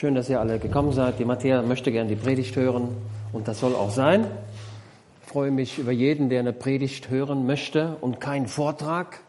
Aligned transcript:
Schön, 0.00 0.14
dass 0.14 0.30
ihr 0.30 0.40
alle 0.40 0.58
gekommen 0.58 0.92
seid. 0.92 1.18
Die 1.18 1.26
Matthäa 1.26 1.60
möchte 1.60 1.92
gern 1.92 2.08
die 2.08 2.16
Predigt 2.16 2.56
hören 2.56 2.96
und 3.34 3.46
das 3.48 3.60
soll 3.60 3.74
auch 3.74 3.90
sein. 3.90 4.24
Ich 5.22 5.28
freue 5.28 5.50
mich 5.50 5.78
über 5.78 5.92
jeden, 5.92 6.30
der 6.30 6.40
eine 6.40 6.54
Predigt 6.54 7.10
hören 7.10 7.44
möchte 7.44 7.98
und 8.00 8.18
keinen 8.18 8.48
Vortrag. 8.48 9.20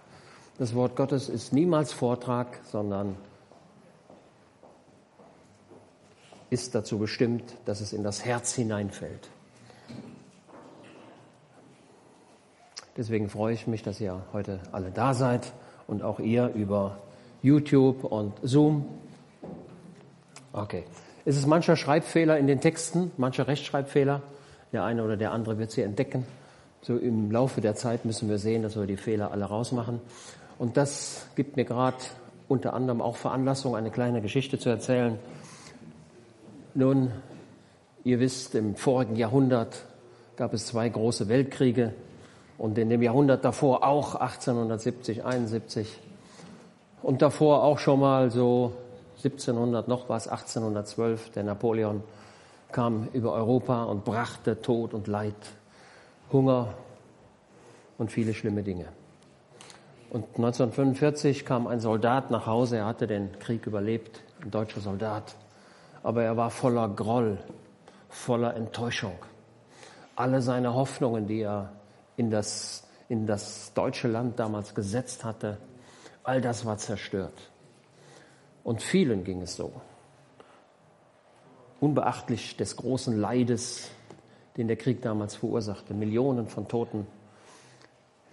Das 0.58 0.74
Wort 0.74 0.96
Gottes 0.96 1.28
ist 1.28 1.52
niemals 1.52 1.92
Vortrag, 1.92 2.62
sondern 2.72 3.18
ist 6.50 6.74
dazu 6.74 7.00
bestimmt, 7.00 7.54
dass 7.66 7.82
es 7.82 7.92
in 7.92 8.02
das 8.02 8.24
Herz 8.24 8.54
hineinfällt. 8.54 9.28
Deswegen 12.96 13.28
freue 13.28 13.56
ich 13.56 13.68
mich, 13.68 13.84
dass 13.84 14.00
ihr 14.00 14.22
heute 14.32 14.62
alle 14.72 14.92
da 14.92 15.14
seid 15.14 15.52
und 15.88 16.02
auch 16.02 16.22
ihr 16.22 16.48
über 16.56 17.00
YouTube 17.42 18.06
und 18.06 18.36
Zoom. 18.42 19.01
Okay. 20.54 20.84
Es 21.24 21.38
ist 21.38 21.48
mancher 21.48 21.76
Schreibfehler 21.76 22.38
in 22.38 22.48
den 22.48 22.60
Texten, 22.60 23.12
mancher 23.18 23.48
Rechtschreibfehler. 23.48 24.22
Der 24.74 24.84
eine 24.84 25.04
oder 25.04 25.16
der 25.16 25.32
andere 25.32 25.58
wird 25.58 25.72
sie 25.72 25.82
entdecken. 25.82 26.26
So 26.82 26.98
im 26.98 27.32
Laufe 27.32 27.62
der 27.62 27.76
Zeit 27.76 28.06
müssen 28.06 28.28
wir 28.28 28.38
sehen, 28.38 28.64
dass 28.64 28.76
wir 28.76 28.86
die 28.86 28.98
Fehler 28.98 29.32
alle 29.32 29.46
rausmachen. 29.46 30.02
Und 30.58 30.78
das 30.78 31.28
gibt 31.36 31.56
mir 31.58 31.66
gerade 31.66 31.98
unter 32.48 32.74
anderem 32.74 33.02
auch 33.02 33.16
Veranlassung, 33.16 33.76
eine 33.76 33.92
kleine 33.92 34.22
Geschichte 34.22 34.60
zu 34.60 34.70
erzählen. 34.70 35.20
Nun, 36.74 37.12
ihr 38.04 38.20
wisst, 38.20 38.56
im 38.56 38.76
vorigen 38.76 39.16
Jahrhundert 39.16 39.86
gab 40.36 40.54
es 40.54 40.66
zwei 40.66 40.90
große 40.90 41.30
Weltkriege 41.30 41.94
und 42.58 42.78
in 42.78 42.90
dem 42.90 43.02
Jahrhundert 43.02 43.46
davor 43.46 43.86
auch 43.86 44.16
1870, 44.16 45.24
71 45.24 46.00
und 47.04 47.22
davor 47.22 47.64
auch 47.64 47.80
schon 47.80 48.00
mal 48.00 48.32
so 48.32 48.74
1700 49.24 49.88
noch 49.88 50.10
was, 50.10 50.28
1812, 50.28 51.32
der 51.32 51.44
Napoleon 51.44 52.04
kam 52.72 53.08
über 53.14 53.34
Europa 53.34 53.84
und 53.84 54.04
brachte 54.04 54.62
Tod 54.62 54.94
und 54.94 55.08
Leid, 55.08 55.36
Hunger 56.32 56.74
und 57.98 58.12
viele 58.12 58.34
schlimme 58.34 58.64
Dinge. 58.64 58.86
Und 60.10 60.26
1945 60.36 61.46
kam 61.46 61.68
ein 61.68 61.80
Soldat 61.80 62.32
nach 62.32 62.48
Hause, 62.48 62.78
er 62.78 62.86
hatte 62.86 63.08
den 63.08 63.38
Krieg 63.40 63.68
überlebt, 63.68 64.24
ein 64.42 64.50
deutscher 64.50 64.82
Soldat, 64.82 65.36
aber 66.02 66.24
er 66.24 66.36
war 66.36 66.50
voller 66.50 66.90
Groll, 66.90 67.38
voller 68.10 68.56
Enttäuschung. 68.56 69.18
Alle 70.16 70.42
seine 70.42 70.74
Hoffnungen, 70.74 71.28
die 71.28 71.42
er 71.42 71.74
in 72.18 72.32
das, 72.32 72.88
in 73.08 73.28
das 73.28 73.74
deutsche 73.74 74.08
Land 74.08 74.40
damals 74.40 74.74
gesetzt 74.74 75.24
hatte, 75.24 75.58
all 76.24 76.42
das 76.42 76.66
war 76.66 76.78
zerstört. 76.78 77.51
Und 78.64 78.82
vielen 78.82 79.24
ging 79.24 79.42
es 79.42 79.56
so. 79.56 79.72
Unbeachtlich 81.80 82.58
des 82.58 82.76
großen 82.76 83.18
Leides, 83.18 83.90
den 84.58 84.68
der 84.68 84.78
Krieg 84.78 85.02
damals 85.02 85.36
verursachte. 85.36 85.94
Millionen 85.94 86.48
von 86.48 86.68
Toten, 86.68 87.08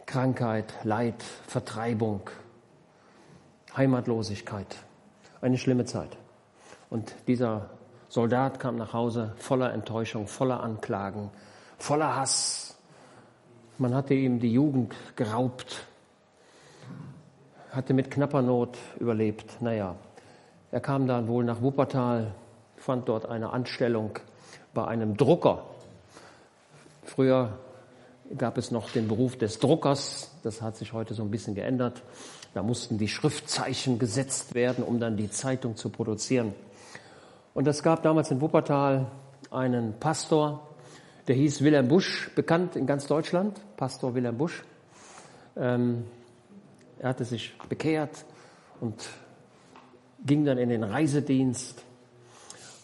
Krankheit, 0.04 0.74
Leid, 0.84 1.22
Vertreibung, 1.46 2.28
Heimatlosigkeit. 3.76 4.76
Eine 5.40 5.56
schlimme 5.56 5.84
Zeit. 5.84 6.16
Und 6.90 7.14
dieser 7.26 7.70
Soldat 8.08 8.58
kam 8.58 8.76
nach 8.76 8.92
Hause 8.92 9.34
voller 9.36 9.72
Enttäuschung, 9.72 10.26
voller 10.26 10.62
Anklagen, 10.62 11.30
voller 11.78 12.16
Hass. 12.16 12.76
Man 13.76 13.94
hatte 13.94 14.14
ihm 14.14 14.40
die 14.40 14.52
Jugend 14.52 14.94
geraubt, 15.14 15.86
hatte 17.70 17.94
mit 17.94 18.10
knapper 18.10 18.42
Not 18.42 18.78
überlebt. 18.98 19.60
Naja, 19.60 19.94
er 20.70 20.80
kam 20.80 21.06
dann 21.06 21.28
wohl 21.28 21.44
nach 21.44 21.62
Wuppertal, 21.62 22.34
fand 22.76 23.08
dort 23.08 23.26
eine 23.26 23.52
Anstellung 23.52 24.18
bei 24.74 24.86
einem 24.86 25.16
Drucker. 25.16 25.64
Früher 27.04 27.58
gab 28.36 28.58
es 28.58 28.70
noch 28.70 28.90
den 28.90 29.08
Beruf 29.08 29.38
des 29.38 29.58
Druckers, 29.58 30.30
das 30.42 30.60
hat 30.60 30.76
sich 30.76 30.92
heute 30.92 31.14
so 31.14 31.22
ein 31.22 31.30
bisschen 31.30 31.54
geändert. 31.54 32.02
Da 32.54 32.62
mussten 32.62 32.98
die 32.98 33.08
Schriftzeichen 33.08 33.98
gesetzt 33.98 34.54
werden, 34.54 34.84
um 34.84 35.00
dann 35.00 35.16
die 35.16 35.30
Zeitung 35.30 35.76
zu 35.76 35.88
produzieren. 35.90 36.54
Und 37.54 37.66
es 37.66 37.82
gab 37.82 38.02
damals 38.02 38.30
in 38.30 38.40
Wuppertal 38.40 39.06
einen 39.50 39.98
Pastor, 39.98 40.68
der 41.28 41.36
hieß 41.36 41.62
Wilhelm 41.62 41.88
Busch, 41.88 42.30
bekannt 42.34 42.76
in 42.76 42.86
ganz 42.86 43.06
Deutschland, 43.06 43.60
Pastor 43.76 44.14
Wilhelm 44.14 44.36
Busch. 44.36 44.64
Ähm, 45.56 46.04
er 46.98 47.10
hatte 47.10 47.24
sich 47.24 47.56
bekehrt 47.68 48.24
und 48.80 49.08
ging 50.24 50.44
dann 50.44 50.58
in 50.58 50.68
den 50.68 50.84
Reisedienst. 50.84 51.84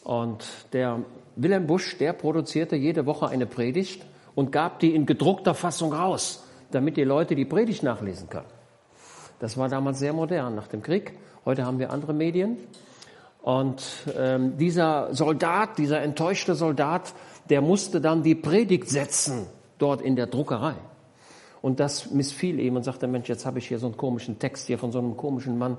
Und 0.02 0.44
der 0.72 1.00
Wilhelm 1.36 1.66
Busch, 1.66 1.96
der 1.98 2.12
produzierte 2.12 2.76
jede 2.76 3.06
Woche 3.06 3.28
eine 3.28 3.46
Predigt 3.46 4.04
und 4.34 4.52
gab 4.52 4.78
die 4.80 4.94
in 4.94 5.06
gedruckter 5.06 5.54
Fassung 5.54 5.92
raus, 5.92 6.44
damit 6.70 6.96
die 6.96 7.04
Leute 7.04 7.34
die 7.34 7.44
Predigt 7.44 7.82
nachlesen 7.82 8.28
können. 8.28 8.46
Das 9.38 9.56
war 9.56 9.68
damals 9.68 9.98
sehr 9.98 10.12
modern 10.12 10.54
nach 10.54 10.68
dem 10.68 10.82
Krieg. 10.82 11.18
Heute 11.44 11.64
haben 11.64 11.78
wir 11.78 11.90
andere 11.90 12.12
Medien. 12.12 12.58
Und 13.42 13.84
ähm, 14.16 14.56
dieser 14.56 15.14
Soldat, 15.14 15.76
dieser 15.76 16.00
enttäuschte 16.00 16.54
Soldat, 16.54 17.12
der 17.50 17.60
musste 17.60 18.00
dann 18.00 18.22
die 18.22 18.34
Predigt 18.34 18.88
setzen 18.88 19.46
dort 19.78 20.00
in 20.00 20.16
der 20.16 20.26
Druckerei. 20.26 20.74
Und 21.60 21.80
das 21.80 22.10
missfiel 22.10 22.60
ihm 22.60 22.76
und 22.76 22.84
sagte, 22.84 23.06
Mensch, 23.06 23.28
jetzt 23.28 23.44
habe 23.44 23.58
ich 23.58 23.68
hier 23.68 23.78
so 23.78 23.86
einen 23.86 23.96
komischen 23.96 24.38
Text 24.38 24.66
hier 24.66 24.78
von 24.78 24.92
so 24.92 24.98
einem 24.98 25.16
komischen 25.16 25.58
Mann 25.58 25.76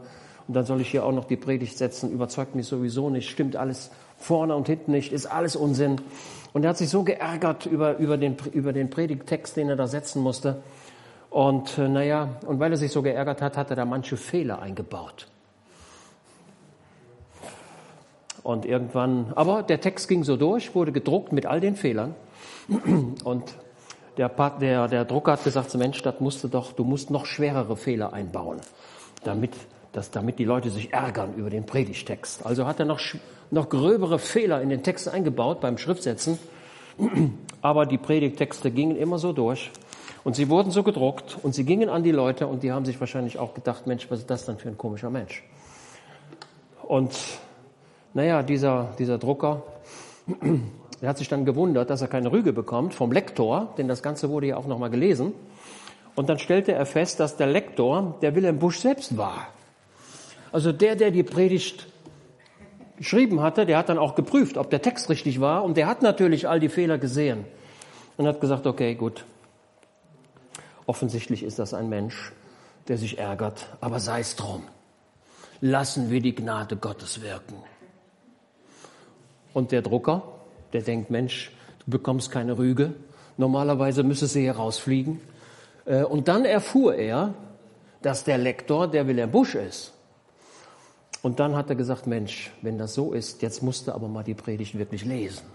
und 0.47 0.53
dann 0.53 0.65
soll 0.65 0.81
ich 0.81 0.89
hier 0.89 1.05
auch 1.05 1.11
noch 1.11 1.25
die 1.25 1.37
Predigt 1.37 1.77
setzen, 1.77 2.11
überzeugt 2.11 2.55
mich 2.55 2.67
sowieso 2.67 3.09
nicht, 3.09 3.29
stimmt 3.29 3.55
alles 3.55 3.89
vorne 4.17 4.55
und 4.55 4.67
hinten 4.67 4.91
nicht, 4.91 5.11
ist 5.11 5.25
alles 5.25 5.55
Unsinn. 5.55 5.99
Und 6.53 6.63
er 6.63 6.69
hat 6.69 6.77
sich 6.77 6.89
so 6.89 7.03
geärgert 7.03 7.65
über, 7.65 7.97
über, 7.97 8.17
den, 8.17 8.37
über 8.53 8.71
den 8.71 8.89
Predigttext, 8.89 9.57
den 9.57 9.69
er 9.69 9.75
da 9.75 9.87
setzen 9.87 10.21
musste. 10.21 10.61
Und 11.29 11.77
äh, 11.77 11.87
naja, 11.87 12.29
und 12.45 12.59
weil 12.59 12.71
er 12.71 12.77
sich 12.77 12.91
so 12.91 13.01
geärgert 13.01 13.41
hat, 13.41 13.57
hat 13.57 13.69
er 13.71 13.75
da 13.75 13.85
manche 13.85 14.17
Fehler 14.17 14.61
eingebaut. 14.61 15.27
Und 18.43 18.65
irgendwann, 18.65 19.33
aber 19.35 19.63
der 19.63 19.81
Text 19.81 20.07
ging 20.07 20.23
so 20.23 20.37
durch, 20.37 20.75
wurde 20.75 20.91
gedruckt 20.91 21.33
mit 21.33 21.47
all 21.47 21.59
den 21.59 21.75
Fehlern. 21.75 22.13
Und 23.23 23.55
der, 24.17 24.29
der, 24.29 24.87
der 24.87 25.03
Drucker 25.03 25.33
hat 25.33 25.43
gesagt, 25.43 25.73
Mensch, 25.75 26.01
das 26.03 26.19
musst 26.19 26.43
du 26.43 26.47
doch, 26.47 26.71
du 26.71 26.83
musst 26.83 27.09
noch 27.09 27.25
schwerere 27.25 27.75
Fehler 27.75 28.13
einbauen, 28.13 28.61
damit 29.23 29.53
dass 29.95 30.11
damit 30.11 30.39
die 30.39 30.43
Leute 30.43 30.69
sich 30.69 30.91
ärgern 30.91 31.35
über 31.35 31.49
den 31.49 31.65
Predigtext. 31.65 32.45
Also 32.45 32.67
hat 32.67 32.79
er 32.79 32.85
noch, 32.85 32.99
noch 33.49 33.69
gröbere 33.69 34.19
Fehler 34.19 34.61
in 34.61 34.69
den 34.69 34.83
Text 34.83 35.07
eingebaut 35.07 35.61
beim 35.61 35.77
Schriftsetzen. 35.77 36.37
Aber 37.61 37.85
die 37.85 37.97
Predigtexte 37.97 38.71
gingen 38.71 38.97
immer 38.97 39.19
so 39.19 39.31
durch. 39.31 39.71
Und 40.25 40.35
sie 40.35 40.49
wurden 40.49 40.71
so 40.71 40.83
gedruckt 40.83 41.37
und 41.43 41.55
sie 41.55 41.63
gingen 41.63 41.87
an 41.87 42.03
die 42.03 42.11
Leute 42.11 42.47
und 42.47 42.63
die 42.63 42.71
haben 42.71 42.83
sich 42.83 42.99
wahrscheinlich 42.99 43.39
auch 43.39 43.53
gedacht, 43.53 43.87
Mensch, 43.87 44.09
was 44.09 44.19
ist 44.19 44.29
das 44.29 44.45
denn 44.45 44.57
für 44.57 44.67
ein 44.67 44.77
komischer 44.77 45.09
Mensch? 45.09 45.43
Und 46.83 47.15
naja, 48.13 48.43
dieser, 48.43 48.89
dieser 48.99 49.17
Drucker, 49.17 49.63
der 51.01 51.09
hat 51.09 51.17
sich 51.17 51.29
dann 51.29 51.45
gewundert, 51.45 51.89
dass 51.89 52.01
er 52.01 52.07
keine 52.07 52.31
Rüge 52.31 52.53
bekommt 52.53 52.93
vom 52.93 53.11
Lektor, 53.11 53.73
denn 53.77 53.87
das 53.87 54.03
Ganze 54.03 54.29
wurde 54.29 54.47
ja 54.47 54.57
auch 54.57 54.67
nochmal 54.67 54.89
gelesen. 54.89 55.33
Und 56.15 56.27
dann 56.27 56.39
stellte 56.39 56.73
er 56.73 56.85
fest, 56.85 57.19
dass 57.19 57.37
der 57.37 57.47
Lektor 57.47 58.15
der 58.21 58.35
Wilhelm 58.35 58.59
Busch 58.59 58.79
selbst 58.79 59.17
war. 59.17 59.47
Also 60.55 60.71
der, 60.71 60.95
der 60.95 61.11
die 61.11 61.23
Predigt 61.23 61.85
geschrieben 62.95 63.41
hatte, 63.41 63.65
der 63.65 63.77
hat 63.77 63.89
dann 63.89 63.97
auch 63.97 64.15
geprüft, 64.15 64.55
ob 64.55 64.69
der 64.69 64.81
Text 64.81 65.09
richtig 65.09 65.41
war. 65.41 65.65
Und 65.65 65.75
der 65.75 65.85
hat 65.85 66.01
natürlich 66.01 66.47
all 66.47 66.61
die 66.61 66.69
Fehler 66.69 66.97
gesehen 66.97 67.43
und 68.15 68.25
hat 68.25 68.39
gesagt, 68.39 68.65
okay, 68.65 68.95
gut. 68.95 69.25
Offensichtlich 70.85 71.43
ist 71.43 71.59
das 71.59 71.73
ein 71.73 71.89
Mensch, 71.89 72.31
der 72.87 72.97
sich 72.97 73.19
ärgert, 73.19 73.67
aber 73.81 73.99
sei 73.99 74.21
es 74.21 74.37
drum. 74.37 74.63
Lassen 75.59 76.09
wir 76.09 76.21
die 76.21 76.33
Gnade 76.33 76.77
Gottes 76.77 77.21
wirken. 77.21 77.57
Und 79.53 79.73
der 79.73 79.81
Drucker, 79.81 80.23
der 80.71 80.83
denkt, 80.83 81.09
Mensch, 81.09 81.51
du 81.79 81.91
bekommst 81.91 82.31
keine 82.31 82.57
Rüge. 82.57 82.93
Normalerweise 83.35 84.03
müsse 84.03 84.27
sie 84.27 84.43
hier 84.43 84.55
rausfliegen. 84.55 85.19
Äh, 85.83 86.03
und 86.03 86.29
dann 86.29 86.45
erfuhr 86.45 86.95
er, 86.95 87.33
dass 88.01 88.23
der 88.23 88.37
Lektor 88.37 88.87
der 88.87 89.05
Wilhelm 89.05 89.31
Busch 89.31 89.55
ist. 89.55 89.91
Und 91.25 91.39
dann 91.39 91.55
hat 91.55 91.71
er 91.71 91.75
gesagt, 91.75 92.05
Mensch, 92.05 92.51
wenn 92.61 92.77
das 92.77 92.93
so 92.93 93.11
ist, 93.11 93.41
jetzt 93.41 93.63
musst 93.63 93.87
du 93.87 93.93
aber 93.93 94.07
mal 94.07 94.23
die 94.23 94.35
Predigt 94.35 94.77
wirklich 94.77 95.03
lesen. 95.05 95.47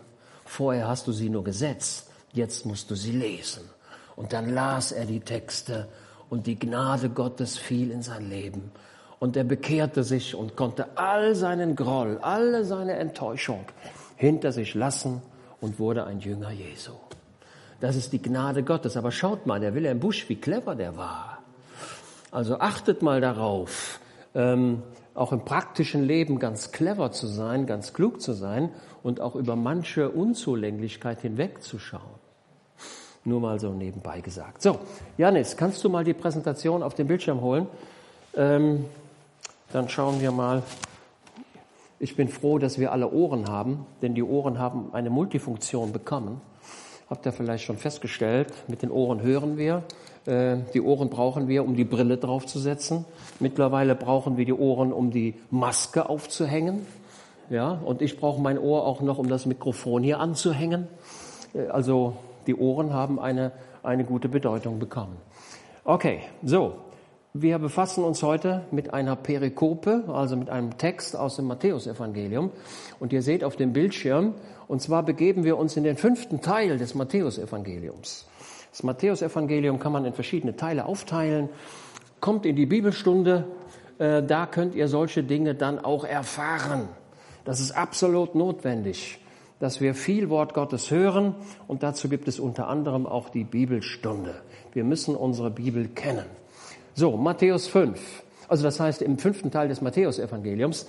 Vorher 0.44 0.88
hast 0.88 1.06
du 1.06 1.12
sie 1.12 1.28
nur 1.28 1.44
gesetzt, 1.44 2.10
jetzt 2.32 2.66
musst 2.66 2.90
du 2.90 2.96
sie 2.96 3.12
lesen. 3.12 3.62
Und 4.16 4.32
dann 4.32 4.52
las 4.52 4.90
er 4.90 5.04
die 5.04 5.20
Texte 5.20 5.86
und 6.28 6.48
die 6.48 6.58
Gnade 6.58 7.08
Gottes 7.08 7.56
fiel 7.56 7.92
in 7.92 8.02
sein 8.02 8.28
Leben. 8.28 8.72
Und 9.20 9.36
er 9.36 9.44
bekehrte 9.44 10.02
sich 10.02 10.34
und 10.34 10.56
konnte 10.56 10.98
all 10.98 11.36
seinen 11.36 11.76
Groll, 11.76 12.18
alle 12.20 12.64
seine 12.64 12.94
Enttäuschung 12.94 13.64
hinter 14.16 14.50
sich 14.50 14.74
lassen 14.74 15.22
und 15.60 15.78
wurde 15.78 16.02
ein 16.04 16.18
Jünger 16.18 16.50
Jesu. 16.50 16.94
Das 17.78 17.94
ist 17.94 18.12
die 18.12 18.20
Gnade 18.20 18.64
Gottes. 18.64 18.96
Aber 18.96 19.12
schaut 19.12 19.46
mal, 19.46 19.60
der 19.60 19.72
Wilhelm 19.76 20.00
Busch, 20.00 20.28
wie 20.28 20.34
clever 20.34 20.74
der 20.74 20.96
war. 20.96 21.38
Also 22.32 22.58
achtet 22.58 23.02
mal 23.02 23.20
darauf, 23.20 23.99
ähm, 24.34 24.82
auch 25.14 25.32
im 25.32 25.44
praktischen 25.44 26.04
Leben 26.04 26.38
ganz 26.38 26.72
clever 26.72 27.12
zu 27.12 27.26
sein, 27.26 27.66
ganz 27.66 27.92
klug 27.92 28.20
zu 28.20 28.32
sein 28.32 28.70
und 29.02 29.20
auch 29.20 29.34
über 29.34 29.56
manche 29.56 30.10
Unzulänglichkeit 30.10 31.20
hinwegzuschauen. 31.20 32.20
Nur 33.24 33.40
mal 33.40 33.60
so 33.60 33.72
nebenbei 33.72 34.20
gesagt. 34.20 34.62
So, 34.62 34.78
Janis, 35.18 35.56
kannst 35.56 35.84
du 35.84 35.90
mal 35.90 36.04
die 36.04 36.14
Präsentation 36.14 36.82
auf 36.82 36.94
den 36.94 37.06
Bildschirm 37.06 37.42
holen? 37.42 37.66
Ähm, 38.34 38.86
dann 39.72 39.88
schauen 39.88 40.20
wir 40.20 40.32
mal. 40.32 40.62
Ich 41.98 42.16
bin 42.16 42.28
froh, 42.28 42.58
dass 42.58 42.78
wir 42.78 42.92
alle 42.92 43.10
Ohren 43.10 43.46
haben, 43.46 43.84
denn 44.00 44.14
die 44.14 44.22
Ohren 44.22 44.58
haben 44.58 44.94
eine 44.94 45.10
Multifunktion 45.10 45.92
bekommen. 45.92 46.40
Habt 47.10 47.26
ihr 47.26 47.32
vielleicht 47.32 47.64
schon 47.64 47.76
festgestellt, 47.76 48.54
mit 48.68 48.80
den 48.80 48.90
Ohren 48.90 49.20
hören 49.20 49.58
wir. 49.58 49.82
Äh, 50.30 50.58
die 50.72 50.80
Ohren 50.80 51.10
brauchen 51.10 51.48
wir, 51.48 51.64
um 51.64 51.74
die 51.74 51.84
Brille 51.84 52.16
draufzusetzen. 52.16 53.04
Mittlerweile 53.40 53.94
brauchen 53.94 54.36
wir 54.36 54.44
die 54.44 54.54
Ohren, 54.54 54.92
um 54.92 55.10
die 55.10 55.34
Maske 55.50 56.08
aufzuhängen. 56.08 56.86
Ja, 57.50 57.72
und 57.72 58.00
ich 58.00 58.16
brauche 58.16 58.40
mein 58.40 58.58
Ohr 58.58 58.86
auch 58.86 59.00
noch, 59.00 59.18
um 59.18 59.28
das 59.28 59.44
Mikrofon 59.44 60.04
hier 60.04 60.20
anzuhängen. 60.20 60.86
Äh, 61.52 61.66
also 61.66 62.14
die 62.46 62.54
Ohren 62.54 62.94
haben 62.94 63.18
eine, 63.18 63.52
eine 63.82 64.04
gute 64.04 64.28
Bedeutung 64.28 64.78
bekommen. 64.78 65.16
Okay, 65.84 66.20
so. 66.44 66.74
Wir 67.32 67.60
befassen 67.60 68.02
uns 68.02 68.24
heute 68.24 68.62
mit 68.72 68.92
einer 68.92 69.14
Perikope, 69.14 70.02
also 70.08 70.36
mit 70.36 70.50
einem 70.50 70.78
Text 70.78 71.14
aus 71.14 71.36
dem 71.36 71.44
Matthäusevangelium. 71.44 72.50
Und 72.98 73.12
ihr 73.12 73.22
seht 73.22 73.44
auf 73.44 73.54
dem 73.54 73.72
Bildschirm, 73.72 74.34
und 74.66 74.82
zwar 74.82 75.04
begeben 75.04 75.44
wir 75.44 75.56
uns 75.56 75.76
in 75.76 75.84
den 75.84 75.96
fünften 75.96 76.40
Teil 76.40 76.76
des 76.76 76.96
Matthäusevangeliums. 76.96 78.26
Das 78.70 78.82
Matthäusevangelium 78.82 79.78
kann 79.78 79.92
man 79.92 80.04
in 80.04 80.12
verschiedene 80.12 80.56
Teile 80.56 80.86
aufteilen. 80.86 81.48
Kommt 82.20 82.46
in 82.46 82.56
die 82.56 82.66
Bibelstunde, 82.66 83.46
äh, 83.98 84.22
da 84.22 84.46
könnt 84.46 84.74
ihr 84.74 84.88
solche 84.88 85.22
Dinge 85.22 85.54
dann 85.54 85.78
auch 85.78 86.04
erfahren. 86.04 86.88
Das 87.44 87.60
ist 87.60 87.72
absolut 87.72 88.34
notwendig 88.34 89.20
dass 89.60 89.80
wir 89.80 89.94
viel 89.94 90.30
Wort 90.30 90.54
Gottes 90.54 90.90
hören 90.90 91.36
und 91.68 91.84
dazu 91.84 92.08
gibt 92.08 92.26
es 92.26 92.40
unter 92.40 92.66
anderem 92.66 93.06
auch 93.06 93.28
die 93.28 93.44
Bibelstunde. 93.44 94.34
Wir 94.72 94.84
müssen 94.84 95.14
unsere 95.14 95.50
Bibel 95.50 95.86
kennen. 95.88 96.24
So, 96.94 97.16
Matthäus 97.16 97.68
5, 97.68 98.24
also 98.48 98.64
das 98.64 98.80
heißt 98.80 99.02
im 99.02 99.18
fünften 99.18 99.50
Teil 99.50 99.68
des 99.68 99.80
Matthäusevangeliums. 99.80 100.88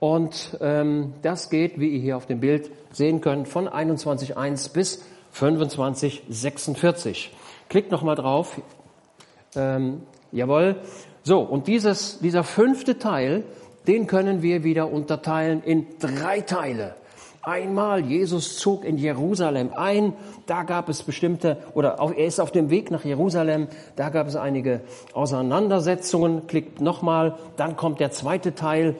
Und 0.00 0.58
ähm, 0.60 1.14
das 1.22 1.50
geht, 1.50 1.78
wie 1.80 1.88
ihr 1.88 2.00
hier 2.00 2.16
auf 2.16 2.26
dem 2.26 2.40
Bild 2.40 2.70
sehen 2.92 3.20
könnt, 3.20 3.48
von 3.48 3.68
21.1 3.68 4.72
bis 4.72 5.02
25.46. 5.34 7.28
Klickt 7.68 7.90
nochmal 7.90 8.16
drauf. 8.16 8.60
Ähm, 9.56 10.02
jawohl. 10.32 10.76
So, 11.22 11.40
und 11.40 11.66
dieses, 11.66 12.18
dieser 12.20 12.44
fünfte 12.44 12.98
Teil, 12.98 13.44
den 13.86 14.06
können 14.06 14.42
wir 14.42 14.64
wieder 14.64 14.90
unterteilen 14.90 15.62
in 15.62 15.86
drei 15.98 16.40
Teile. 16.40 16.94
Einmal, 17.42 18.06
Jesus 18.06 18.56
zog 18.56 18.84
in 18.84 18.96
Jerusalem 18.96 19.70
ein, 19.74 20.14
da 20.46 20.62
gab 20.62 20.88
es 20.88 21.02
bestimmte, 21.02 21.58
oder 21.74 21.98
er 21.98 22.26
ist 22.26 22.40
auf 22.40 22.50
dem 22.50 22.70
Weg 22.70 22.90
nach 22.90 23.04
Jerusalem, 23.04 23.68
da 23.96 24.08
gab 24.08 24.28
es 24.28 24.36
einige 24.36 24.80
Auseinandersetzungen, 25.12 26.46
klickt 26.46 26.80
nochmal, 26.80 27.36
dann 27.58 27.76
kommt 27.76 28.00
der 28.00 28.12
zweite 28.12 28.54
Teil, 28.54 28.96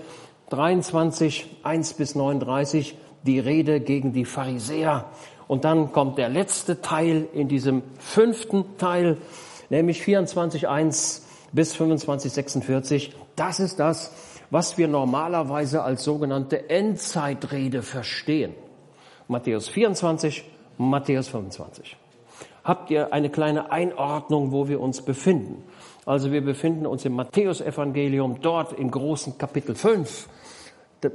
23, 0.50 1.56
1 1.62 1.94
bis 1.94 2.14
39, 2.14 2.98
die 3.22 3.38
Rede 3.38 3.80
gegen 3.80 4.12
die 4.12 4.26
Pharisäer. 4.26 5.06
Und 5.46 5.64
dann 5.64 5.92
kommt 5.92 6.18
der 6.18 6.28
letzte 6.28 6.80
Teil 6.80 7.28
in 7.32 7.48
diesem 7.48 7.82
fünften 7.98 8.76
Teil, 8.78 9.18
nämlich 9.70 10.02
24, 10.02 10.68
1 10.68 11.26
bis 11.52 11.74
25, 11.74 12.32
46. 12.32 13.16
Das 13.36 13.60
ist 13.60 13.78
das, 13.78 14.10
was 14.50 14.78
wir 14.78 14.88
normalerweise 14.88 15.82
als 15.82 16.04
sogenannte 16.04 16.70
Endzeitrede 16.70 17.82
verstehen. 17.82 18.54
Matthäus 19.28 19.68
24, 19.68 20.44
Matthäus 20.78 21.28
25. 21.28 21.96
Habt 22.62 22.90
ihr 22.90 23.12
eine 23.12 23.30
kleine 23.30 23.70
Einordnung, 23.70 24.52
wo 24.52 24.68
wir 24.68 24.80
uns 24.80 25.02
befinden? 25.02 25.62
Also 26.06 26.32
wir 26.32 26.42
befinden 26.42 26.86
uns 26.86 27.04
im 27.04 27.14
Matthäusevangelium, 27.14 28.40
dort 28.40 28.72
im 28.72 28.90
großen 28.90 29.38
Kapitel 29.38 29.74
5, 29.74 30.28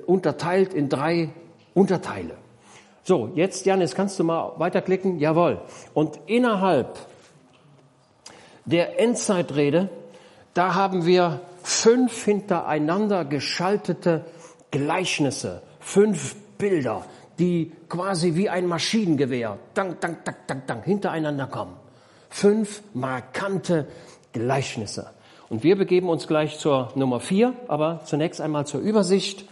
unterteilt 0.05 0.73
in 0.73 0.89
drei 0.89 1.29
Unterteile. 1.73 2.35
So, 3.03 3.31
jetzt 3.35 3.65
Janis, 3.65 3.95
kannst 3.95 4.19
du 4.19 4.23
mal 4.23 4.53
weiterklicken? 4.57 5.19
Jawohl. 5.19 5.61
Und 5.93 6.19
innerhalb 6.27 6.97
der 8.65 8.99
Endzeitrede, 8.99 9.89
da 10.53 10.75
haben 10.75 11.05
wir 11.05 11.41
fünf 11.63 12.23
hintereinander 12.25 13.25
geschaltete 13.25 14.25
Gleichnisse, 14.71 15.61
fünf 15.79 16.35
Bilder, 16.57 17.05
die 17.39 17.71
quasi 17.87 18.35
wie 18.35 18.49
ein 18.49 18.67
Maschinengewehr, 18.67 19.57
dank, 19.73 20.01
dank, 20.01 20.25
dank, 20.25 20.37
dank, 20.45 20.67
dank, 20.67 20.85
hintereinander 20.85 21.47
kommen. 21.47 21.75
Fünf 22.29 22.83
markante 22.93 23.87
Gleichnisse. 24.33 25.09
Und 25.49 25.63
wir 25.63 25.75
begeben 25.75 26.09
uns 26.09 26.27
gleich 26.27 26.59
zur 26.59 26.91
Nummer 26.93 27.19
vier, 27.19 27.53
aber 27.67 28.01
zunächst 28.05 28.39
einmal 28.39 28.67
zur 28.67 28.81
Übersicht. 28.81 29.45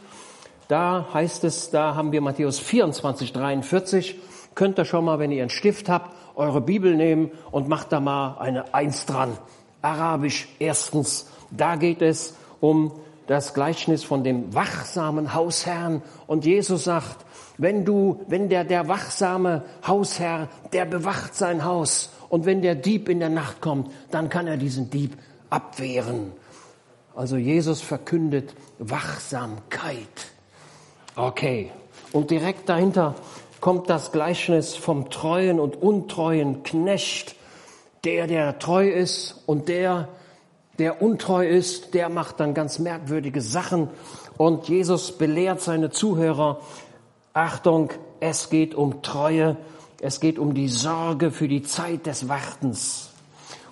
Da 0.67 1.07
heißt 1.13 1.43
es, 1.43 1.69
da 1.69 1.95
haben 1.95 2.11
wir 2.11 2.21
Matthäus 2.21 2.59
24, 2.59 3.33
43. 3.33 4.19
Könnt 4.55 4.77
ihr 4.77 4.85
schon 4.85 5.05
mal, 5.05 5.19
wenn 5.19 5.31
ihr 5.31 5.43
einen 5.43 5.49
Stift 5.49 5.87
habt, 5.87 6.15
eure 6.35 6.61
Bibel 6.61 6.95
nehmen 6.95 7.31
und 7.51 7.67
macht 7.67 7.91
da 7.91 7.99
mal 7.99 8.37
eine 8.39 8.73
Eins 8.73 9.05
dran. 9.05 9.37
Arabisch 9.81 10.47
erstens 10.59 11.27
da 11.51 11.75
geht 11.75 12.01
es 12.01 12.35
um 12.59 12.91
das 13.27 13.53
Gleichnis 13.53 14.03
von 14.03 14.23
dem 14.23 14.53
wachsamen 14.53 15.33
Hausherrn. 15.33 16.01
Und 16.27 16.45
Jesus 16.45 16.85
sagt, 16.85 17.25
wenn 17.57 17.85
du, 17.85 18.21
wenn 18.27 18.49
der, 18.49 18.63
der 18.63 18.87
wachsame 18.87 19.63
Hausherr, 19.85 20.47
der 20.73 20.85
bewacht 20.85 21.35
sein 21.35 21.65
Haus. 21.65 22.11
Und 22.29 22.45
wenn 22.45 22.61
der 22.61 22.75
Dieb 22.75 23.09
in 23.09 23.19
der 23.19 23.29
Nacht 23.29 23.61
kommt, 23.61 23.91
dann 24.11 24.29
kann 24.29 24.47
er 24.47 24.57
diesen 24.57 24.89
Dieb 24.89 25.17
abwehren. 25.49 26.31
Also 27.15 27.37
Jesus 27.37 27.81
verkündet 27.81 28.53
Wachsamkeit. 28.79 30.36
Okay. 31.17 31.71
Und 32.11 32.29
direkt 32.29 32.69
dahinter 32.69 33.15
kommt 33.59 33.89
das 33.89 34.11
Gleichnis 34.11 34.75
vom 34.75 35.09
treuen 35.09 35.59
und 35.59 35.75
untreuen 35.81 36.61
Knecht. 36.61 37.35
Der, 38.03 38.27
der 38.27 38.59
treu 38.59 38.87
ist 38.87 39.41
und 39.47 39.67
der, 39.67 40.09
der 40.77 41.01
untreu 41.01 41.47
ist, 41.47 41.95
der 41.95 42.09
macht 42.09 42.39
dann 42.39 42.53
ganz 42.53 42.77
merkwürdige 42.77 43.41
Sachen. 43.41 43.89
Und 44.37 44.69
Jesus 44.69 45.17
belehrt 45.17 45.59
seine 45.59 45.89
Zuhörer, 45.89 46.61
Achtung, 47.33 47.89
es 48.19 48.51
geht 48.51 48.75
um 48.75 49.01
Treue, 49.01 49.57
es 49.99 50.19
geht 50.19 50.37
um 50.37 50.53
die 50.53 50.67
Sorge 50.67 51.31
für 51.31 51.47
die 51.47 51.63
Zeit 51.63 52.05
des 52.05 52.29
Wartens. 52.29 53.09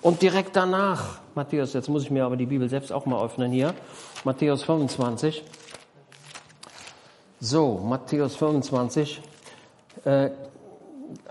Und 0.02 0.20
direkt 0.20 0.56
danach, 0.56 1.20
Matthäus, 1.36 1.74
jetzt 1.74 1.88
muss 1.88 2.02
ich 2.02 2.10
mir 2.10 2.24
aber 2.24 2.36
die 2.36 2.46
Bibel 2.46 2.68
selbst 2.68 2.92
auch 2.92 3.06
mal 3.06 3.24
öffnen 3.24 3.52
hier, 3.52 3.72
Matthäus 4.24 4.64
25. 4.64 5.44
So, 7.40 7.76
Matthäus 7.84 8.34
25, 8.36 9.20
äh, 10.06 10.30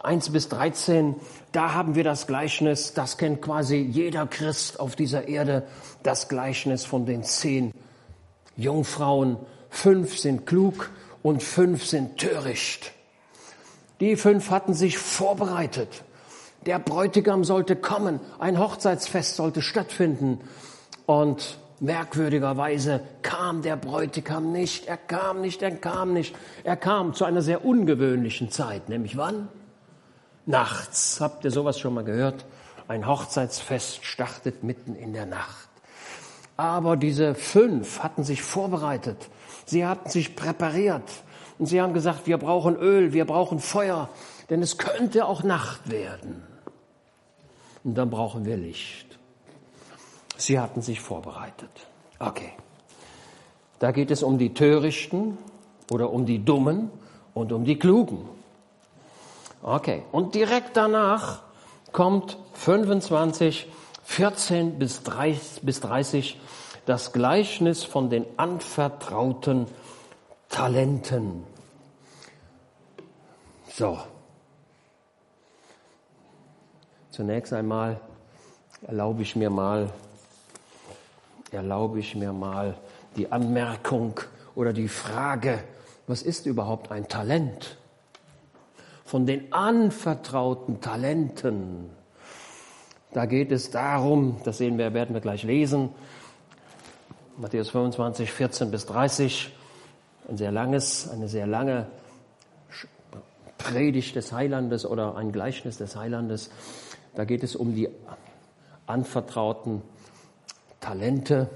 1 0.03 0.29
bis 0.29 0.50
13, 0.50 1.15
da 1.51 1.74
haben 1.74 1.95
wir 1.95 2.03
das 2.03 2.27
Gleichnis, 2.27 2.93
das 2.93 3.17
kennt 3.17 3.41
quasi 3.41 3.77
jeder 3.77 4.27
Christ 4.27 4.79
auf 4.79 4.95
dieser 4.95 5.27
Erde, 5.27 5.63
das 6.03 6.29
Gleichnis 6.29 6.85
von 6.85 7.07
den 7.07 7.24
zehn 7.24 7.71
Jungfrauen. 8.55 9.38
Fünf 9.71 10.19
sind 10.19 10.45
klug 10.45 10.91
und 11.24 11.41
fünf 11.41 11.83
sind 11.83 12.17
töricht. 12.17 12.91
Die 14.00 14.15
fünf 14.15 14.51
hatten 14.51 14.75
sich 14.75 15.00
vorbereitet. 15.00 16.03
Der 16.67 16.77
Bräutigam 16.77 17.43
sollte 17.43 17.75
kommen, 17.75 18.19
ein 18.38 18.59
Hochzeitsfest 18.59 19.38
sollte 19.38 19.63
stattfinden. 19.63 20.39
Und 21.07 21.57
merkwürdigerweise 21.79 23.01
kam 23.22 23.62
der 23.62 23.75
Bräutigam 23.75 24.51
nicht, 24.51 24.88
er 24.88 24.98
kam 24.98 25.41
nicht, 25.41 25.62
er 25.62 25.72
kam 25.72 26.13
nicht. 26.13 26.36
Er 26.63 26.77
kam 26.77 27.13
zu 27.13 27.25
einer 27.25 27.41
sehr 27.41 27.65
ungewöhnlichen 27.65 28.50
Zeit, 28.50 28.89
nämlich 28.89 29.17
wann? 29.17 29.50
nachts. 30.46 31.20
Habt 31.22 31.44
ihr 31.46 31.51
sowas 31.51 31.79
schon 31.79 31.94
mal 31.94 32.03
gehört? 32.03 32.46
Ein 32.88 33.08
Hochzeitsfest 33.08 34.05
startet 34.05 34.63
mitten 34.63 34.96
in 34.96 35.13
der 35.13 35.25
Nacht. 35.25 35.70
Aber 36.58 36.96
diese 36.96 37.36
fünf 37.36 38.00
hatten 38.01 38.24
sich 38.24 38.41
vorbereitet. 38.41 39.29
Sie 39.65 39.86
hatten 39.86 40.10
sich 40.10 40.36
präpariert. 40.36 41.10
Und 41.58 41.65
sie 41.65 41.82
haben 41.82 41.94
gesagt, 41.94 42.27
wir 42.27 42.38
brauchen 42.38 42.75
Öl, 42.75 43.13
wir 43.13 43.25
brauchen 43.25 43.60
Feuer, 43.60 44.10
denn 44.50 44.62
es 44.62 44.77
könnte 44.77 45.25
auch 45.25 45.44
Nacht 45.44 45.89
werden. 45.89 46.44
Und 47.84 47.96
dann 47.96 48.10
brauchen 48.10 48.46
wir 48.46 48.58
Licht. 48.58 49.04
Sie 50.38 50.60
hatten 50.60 50.82
sich 50.82 51.00
vorbereitet. 51.00 51.70
Okay. 52.20 52.51
Da 53.80 53.92
geht 53.92 54.12
es 54.12 54.24
um 54.24 54.38
die 54.38 54.54
Törichten 54.54 55.38
oder 55.92 56.12
um 56.12 56.25
die 56.25 56.44
Dummen 56.44 56.89
und 57.34 57.51
um 57.51 57.65
die 57.65 57.77
Klugen. 57.77 58.27
Okay. 59.62 60.04
Und 60.12 60.36
direkt 60.36 60.77
danach 60.77 61.42
kommt 61.92 62.38
25, 62.54 63.68
14 64.04 64.80
bis 64.80 65.04
30, 65.04 65.62
bis 65.63 65.80
30 65.82 66.39
das 66.86 67.13
Gleichnis 67.13 67.84
von 67.84 68.10
den 68.10 68.25
anvertrauten 68.38 69.68
Talenten. 70.50 71.44
So. 73.68 74.00
Zunächst 77.10 77.54
einmal 77.54 78.00
erlaube 78.86 79.22
ich 79.22 79.36
mir 79.36 79.50
mal, 79.50 79.89
erlaube 81.52 82.00
ich 82.00 82.16
mir 82.16 82.34
mal 82.34 82.75
die 83.16 83.32
Anmerkung 83.32 84.20
oder 84.56 84.74
die 84.74 84.88
Frage, 84.88 85.64
was 86.08 86.22
ist 86.22 86.46
überhaupt 86.46 86.92
ein 86.92 87.08
Talent? 87.08 87.78
Von 89.06 89.25
den 89.25 89.54
anvertrauten 89.54 90.82
Talenten. 90.82 91.90
Da 93.14 93.25
geht 93.25 93.52
es 93.52 93.72
darum, 93.72 94.38
das 94.44 94.58
sehen 94.58 94.78
wir, 94.78 94.94
werden 94.94 95.14
wir 95.14 95.22
gleich 95.22 95.44
lesen, 95.44 95.90
Matthäus 97.38 97.70
25, 97.70 98.32
14 98.32 98.72
bis 98.72 98.86
30, 98.86 99.54
ein 100.30 100.38
sehr 100.38 100.52
langes, 100.52 101.10
eine 101.10 101.28
sehr 101.28 101.46
lange 101.46 101.88
Predigt 103.58 104.16
des 104.16 104.32
Heilandes 104.32 104.86
oder 104.86 105.18
ein 105.18 105.32
Gleichnis 105.32 105.78
des 105.78 105.96
Heilandes. 105.96 106.50
Da 107.16 107.25
geht 107.25 107.44
es 107.44 107.56
um 107.56 107.74
die 107.74 107.90
anvertrauten 108.86 109.82
Talente. 110.86 111.50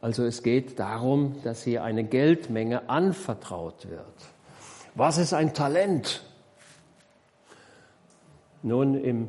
Also 0.00 0.24
es 0.24 0.42
geht 0.42 0.78
darum, 0.78 1.42
dass 1.42 1.62
hier 1.62 1.84
eine 1.84 2.04
Geldmenge 2.04 2.88
anvertraut 2.88 3.90
wird. 3.90 4.14
Was 4.94 5.18
ist 5.18 5.34
ein 5.34 5.52
Talent? 5.52 6.24
Nun, 8.62 8.94
im 8.94 9.28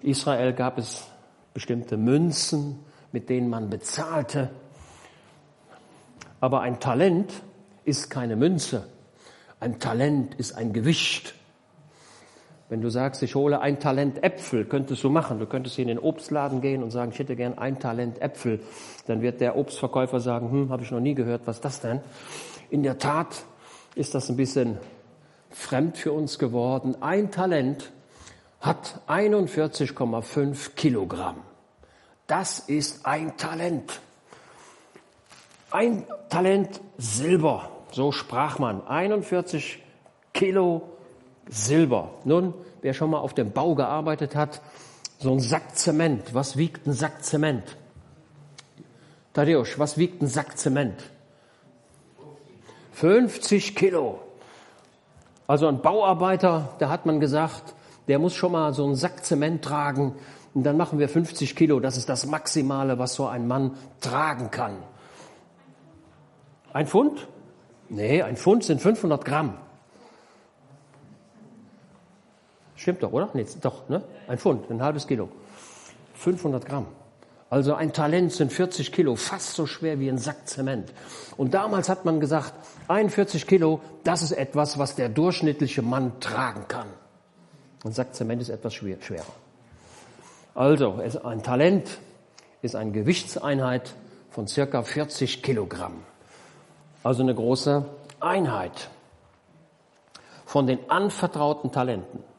Israel 0.00 0.54
gab 0.54 0.78
es 0.78 1.06
bestimmte 1.52 1.98
Münzen, 1.98 2.78
mit 3.12 3.28
denen 3.28 3.50
man 3.50 3.68
bezahlte. 3.68 4.48
Aber 6.40 6.62
ein 6.62 6.80
Talent 6.80 7.30
ist 7.84 8.08
keine 8.08 8.36
Münze. 8.36 8.86
Ein 9.60 9.80
Talent 9.80 10.34
ist 10.36 10.52
ein 10.52 10.72
Gewicht. 10.72 11.34
Wenn 12.72 12.80
du 12.80 12.88
sagst, 12.88 13.22
ich 13.22 13.34
hole 13.34 13.60
ein 13.60 13.80
Talent 13.80 14.24
Äpfel, 14.24 14.64
könntest 14.64 15.04
du 15.04 15.10
machen. 15.10 15.38
Du 15.38 15.44
könntest 15.44 15.76
hier 15.76 15.82
in 15.82 15.88
den 15.88 15.98
Obstladen 15.98 16.62
gehen 16.62 16.82
und 16.82 16.90
sagen, 16.90 17.12
ich 17.12 17.18
hätte 17.18 17.36
gern 17.36 17.58
ein 17.58 17.78
Talent 17.78 18.22
Äpfel. 18.22 18.60
Dann 19.06 19.20
wird 19.20 19.42
der 19.42 19.58
Obstverkäufer 19.58 20.20
sagen, 20.20 20.50
hm, 20.50 20.70
habe 20.70 20.82
ich 20.82 20.90
noch 20.90 20.98
nie 20.98 21.14
gehört, 21.14 21.42
was 21.44 21.56
ist 21.56 21.66
das 21.66 21.80
denn? 21.80 22.00
In 22.70 22.82
der 22.82 22.96
Tat 22.96 23.44
ist 23.94 24.14
das 24.14 24.30
ein 24.30 24.38
bisschen 24.38 24.78
fremd 25.50 25.98
für 25.98 26.12
uns 26.12 26.38
geworden. 26.38 26.96
Ein 27.02 27.30
Talent 27.30 27.92
hat 28.58 29.02
41,5 29.06 30.70
Kilogramm. 30.74 31.42
Das 32.26 32.58
ist 32.58 33.04
ein 33.04 33.36
Talent. 33.36 34.00
Ein 35.70 36.06
Talent 36.30 36.80
Silber, 36.96 37.68
so 37.90 38.12
sprach 38.12 38.58
man. 38.58 38.86
41 38.86 39.78
Kilo 40.32 40.91
Silber. 41.52 42.10
Nun, 42.24 42.54
wer 42.80 42.94
schon 42.94 43.10
mal 43.10 43.18
auf 43.18 43.34
dem 43.34 43.52
Bau 43.52 43.74
gearbeitet 43.74 44.34
hat, 44.34 44.62
so 45.18 45.30
ein 45.32 45.40
Sack 45.40 45.76
Zement. 45.76 46.34
Was 46.34 46.56
wiegt 46.56 46.86
ein 46.86 46.94
Sack 46.94 47.22
Zement? 47.22 47.76
Tadeusz, 49.34 49.78
was 49.78 49.98
wiegt 49.98 50.22
ein 50.22 50.26
Sack 50.26 50.58
Zement? 50.58 50.94
50 52.92 53.76
Kilo. 53.76 54.20
Also 55.46 55.66
ein 55.68 55.82
Bauarbeiter, 55.82 56.74
da 56.78 56.88
hat 56.88 57.04
man 57.04 57.20
gesagt, 57.20 57.74
der 58.08 58.18
muss 58.18 58.34
schon 58.34 58.52
mal 58.52 58.72
so 58.72 58.84
einen 58.84 58.96
Sack 58.96 59.24
Zement 59.24 59.62
tragen 59.62 60.14
und 60.54 60.64
dann 60.64 60.76
machen 60.76 60.98
wir 60.98 61.08
50 61.08 61.54
Kilo. 61.54 61.80
Das 61.80 61.96
ist 61.96 62.08
das 62.08 62.26
Maximale, 62.26 62.98
was 62.98 63.14
so 63.14 63.26
ein 63.26 63.46
Mann 63.46 63.76
tragen 64.00 64.50
kann. 64.50 64.76
Ein 66.72 66.86
Pfund? 66.86 67.28
Nee, 67.90 68.22
ein 68.22 68.36
Pfund 68.36 68.64
sind 68.64 68.80
500 68.80 69.24
Gramm. 69.24 69.58
Stimmt 72.82 73.00
doch, 73.04 73.12
oder? 73.12 73.30
Nee, 73.32 73.46
doch, 73.60 73.88
ne? 73.88 74.02
Ein 74.26 74.38
Pfund, 74.38 74.68
ein 74.68 74.82
halbes 74.82 75.06
Kilo. 75.06 75.28
500 76.14 76.66
Gramm. 76.66 76.88
Also 77.48 77.74
ein 77.74 77.92
Talent 77.92 78.32
sind 78.32 78.52
40 78.52 78.90
Kilo, 78.90 79.14
fast 79.14 79.54
so 79.54 79.66
schwer 79.66 80.00
wie 80.00 80.08
ein 80.08 80.18
Sack 80.18 80.48
Zement. 80.48 80.92
Und 81.36 81.54
damals 81.54 81.88
hat 81.88 82.04
man 82.04 82.18
gesagt, 82.18 82.52
41 82.88 83.46
Kilo, 83.46 83.80
das 84.02 84.22
ist 84.22 84.32
etwas, 84.32 84.78
was 84.78 84.96
der 84.96 85.08
durchschnittliche 85.08 85.80
Mann 85.82 86.18
tragen 86.18 86.64
kann. 86.66 86.88
Ein 87.84 87.92
Sack 87.92 88.16
Zement 88.16 88.42
ist 88.42 88.48
etwas 88.48 88.74
schwerer. 88.74 88.98
Also, 90.56 91.00
ein 91.22 91.44
Talent 91.44 92.00
ist 92.62 92.74
eine 92.74 92.90
Gewichtseinheit 92.90 93.94
von 94.30 94.48
circa 94.48 94.82
40 94.82 95.40
Kilogramm. 95.44 96.02
Also 97.04 97.22
eine 97.22 97.34
große 97.34 97.84
Einheit 98.18 98.90
von 100.46 100.66
den 100.66 100.90
anvertrauten 100.90 101.70
Talenten. 101.70 102.31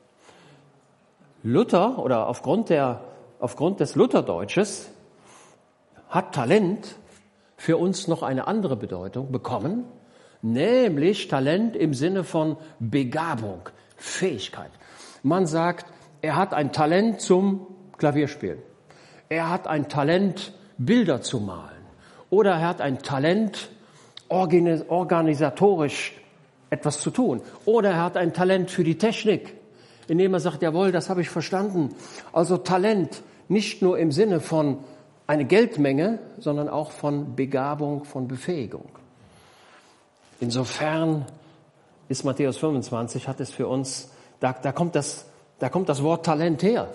Luther 1.43 1.99
oder 1.99 2.27
aufgrund, 2.27 2.69
der, 2.69 3.01
aufgrund 3.39 3.81
des 3.81 3.95
Lutherdeutsches 3.95 4.89
hat 6.07 6.33
Talent 6.33 6.95
für 7.57 7.77
uns 7.77 8.07
noch 8.07 8.23
eine 8.23 8.47
andere 8.47 8.77
Bedeutung 8.77 9.31
bekommen, 9.31 9.83
nämlich 10.41 11.27
Talent 11.27 11.75
im 11.75 11.93
Sinne 11.93 12.23
von 12.23 12.55
Begabung, 12.79 13.61
Fähigkeit. 13.97 14.71
Man 15.21 15.45
sagt, 15.45 15.85
er 16.21 16.37
hat 16.37 16.53
ein 16.53 16.71
Talent 16.71 17.19
zum 17.19 17.67
Klavierspielen. 17.97 18.59
Er 19.27 19.49
hat 19.49 19.67
ein 19.67 19.89
Talent, 19.89 20.53
Bilder 20.77 21.21
zu 21.21 21.39
malen. 21.39 21.71
Oder 22.29 22.51
er 22.51 22.67
hat 22.69 22.81
ein 22.81 22.99
Talent, 22.99 23.69
organisatorisch 24.29 26.13
etwas 26.69 26.99
zu 26.99 27.11
tun. 27.11 27.41
Oder 27.65 27.91
er 27.91 28.03
hat 28.03 28.17
ein 28.17 28.33
Talent 28.33 28.71
für 28.71 28.83
die 28.83 28.97
Technik, 28.97 29.55
indem 30.07 30.33
er 30.33 30.39
sagt, 30.39 30.61
jawohl, 30.61 30.91
das 30.91 31.09
habe 31.09 31.21
ich 31.21 31.29
verstanden. 31.29 31.89
Also 32.31 32.57
Talent 32.57 33.21
nicht 33.47 33.81
nur 33.81 33.97
im 33.97 34.11
Sinne 34.11 34.39
von 34.39 34.79
eine 35.27 35.45
Geldmenge, 35.45 36.19
sondern 36.39 36.69
auch 36.69 36.91
von 36.91 37.35
Begabung, 37.35 38.03
von 38.03 38.27
Befähigung. 38.27 38.89
Insofern 40.39 41.25
ist 42.09 42.25
Matthäus 42.25 42.57
25, 42.57 43.27
hat 43.27 43.39
es 43.39 43.49
für 43.49 43.67
uns, 43.67 44.11
da, 44.39 44.53
da, 44.53 44.71
kommt, 44.71 44.95
das, 44.95 45.25
da 45.59 45.69
kommt 45.69 45.87
das 45.89 46.03
Wort 46.03 46.25
Talent 46.25 46.63
her. 46.63 46.89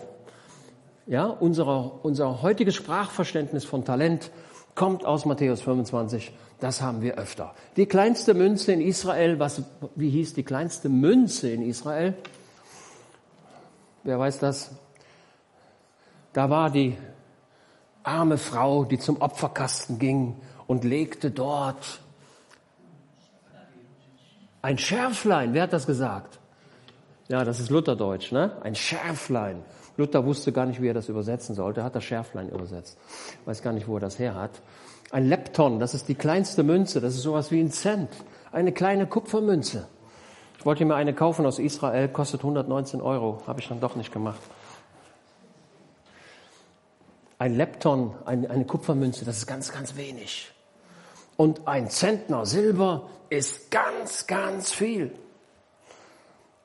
Ja, 1.06 1.26
unser, 1.26 2.04
unser 2.04 2.42
heutiges 2.42 2.74
Sprachverständnis 2.74 3.64
von 3.64 3.84
Talent 3.84 4.30
kommt 4.74 5.06
aus 5.06 5.24
Matthäus 5.24 5.62
25. 5.62 6.32
Das 6.60 6.82
haben 6.82 7.00
wir 7.00 7.14
öfter. 7.14 7.54
Die 7.76 7.86
kleinste 7.86 8.34
Münze 8.34 8.72
in 8.72 8.80
Israel, 8.80 9.38
was, 9.38 9.62
wie 9.96 10.10
hieß 10.10 10.34
die 10.34 10.42
kleinste 10.42 10.88
Münze 10.88 11.50
in 11.50 11.62
Israel? 11.62 12.14
Wer 14.04 14.18
weiß 14.18 14.38
das? 14.38 14.72
Da 16.32 16.50
war 16.50 16.70
die 16.70 16.96
arme 18.02 18.38
Frau, 18.38 18.84
die 18.84 18.98
zum 18.98 19.20
Opferkasten 19.20 19.98
ging 19.98 20.36
und 20.66 20.84
legte 20.84 21.30
dort 21.30 22.00
ein 24.62 24.78
Schärflein. 24.78 25.54
Wer 25.54 25.64
hat 25.64 25.72
das 25.72 25.86
gesagt? 25.86 26.38
Ja, 27.28 27.44
das 27.44 27.60
ist 27.60 27.70
Lutherdeutsch, 27.70 28.32
ne? 28.32 28.52
Ein 28.62 28.74
Schärflein. 28.74 29.62
Luther 29.96 30.24
wusste 30.24 30.52
gar 30.52 30.66
nicht, 30.66 30.80
wie 30.80 30.88
er 30.88 30.94
das 30.94 31.08
übersetzen 31.08 31.54
sollte. 31.54 31.80
Er 31.80 31.84
hat 31.84 31.94
das 31.94 32.04
Schärflein 32.04 32.48
übersetzt. 32.48 32.98
Weiß 33.44 33.62
gar 33.62 33.72
nicht, 33.72 33.88
wo 33.88 33.96
er 33.96 34.00
das 34.00 34.18
her 34.18 34.34
hat. 34.34 34.62
Ein 35.10 35.28
Lepton, 35.28 35.80
das 35.80 35.94
ist 35.94 36.08
die 36.08 36.14
kleinste 36.14 36.62
Münze. 36.62 37.00
Das 37.00 37.14
ist 37.14 37.22
sowas 37.22 37.50
wie 37.50 37.60
ein 37.60 37.70
Cent. 37.70 38.10
Eine 38.52 38.72
kleine 38.72 39.06
Kupfermünze. 39.06 39.86
Ich 40.58 40.66
wollte 40.66 40.84
mir 40.84 40.96
eine 40.96 41.14
kaufen 41.14 41.46
aus 41.46 41.60
Israel, 41.60 42.08
kostet 42.08 42.40
119 42.40 43.00
Euro. 43.00 43.40
Habe 43.46 43.60
ich 43.60 43.68
dann 43.68 43.80
doch 43.80 43.94
nicht 43.94 44.12
gemacht. 44.12 44.40
Ein 47.38 47.54
Lepton, 47.54 48.16
eine 48.24 48.64
Kupfermünze, 48.64 49.24
das 49.24 49.38
ist 49.38 49.46
ganz, 49.46 49.70
ganz 49.72 49.96
wenig. 49.96 50.50
Und 51.36 51.68
ein 51.68 51.88
Zentner 51.88 52.44
Silber 52.44 53.08
ist 53.30 53.70
ganz, 53.70 54.26
ganz 54.26 54.72
viel. 54.72 55.12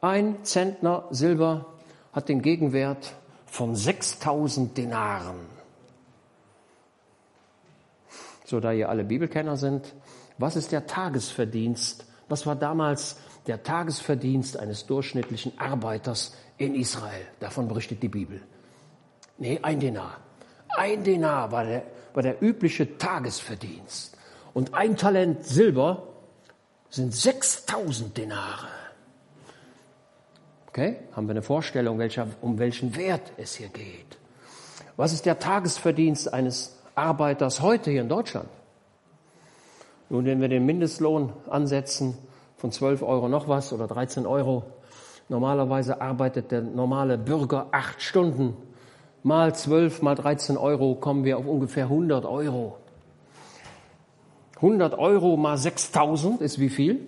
Ein 0.02 0.44
Zentner 0.44 1.06
Silber 1.12 1.68
hat 2.14 2.30
den 2.30 2.42
Gegenwert 2.42 3.14
von 3.46 3.76
6000 3.76 4.76
Denaren. 4.76 5.46
So, 8.46 8.60
da 8.60 8.72
ihr 8.72 8.90
alle 8.90 9.04
Bibelkenner 9.04 9.56
sind, 9.56 9.94
was 10.40 10.56
ist 10.56 10.72
der 10.72 10.88
Tagesverdienst? 10.88 12.08
Was 12.28 12.48
war 12.48 12.56
damals 12.56 13.18
der 13.48 13.64
Tagesverdienst 13.64 14.58
eines 14.58 14.86
durchschnittlichen 14.86 15.58
Arbeiters 15.58 16.36
in 16.58 16.76
Israel? 16.76 17.26
Davon 17.40 17.68
berichtet 17.68 18.02
die 18.02 18.10
Bibel. 18.10 18.42
Nee, 19.38 19.60
ein 19.62 19.80
Denar. 19.80 20.18
Ein 20.70 21.04
Denar 21.04 21.52
war 21.52 21.66
der, 21.66 21.84
war 22.14 22.24
der 22.24 22.42
übliche 22.42 22.98
Tagesverdienst. 22.98 24.18
Und 24.54 24.74
ein 24.74 24.98
Talent 24.98 25.46
Silber 25.46 26.08
sind 26.90 27.14
6000 27.14 28.18
Denare. 28.18 28.68
Okay? 30.68 30.98
Haben 31.12 31.28
wir 31.28 31.32
eine 31.32 31.42
Vorstellung, 31.42 32.00
welcher, 32.00 32.28
um 32.42 32.60
welchen 32.60 32.96
Wert 32.96 33.34
es 33.38 33.56
hier 33.56 33.70
geht? 33.70 34.18
Was 34.96 35.14
ist 35.14 35.26
der 35.26 35.40
Tagesverdienst 35.40 36.34
eines 36.34 36.78
Arbeiters 36.96 37.62
heute 37.62 37.92
hier 37.92 38.02
in 38.02 38.10
Deutschland. 38.10 38.50
Nun, 40.10 40.26
wenn 40.26 40.42
wir 40.42 40.50
den 40.50 40.66
Mindestlohn 40.66 41.34
ansetzen 41.50 42.18
von 42.64 42.72
12 42.72 43.02
Euro 43.02 43.28
noch 43.28 43.50
was 43.50 43.74
oder 43.74 43.88
13 43.88 44.26
Euro, 44.26 44.64
normalerweise 45.28 46.00
arbeitet 46.00 46.50
der 46.50 46.62
normale 46.62 47.18
Bürger 47.18 47.68
acht 47.74 48.02
Stunden. 48.02 48.56
Mal 49.22 49.54
12, 49.54 50.02
mal 50.02 50.16
13 50.16 50.56
Euro 50.56 50.96
kommen 50.96 51.26
wir 51.26 51.38
auf 51.38 51.46
ungefähr 51.46 51.84
100 51.84 52.24
Euro. 52.24 52.78
100 54.56 54.98
Euro 54.98 55.36
mal 55.36 55.58
6000 55.58 56.40
ist 56.40 56.58
wie 56.58 56.70
viel? 56.70 57.06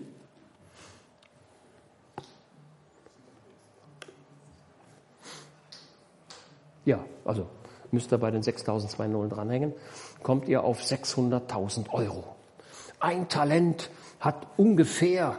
Ja, 6.84 7.00
also 7.24 7.48
müsst 7.92 8.12
ihr 8.12 8.18
bei 8.18 8.30
den 8.30 8.42
6.000 8.42 9.08
Nullen 9.08 9.30
dranhängen, 9.30 9.74
kommt 10.22 10.50
ihr 10.50 10.66
auf 10.66 10.82
600.000 10.82 11.92
Euro. 11.92 12.36
Ein 13.00 13.30
Talent 13.30 13.90
hat 14.20 14.48
ungefähr, 14.58 15.38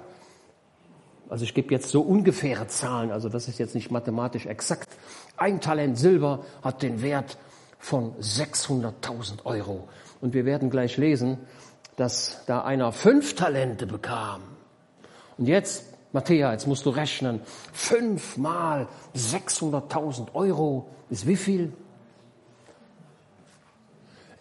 also 1.29 1.45
ich 1.45 1.55
gebe 1.55 1.73
jetzt 1.73 1.89
so 1.89 2.03
ungefähre 2.03 2.67
Zahlen, 2.69 3.11
also 3.11 3.29
das 3.29 3.49
ist 3.49 3.59
jetzt 3.59 3.75
nicht 3.75 3.91
mathematisch 3.91 4.47
exakt, 4.47 4.89
ein 5.37 5.61
Talent 5.61 5.99
Silber 5.99 6.45
hat 6.63 6.83
den 6.83 7.03
Wert 7.03 7.39
von 7.79 8.15
600.000 8.17 9.45
Euro. 9.45 9.89
Und 10.21 10.35
wir 10.35 10.45
werden 10.45 10.71
gleich 10.71 10.97
lesen, 10.97 11.39
dass 11.97 12.45
da 12.47 12.63
einer 12.63 12.93
fünf 12.93 13.35
Talente 13.35 13.87
bekam. 13.87 14.43
Und 15.39 15.47
jetzt, 15.47 15.85
Matthäa, 16.13 16.53
jetzt 16.53 16.67
musst 16.67 16.87
du 16.87 16.91
rechnen, 16.91 17.41
fünf 17.73 18.37
mal 18.37 18.89
600.000 19.15 20.35
Euro 20.35 20.89
ist 21.11 21.27
wie 21.27 21.37
viel? 21.37 21.73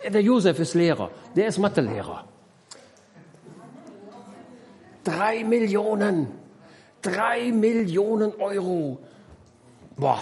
Der 0.04 0.22
Josef 0.22 0.60
ist 0.60 0.76
Lehrer, 0.76 1.10
der 1.36 1.48
ist 1.48 1.58
Mathelehrer. 1.58 2.26
Drei 5.04 5.44
Millionen, 5.44 6.28
drei 7.06 7.52
Millionen 7.52 8.34
Euro. 8.40 9.00
Boah, 9.98 10.20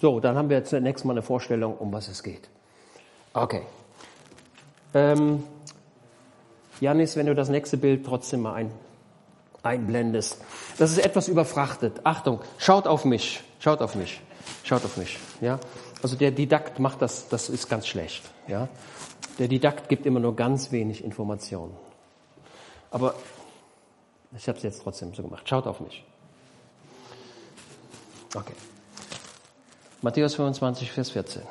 so, 0.00 0.20
dann 0.20 0.36
haben 0.36 0.50
wir 0.50 0.64
zunächst 0.64 1.04
mal 1.04 1.12
eine 1.12 1.22
Vorstellung, 1.22 1.76
um 1.78 1.92
was 1.92 2.08
es 2.08 2.22
geht. 2.22 2.48
Okay. 3.32 3.62
Ähm, 4.92 5.42
Janis, 6.80 7.16
wenn 7.16 7.26
du 7.26 7.34
das 7.34 7.48
nächste 7.48 7.76
Bild 7.76 8.04
trotzdem 8.04 8.42
mal 8.42 8.54
ein, 8.54 8.70
einblendest. 9.62 10.42
Das 10.78 10.90
ist 10.90 10.98
etwas 10.98 11.28
überfrachtet. 11.28 12.00
Achtung, 12.04 12.40
schaut 12.58 12.86
auf 12.86 13.04
mich, 13.04 13.42
schaut 13.60 13.80
auf 13.80 13.94
mich, 13.94 14.20
schaut 14.62 14.84
auf 14.84 14.96
mich. 14.96 15.18
Ja, 15.40 15.58
also 16.02 16.16
der 16.16 16.30
Didakt 16.30 16.78
macht 16.78 17.00
das, 17.00 17.28
das 17.28 17.48
ist 17.48 17.68
ganz 17.68 17.86
schlecht. 17.86 18.22
Ja, 18.46 18.68
der 19.38 19.48
Didakt 19.48 19.88
gibt 19.88 20.06
immer 20.06 20.20
nur 20.20 20.36
ganz 20.36 20.70
wenig 20.70 21.02
Informationen. 21.02 21.74
Aber 22.90 23.14
ich 24.36 24.46
habe 24.48 24.58
es 24.58 24.64
jetzt 24.64 24.82
trotzdem 24.82 25.14
so 25.14 25.22
gemacht. 25.22 25.48
Schaut 25.48 25.66
auf 25.66 25.80
mich. 25.80 26.04
Okay. 28.34 28.54
Matthäus 30.02 30.34
25, 30.34 30.90
Vers 30.90 31.10
14. 31.10 31.42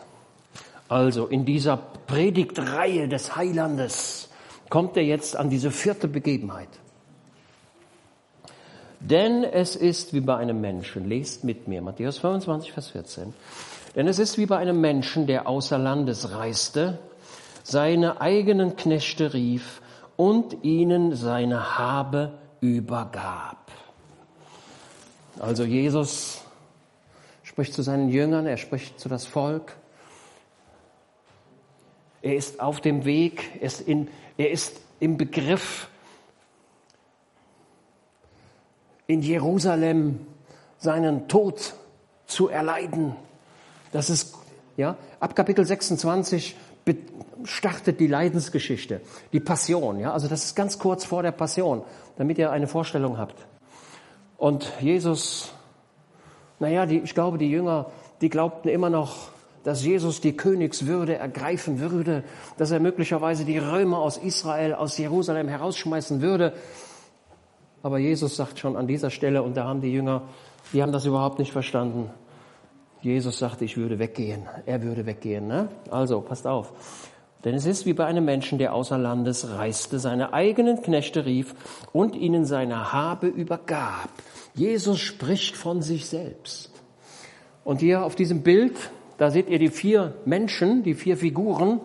Also 0.90 1.28
in 1.28 1.46
dieser 1.46 1.78
Predigtreihe 1.78 3.08
des 3.08 3.36
Heilandes 3.36 4.30
kommt 4.70 4.98
er 4.98 5.04
jetzt 5.04 5.36
an 5.36 5.50
diese 5.50 5.72
vierte 5.72 6.08
Begebenheit. 6.08 6.70
Denn 9.00 9.44
es 9.44 9.75
ist 9.75 10.13
wie 10.13 10.22
bei 10.22 10.38
einem 10.38 10.62
Menschen, 10.62 11.10
lest 11.10 11.44
mit 11.44 11.68
mir, 11.68 11.82
Matthäus 11.82 12.20
25, 12.20 12.72
Vers 12.72 12.90
14. 12.90 13.34
Denn 13.96 14.08
es 14.08 14.20
ist 14.20 14.38
wie 14.38 14.46
bei 14.46 14.58
einem 14.58 14.80
Menschen, 14.80 15.28
der 15.28 15.48
außer 15.48 15.78
Landes 15.78 16.32
reiste, 16.32 17.00
seine 17.63 18.22
eigenen 18.22 18.75
Knechte 18.75 19.34
rief 19.34 19.82
und 20.16 20.63
ihnen 20.63 21.16
seine 21.16 21.78
Habe 21.78 22.34
übergab. 22.62 23.72
Also 25.40 25.63
Jesus 25.63 26.43
spricht 27.53 27.75
zu 27.75 27.83
seinen 27.83 28.09
Jüngern, 28.09 28.48
er 28.48 28.57
spricht 28.57 29.00
zu 29.00 29.09
das 29.09 29.27
Volk. 29.27 29.75
Er 32.24 32.35
ist 32.35 32.59
auf 32.59 32.81
dem 32.81 33.05
Weg, 33.05 33.51
er 33.59 33.68
ist, 33.68 33.81
in, 33.81 34.07
er 34.37 34.50
ist 34.50 34.81
im 35.00 35.18
Begriff, 35.18 35.87
in 39.05 39.22
Jerusalem 39.22 40.25
seinen 40.79 41.27
Tod 41.27 41.75
zu 42.25 42.48
erleiden. 42.48 43.16
Das 43.92 44.09
ist, 44.09 44.33
ja, 44.75 44.98
ab 45.20 45.35
Kapitel 45.35 45.63
26 45.63 46.55
startet 47.44 48.00
die 48.00 48.07
Leidensgeschichte, 48.07 49.01
die 49.31 49.39
Passion, 49.39 50.00
ja, 50.00 50.11
also 50.11 50.27
das 50.27 50.44
ist 50.44 50.55
ganz 50.55 50.79
kurz 50.79 51.05
vor 51.05 51.22
der 51.22 51.31
Passion, 51.31 51.83
damit 52.18 52.39
ihr 52.39 52.51
eine 52.51 52.66
Vorstellung 52.66 53.20
habt. 53.20 53.46
Und 54.37 54.72
Jesus, 54.81 55.52
naja, 56.59 56.85
die, 56.85 57.00
ich 57.00 57.13
glaube, 57.13 57.37
die 57.37 57.50
Jünger, 57.50 57.87
die 58.22 58.29
glaubten 58.29 58.70
immer 58.70 58.89
noch, 58.89 59.29
dass 59.63 59.83
Jesus 59.83 60.22
die 60.22 60.35
Königswürde 60.35 61.16
ergreifen 61.16 61.79
würde, 61.79 62.24
dass 62.57 62.72
er 62.72 62.79
möglicherweise 62.79 63.46
die 63.46 63.57
Römer 63.57 64.00
aus 64.00 64.18
Israel, 64.18 64.74
aus 64.74 64.98
Jerusalem 64.98 65.48
herausschmeißen 65.48 66.22
würde. 66.22 66.53
Aber 67.81 67.98
Jesus 67.98 68.35
sagt 68.35 68.59
schon 68.59 68.75
an 68.75 68.87
dieser 68.87 69.09
Stelle, 69.09 69.42
und 69.42 69.55
da 69.55 69.66
haben 69.66 69.81
die 69.81 69.92
Jünger, 69.92 70.24
die 70.74 70.81
haben 70.81 70.92
das 70.92 71.05
überhaupt 71.05 71.39
nicht 71.39 71.51
verstanden. 71.51 72.09
Jesus 73.01 73.37
sagte, 73.37 73.66
ich 73.66 73.75
würde 73.75 74.00
weggehen. 74.00 74.48
Er 74.66 74.81
würde 74.81 75.05
weggehen. 75.05 75.48
Ne? 75.48 75.68
Also, 75.92 76.22
passt 76.22 76.48
auf. 76.48 76.72
Denn 77.44 77.55
es 77.55 77.66
ist 77.66 77.85
wie 77.85 77.94
bei 77.94 78.05
einem 78.05 78.24
Menschen, 78.24 78.57
der 78.57 78.74
außer 78.74 78.98
Landes 78.98 79.50
reiste, 79.57 80.00
seine 80.00 80.31
eigenen 80.31 80.81
Knechte 80.81 81.25
rief 81.25 81.53
und 81.92 82.16
ihnen 82.16 82.46
seine 82.46 82.94
Habe 82.94 83.27
übergab. 83.27 84.09
Jesus 84.55 85.00
spricht 85.00 85.55
von 85.55 85.81
sich 85.81 86.05
selbst. 86.05 86.72
Und 87.63 87.79
hier 87.79 88.03
auf 88.03 88.16
diesem 88.16 88.44
Bild, 88.44 88.75
da 89.18 89.31
seht 89.31 89.50
ihr 89.50 89.59
die 89.59 89.70
vier 89.70 90.16
Menschen, 90.25 90.83
die 90.83 90.94
vier 90.94 91.18
Figuren. 91.18 91.79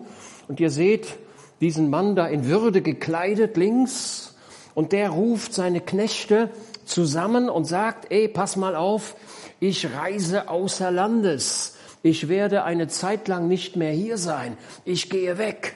Und 0.47 0.59
ihr 0.59 0.69
seht 0.69 1.17
diesen 1.61 1.89
Mann 1.89 2.15
da 2.15 2.27
in 2.27 2.45
Würde 2.45 2.81
gekleidet 2.81 3.57
links. 3.57 4.35
Und 4.75 4.91
der 4.91 5.09
ruft 5.09 5.53
seine 5.53 5.81
Knechte 5.81 6.49
zusammen 6.85 7.49
und 7.49 7.65
sagt, 7.65 8.11
ey, 8.11 8.27
pass 8.27 8.55
mal 8.55 8.75
auf, 8.75 9.15
ich 9.59 9.93
reise 9.93 10.49
außer 10.49 10.91
Landes. 10.91 11.75
Ich 12.01 12.29
werde 12.29 12.63
eine 12.63 12.87
Zeit 12.87 13.27
lang 13.27 13.47
nicht 13.47 13.75
mehr 13.75 13.91
hier 13.91 14.17
sein. 14.17 14.57
Ich 14.85 15.09
gehe 15.09 15.37
weg. 15.37 15.75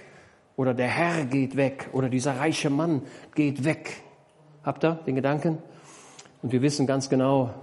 Oder 0.55 0.73
der 0.73 0.87
Herr 0.87 1.25
geht 1.25 1.57
weg. 1.57 1.89
Oder 1.91 2.07
dieser 2.09 2.37
reiche 2.37 2.69
Mann 2.69 3.01
geht 3.35 3.65
weg. 3.65 4.03
Habt 4.63 4.85
ihr 4.85 4.99
den 5.05 5.15
Gedanken? 5.15 5.57
Und 6.43 6.51
wir 6.51 6.61
wissen 6.61 6.85
ganz 6.85 7.09
genau, 7.09 7.53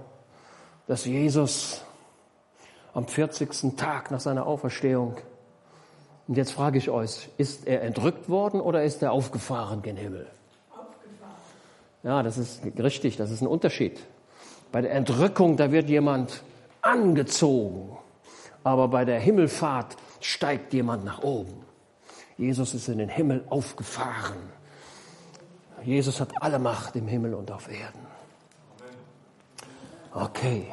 dass 0.87 1.05
Jesus 1.05 1.81
am 2.95 3.07
40. 3.07 3.77
Tag 3.77 4.09
nach 4.09 4.19
seiner 4.19 4.47
Auferstehung, 4.47 5.17
und 6.27 6.35
jetzt 6.35 6.51
frage 6.51 6.79
ich 6.79 6.89
euch, 6.89 7.29
ist 7.37 7.67
er 7.67 7.83
entrückt 7.83 8.27
worden 8.27 8.59
oder 8.59 8.83
ist 8.83 9.03
er 9.03 9.11
aufgefahren 9.11 9.83
gen 9.83 9.97
Himmel? 9.97 10.27
Aufgefahren. 10.71 11.35
Ja, 12.01 12.23
das 12.23 12.39
ist 12.39 12.63
richtig, 12.79 13.17
das 13.17 13.29
ist 13.29 13.41
ein 13.41 13.47
Unterschied. 13.47 13.99
Bei 14.71 14.81
der 14.81 14.93
Entrückung, 14.93 15.57
da 15.57 15.71
wird 15.71 15.87
jemand 15.87 16.41
angezogen, 16.81 17.95
aber 18.63 18.87
bei 18.87 19.05
der 19.05 19.19
Himmelfahrt 19.19 19.95
steigt 20.21 20.73
jemand 20.73 21.05
nach 21.05 21.21
oben. 21.21 21.65
Jesus 22.35 22.73
ist 22.73 22.87
in 22.89 22.97
den 22.97 23.09
Himmel 23.09 23.45
aufgefahren. 23.47 24.39
Jesus 25.83 26.19
hat 26.19 26.29
alle 26.41 26.57
Macht 26.57 26.95
im 26.95 27.07
Himmel 27.07 27.35
und 27.35 27.51
auf 27.51 27.69
Erden. 27.69 28.10
Okay. 30.13 30.67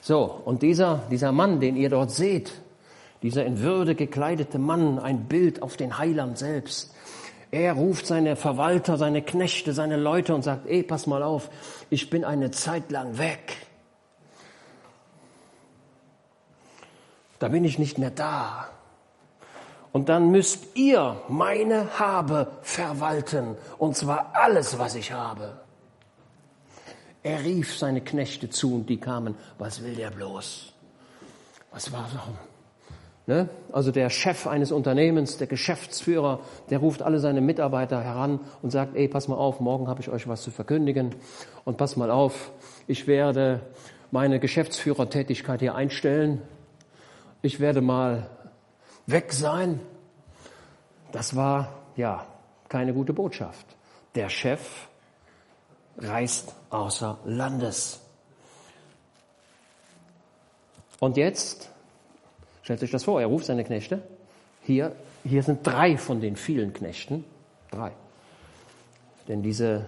So, 0.00 0.22
und 0.44 0.62
dieser, 0.62 1.02
dieser 1.10 1.32
Mann, 1.32 1.60
den 1.60 1.76
ihr 1.76 1.90
dort 1.90 2.10
seht, 2.10 2.52
dieser 3.22 3.44
in 3.44 3.60
Würde 3.60 3.94
gekleidete 3.94 4.58
Mann, 4.58 4.98
ein 4.98 5.24
Bild 5.24 5.62
auf 5.62 5.76
den 5.76 5.98
Heiland 5.98 6.38
selbst, 6.38 6.94
er 7.50 7.72
ruft 7.72 8.06
seine 8.06 8.36
Verwalter, 8.36 8.98
seine 8.98 9.22
Knechte, 9.22 9.72
seine 9.72 9.96
Leute 9.96 10.34
und 10.34 10.42
sagt, 10.42 10.66
ey, 10.66 10.82
pass 10.82 11.06
mal 11.06 11.22
auf, 11.22 11.48
ich 11.90 12.10
bin 12.10 12.24
eine 12.24 12.50
Zeit 12.50 12.90
lang 12.90 13.18
weg. 13.18 13.56
Da 17.38 17.48
bin 17.48 17.64
ich 17.64 17.78
nicht 17.78 17.98
mehr 17.98 18.10
da. 18.10 18.68
Und 19.92 20.08
dann 20.08 20.30
müsst 20.30 20.76
ihr 20.76 21.20
meine 21.28 21.98
Habe 21.98 22.48
verwalten, 22.62 23.56
und 23.78 23.96
zwar 23.96 24.32
alles, 24.34 24.78
was 24.78 24.94
ich 24.94 25.12
habe. 25.12 25.65
Er 27.26 27.42
rief 27.42 27.76
seine 27.76 28.02
Knechte 28.02 28.50
zu 28.50 28.76
und 28.76 28.88
die 28.88 28.98
kamen, 28.98 29.34
was 29.58 29.82
will 29.82 29.96
der 29.96 30.12
bloß? 30.12 30.72
Was 31.72 31.90
war 31.90 32.08
so? 32.08 32.20
Ne? 33.26 33.48
Also 33.72 33.90
der 33.90 34.10
Chef 34.10 34.46
eines 34.46 34.70
Unternehmens, 34.70 35.36
der 35.36 35.48
Geschäftsführer, 35.48 36.38
der 36.70 36.78
ruft 36.78 37.02
alle 37.02 37.18
seine 37.18 37.40
Mitarbeiter 37.40 38.00
heran 38.00 38.38
und 38.62 38.70
sagt, 38.70 38.94
ey, 38.94 39.08
pass 39.08 39.26
mal 39.26 39.34
auf, 39.34 39.58
morgen 39.58 39.88
habe 39.88 40.00
ich 40.00 40.08
euch 40.08 40.28
was 40.28 40.44
zu 40.44 40.52
verkündigen 40.52 41.16
und 41.64 41.78
pass 41.78 41.96
mal 41.96 42.12
auf, 42.12 42.52
ich 42.86 43.08
werde 43.08 43.60
meine 44.12 44.38
Geschäftsführertätigkeit 44.38 45.58
hier 45.58 45.74
einstellen. 45.74 46.42
Ich 47.42 47.58
werde 47.58 47.80
mal 47.80 48.30
weg 49.06 49.32
sein. 49.32 49.80
Das 51.10 51.34
war, 51.34 51.72
ja, 51.96 52.24
keine 52.68 52.94
gute 52.94 53.12
Botschaft. 53.12 53.66
Der 54.14 54.28
Chef 54.28 54.86
reist 55.98 56.54
außer 56.70 57.18
Landes. 57.24 58.00
Und 61.00 61.16
jetzt, 61.16 61.70
stellt 62.62 62.80
sich 62.80 62.90
das 62.90 63.04
vor, 63.04 63.20
er 63.20 63.26
ruft 63.26 63.46
seine 63.46 63.64
Knechte. 63.64 64.02
Hier, 64.62 64.96
hier 65.24 65.42
sind 65.42 65.66
drei 65.66 65.96
von 65.96 66.20
den 66.20 66.36
vielen 66.36 66.72
Knechten. 66.72 67.24
Drei. 67.70 67.92
Denn 69.28 69.42
diese 69.42 69.86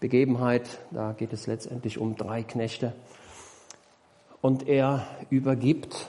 Begebenheit, 0.00 0.66
da 0.90 1.12
geht 1.12 1.32
es 1.32 1.46
letztendlich 1.46 1.98
um 1.98 2.16
drei 2.16 2.42
Knechte. 2.42 2.92
Und 4.40 4.66
er 4.68 5.06
übergibt 5.30 6.08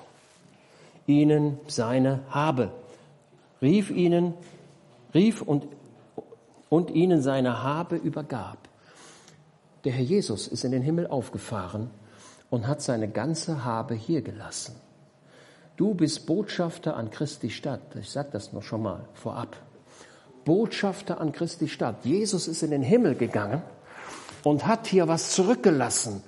ihnen 1.05 1.59
seine 1.67 2.21
Habe. 2.29 2.71
Rief 3.61 3.91
ihnen, 3.91 4.33
rief 5.13 5.41
und, 5.41 5.67
und 6.69 6.89
ihnen 6.91 7.21
seine 7.21 7.61
Habe 7.61 7.95
übergab. 7.97 8.62
Der 9.83 9.91
Herr 9.91 10.03
Jesus 10.03 10.47
ist 10.47 10.63
in 10.63 10.71
den 10.71 10.81
Himmel 10.81 11.07
aufgefahren 11.07 11.89
und 12.49 12.67
hat 12.67 12.81
seine 12.81 13.09
ganze 13.09 13.65
Habe 13.65 13.95
hier 13.95 14.21
gelassen. 14.21 14.75
Du 15.75 15.93
bist 15.93 16.25
Botschafter 16.25 16.95
an 16.95 17.09
Christi 17.09 17.49
Stadt. 17.49 17.81
Ich 17.99 18.11
sage 18.11 18.29
das 18.31 18.53
noch 18.53 18.63
schon 18.63 18.83
mal 18.83 19.07
vorab. 19.13 19.57
Botschafter 20.45 21.19
an 21.19 21.31
Christi 21.31 21.67
Stadt. 21.67 22.05
Jesus 22.05 22.47
ist 22.47 22.63
in 22.63 22.71
den 22.71 22.83
Himmel 22.83 23.15
gegangen 23.15 23.63
und 24.43 24.67
hat 24.67 24.87
hier 24.87 25.07
was 25.07 25.31
zurückgelassen. 25.31 26.23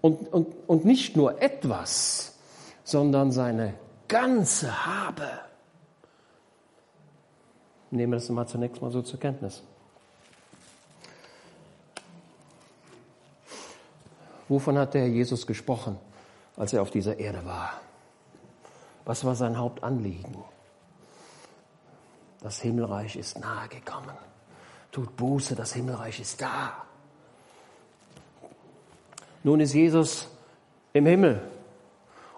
Und, 0.00 0.32
und, 0.32 0.54
und 0.66 0.84
nicht 0.84 1.16
nur 1.16 1.40
etwas, 1.40 2.38
sondern 2.84 3.32
seine 3.32 3.74
ganze 4.08 4.84
Habe. 4.84 5.28
Nehmen 7.90 8.12
wir 8.12 8.16
das 8.16 8.28
mal 8.28 8.46
zunächst 8.46 8.82
mal 8.82 8.90
so 8.90 9.02
zur 9.02 9.20
Kenntnis. 9.20 9.62
Wovon 14.52 14.76
hat 14.76 14.92
der 14.92 15.00
Herr 15.00 15.08
Jesus 15.08 15.46
gesprochen, 15.46 15.98
als 16.58 16.74
er 16.74 16.82
auf 16.82 16.90
dieser 16.90 17.18
Erde 17.18 17.42
war? 17.46 17.80
Was 19.06 19.24
war 19.24 19.34
sein 19.34 19.56
Hauptanliegen? 19.56 20.36
Das 22.42 22.60
Himmelreich 22.60 23.16
ist 23.16 23.40
nahe 23.40 23.68
gekommen. 23.68 24.14
Tut 24.90 25.16
Buße, 25.16 25.54
das 25.54 25.72
Himmelreich 25.72 26.20
ist 26.20 26.42
da. 26.42 26.84
Nun 29.42 29.60
ist 29.60 29.72
Jesus 29.72 30.28
im 30.92 31.06
Himmel. 31.06 31.40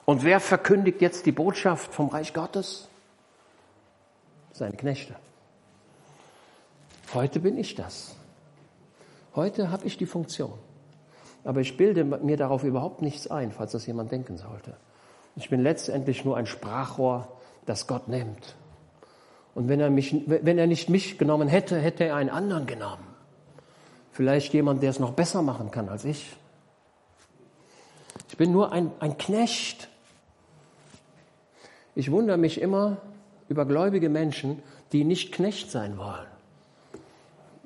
Und 0.04 0.22
wer 0.22 0.38
verkündigt 0.38 1.00
jetzt 1.00 1.26
die 1.26 1.32
Botschaft 1.32 1.92
vom 1.92 2.10
Reich 2.10 2.32
Gottes? 2.32 2.86
Seine 4.52 4.76
Knechte. 4.76 5.16
Heute 7.12 7.40
bin 7.40 7.58
ich 7.58 7.74
das. 7.74 8.14
Heute 9.34 9.72
habe 9.72 9.84
ich 9.84 9.96
die 9.96 10.06
Funktion. 10.06 10.56
Aber 11.44 11.60
ich 11.60 11.76
bilde 11.76 12.04
mir 12.04 12.36
darauf 12.36 12.64
überhaupt 12.64 13.02
nichts 13.02 13.26
ein, 13.26 13.52
falls 13.52 13.72
das 13.72 13.86
jemand 13.86 14.10
denken 14.10 14.38
sollte. 14.38 14.76
Ich 15.36 15.50
bin 15.50 15.60
letztendlich 15.62 16.24
nur 16.24 16.36
ein 16.36 16.46
Sprachrohr, 16.46 17.28
das 17.66 17.86
Gott 17.86 18.08
nimmt. 18.08 18.56
Und 19.54 19.68
wenn 19.68 19.78
er, 19.78 19.90
mich, 19.90 20.24
wenn 20.26 20.58
er 20.58 20.66
nicht 20.66 20.88
mich 20.88 21.18
genommen 21.18 21.48
hätte, 21.48 21.78
hätte 21.78 22.04
er 22.04 22.16
einen 22.16 22.30
anderen 22.30 22.66
genommen. 22.66 23.06
Vielleicht 24.12 24.52
jemand, 24.52 24.82
der 24.82 24.90
es 24.90 24.98
noch 24.98 25.12
besser 25.12 25.42
machen 25.42 25.70
kann 25.70 25.88
als 25.88 26.04
ich. 26.04 26.36
Ich 28.30 28.36
bin 28.36 28.52
nur 28.52 28.72
ein, 28.72 28.90
ein 29.00 29.18
Knecht. 29.18 29.88
Ich 31.94 32.10
wundere 32.10 32.36
mich 32.36 32.60
immer 32.60 32.98
über 33.48 33.66
gläubige 33.66 34.08
Menschen, 34.08 34.62
die 34.92 35.04
nicht 35.04 35.32
Knecht 35.32 35.70
sein 35.70 35.98
wollen. 35.98 36.26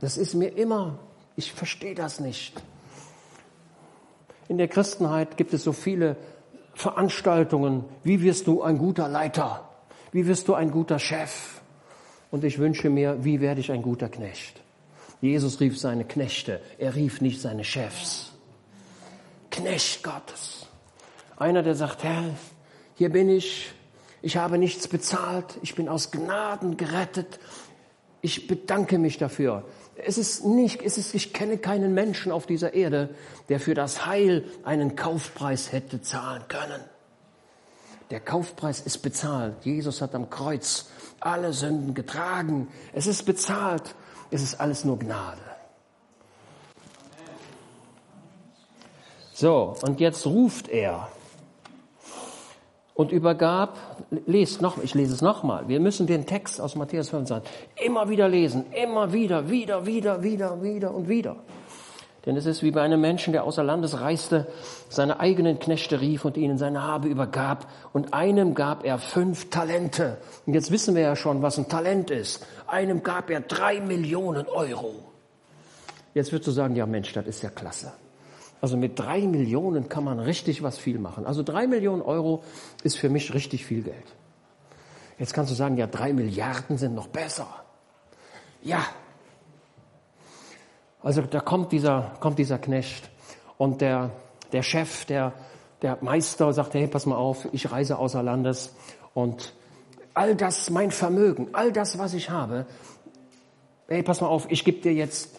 Das 0.01 0.17
ist 0.17 0.35
mir 0.35 0.49
immer, 0.49 0.99
ich 1.37 1.53
verstehe 1.53 1.95
das 1.95 2.21
nicht. 2.21 2.55
In 4.49 4.59
der 4.59 4.69
Christenheit 4.69 5.37
gibt 5.37 5.53
es 5.53 5.63
so 5.63 5.73
viele 5.73 6.17
Veranstaltungen. 6.75 7.85
Wie 8.03 8.23
wirst 8.23 8.47
du 8.47 8.63
ein 8.63 8.79
guter 8.79 9.09
Leiter? 9.09 9.69
Wie 10.13 10.27
wirst 10.27 10.49
du 10.49 10.55
ein 10.55 10.71
guter 10.71 10.99
Chef? 10.99 11.61
Und 12.31 12.45
ich 12.45 12.59
wünsche 12.59 12.91
mir, 12.91 13.25
wie 13.25 13.41
werde 13.41 13.61
ich 13.61 13.71
ein 13.73 13.83
guter 13.83 14.09
Knecht? 14.09 14.61
Jesus 15.21 15.61
rief 15.61 15.79
seine 15.79 16.05
Knechte, 16.05 16.61
er 16.79 16.95
rief 16.95 17.21
nicht 17.21 17.41
seine 17.41 17.65
Chefs. 17.65 18.33
Knecht 19.51 20.05
Gottes. 20.05 20.67
Einer, 21.37 21.63
der 21.63 21.75
sagt, 21.75 22.05
Herr, 22.05 22.25
hier 22.95 23.11
bin 23.11 23.29
ich, 23.29 23.73
ich 24.23 24.37
habe 24.37 24.59
nichts 24.59 24.89
bezahlt, 24.89 25.59
ich 25.63 25.75
bin 25.75 25.89
aus 25.89 26.11
Gnaden 26.11 26.77
gerettet, 26.77 27.41
ich 28.21 28.47
bedanke 28.47 28.99
mich 28.99 29.19
dafür. 29.19 29.65
Es 30.05 30.17
ist 30.17 30.45
nicht, 30.45 30.83
es 30.83 30.97
ist, 30.97 31.15
ich 31.15 31.33
kenne 31.33 31.59
keinen 31.59 31.93
Menschen 31.93 32.31
auf 32.31 32.47
dieser 32.47 32.75
Erde, 32.75 33.15
der 33.49 33.59
für 33.59 33.75
das 33.75 34.07
Heil 34.07 34.45
einen 34.65 34.97
Kaufpreis 34.97 35.73
hätte 35.73 36.01
zahlen 36.01 36.45
können. 36.49 36.81
Der 38.11 38.21
Kaufpreis 38.21 38.81
ist 38.81 38.99
bezahlt. 38.99 39.65
Jesus 39.65 40.01
hat 40.01 40.15
am 40.15 40.31
Kreuz 40.31 40.87
alle 41.21 41.53
Sünden 41.53 41.95
getragen. 41.95 42.69
Es 42.93 43.07
ist 43.07 43.25
bezahlt. 43.25 43.95
Es 44.31 44.43
ist 44.43 44.61
alles 44.61 44.85
nur 44.85 44.99
Gnade. 44.99 45.41
So, 49.35 49.77
und 49.83 50.01
jetzt 50.01 50.27
ruft 50.27 50.69
er 50.69 51.09
und 52.99 53.13
übergab, 53.13 53.79
lest 54.27 54.61
noch, 54.61 54.83
ich 54.83 54.93
lese 54.93 55.15
es 55.15 55.23
nochmal, 55.23 55.69
wir 55.69 55.79
müssen 55.79 56.09
den 56.09 56.27
Text 56.27 56.61
aus 56.61 56.75
Matthäus 56.75 57.11
25 57.11 57.49
immer 57.77 58.09
wieder 58.09 58.29
lesen, 58.29 58.67
immer 58.73 59.13
wieder, 59.13 59.49
wieder, 59.49 59.87
wieder, 59.87 60.25
wieder, 60.25 60.61
wieder 60.65 60.93
und 60.93 61.09
wieder. 61.09 61.37
Denn 62.27 62.37
es 62.37 62.45
ist 62.45 62.65
wie 62.65 62.73
bei 62.73 62.83
einem 62.83 63.01
Menschen, 63.01 63.33
der 63.33 63.45
außer 63.45 63.63
Landes 63.63 64.01
reiste, 64.01 64.49
seine 64.89 65.21
eigenen 65.21 65.61
Knechte 65.61 66.01
rief 66.01 66.25
und 66.25 66.37
ihnen 66.37 66.59
seine 66.59 66.83
Habe 66.83 67.07
übergab. 67.07 67.71
Und 67.93 68.15
einem 68.15 68.55
gab 68.55 68.85
er 68.85 68.99
fünf 68.99 69.49
Talente. 69.49 70.19
Und 70.45 70.55
jetzt 70.55 70.73
wissen 70.73 70.97
wir 70.97 71.03
ja 71.03 71.15
schon, 71.15 71.41
was 71.41 71.57
ein 71.57 71.69
Talent 71.69 72.11
ist. 72.11 72.45
Einem 72.67 73.05
gab 73.05 73.31
er 73.31 73.43
drei 73.43 73.81
Millionen 73.81 74.49
Euro. 74.49 74.97
Jetzt 76.15 76.33
würdest 76.33 76.49
du 76.49 76.51
sagen, 76.51 76.75
ja 76.75 76.85
Mensch, 76.85 77.13
das 77.13 77.27
ist 77.29 77.45
ja 77.45 77.51
klasse. 77.51 77.93
Also 78.61 78.77
mit 78.77 78.99
drei 78.99 79.21
Millionen 79.21 79.88
kann 79.88 80.05
man 80.05 80.18
richtig 80.18 80.62
was 80.62 80.79
viel 80.79 80.99
machen. 80.99 81.27
Also 81.27 81.42
drei 81.42 81.66
Millionen 81.66 82.03
Euro 82.03 82.42
ist 82.83 82.99
für 82.99 83.09
mich 83.09 83.35
richtig 83.35 83.64
viel 83.64 83.83
Geld. 83.83 84.16
Jetzt 85.18 85.35
kannst 85.35 85.51
du 85.51 85.55
sagen, 85.55 85.77
ja, 85.77 85.87
drei 85.87 86.12
Milliarden 86.12 86.79
sind 86.79 86.94
noch 86.94 87.09
besser. 87.09 87.49
Ja. 88.62 88.85
Also 91.03 91.23
da 91.23 91.40
kommt 91.40 91.73
dieser, 91.73 92.16
kommt 92.21 92.38
dieser 92.38 92.59
Knecht 92.59 93.11
und 93.57 93.81
der, 93.81 94.11
der 94.53 94.62
Chef, 94.62 95.05
der, 95.05 95.33
der 95.83 95.99
Meister 96.01 96.53
sagt, 96.53 96.75
hey, 96.75 96.88
pass 96.88 97.07
mal 97.07 97.16
auf, 97.16 97.49
ich 97.53 97.71
reise 97.71 97.99
außer 97.99 98.23
Landes 98.23 98.75
und 99.14 99.55
all 100.14 100.35
das, 100.35 100.71
mein 100.71 100.90
Vermögen, 100.90 101.49
all 101.53 101.73
das, 101.73 101.99
was 101.99 102.14
ich 102.14 102.31
habe, 102.31 102.66
hey, 103.87 104.03
pass 104.03 104.21
mal 104.21 104.27
auf, 104.27 104.51
ich 104.51 104.64
gebe 104.64 104.81
dir 104.81 104.92
jetzt 104.92 105.38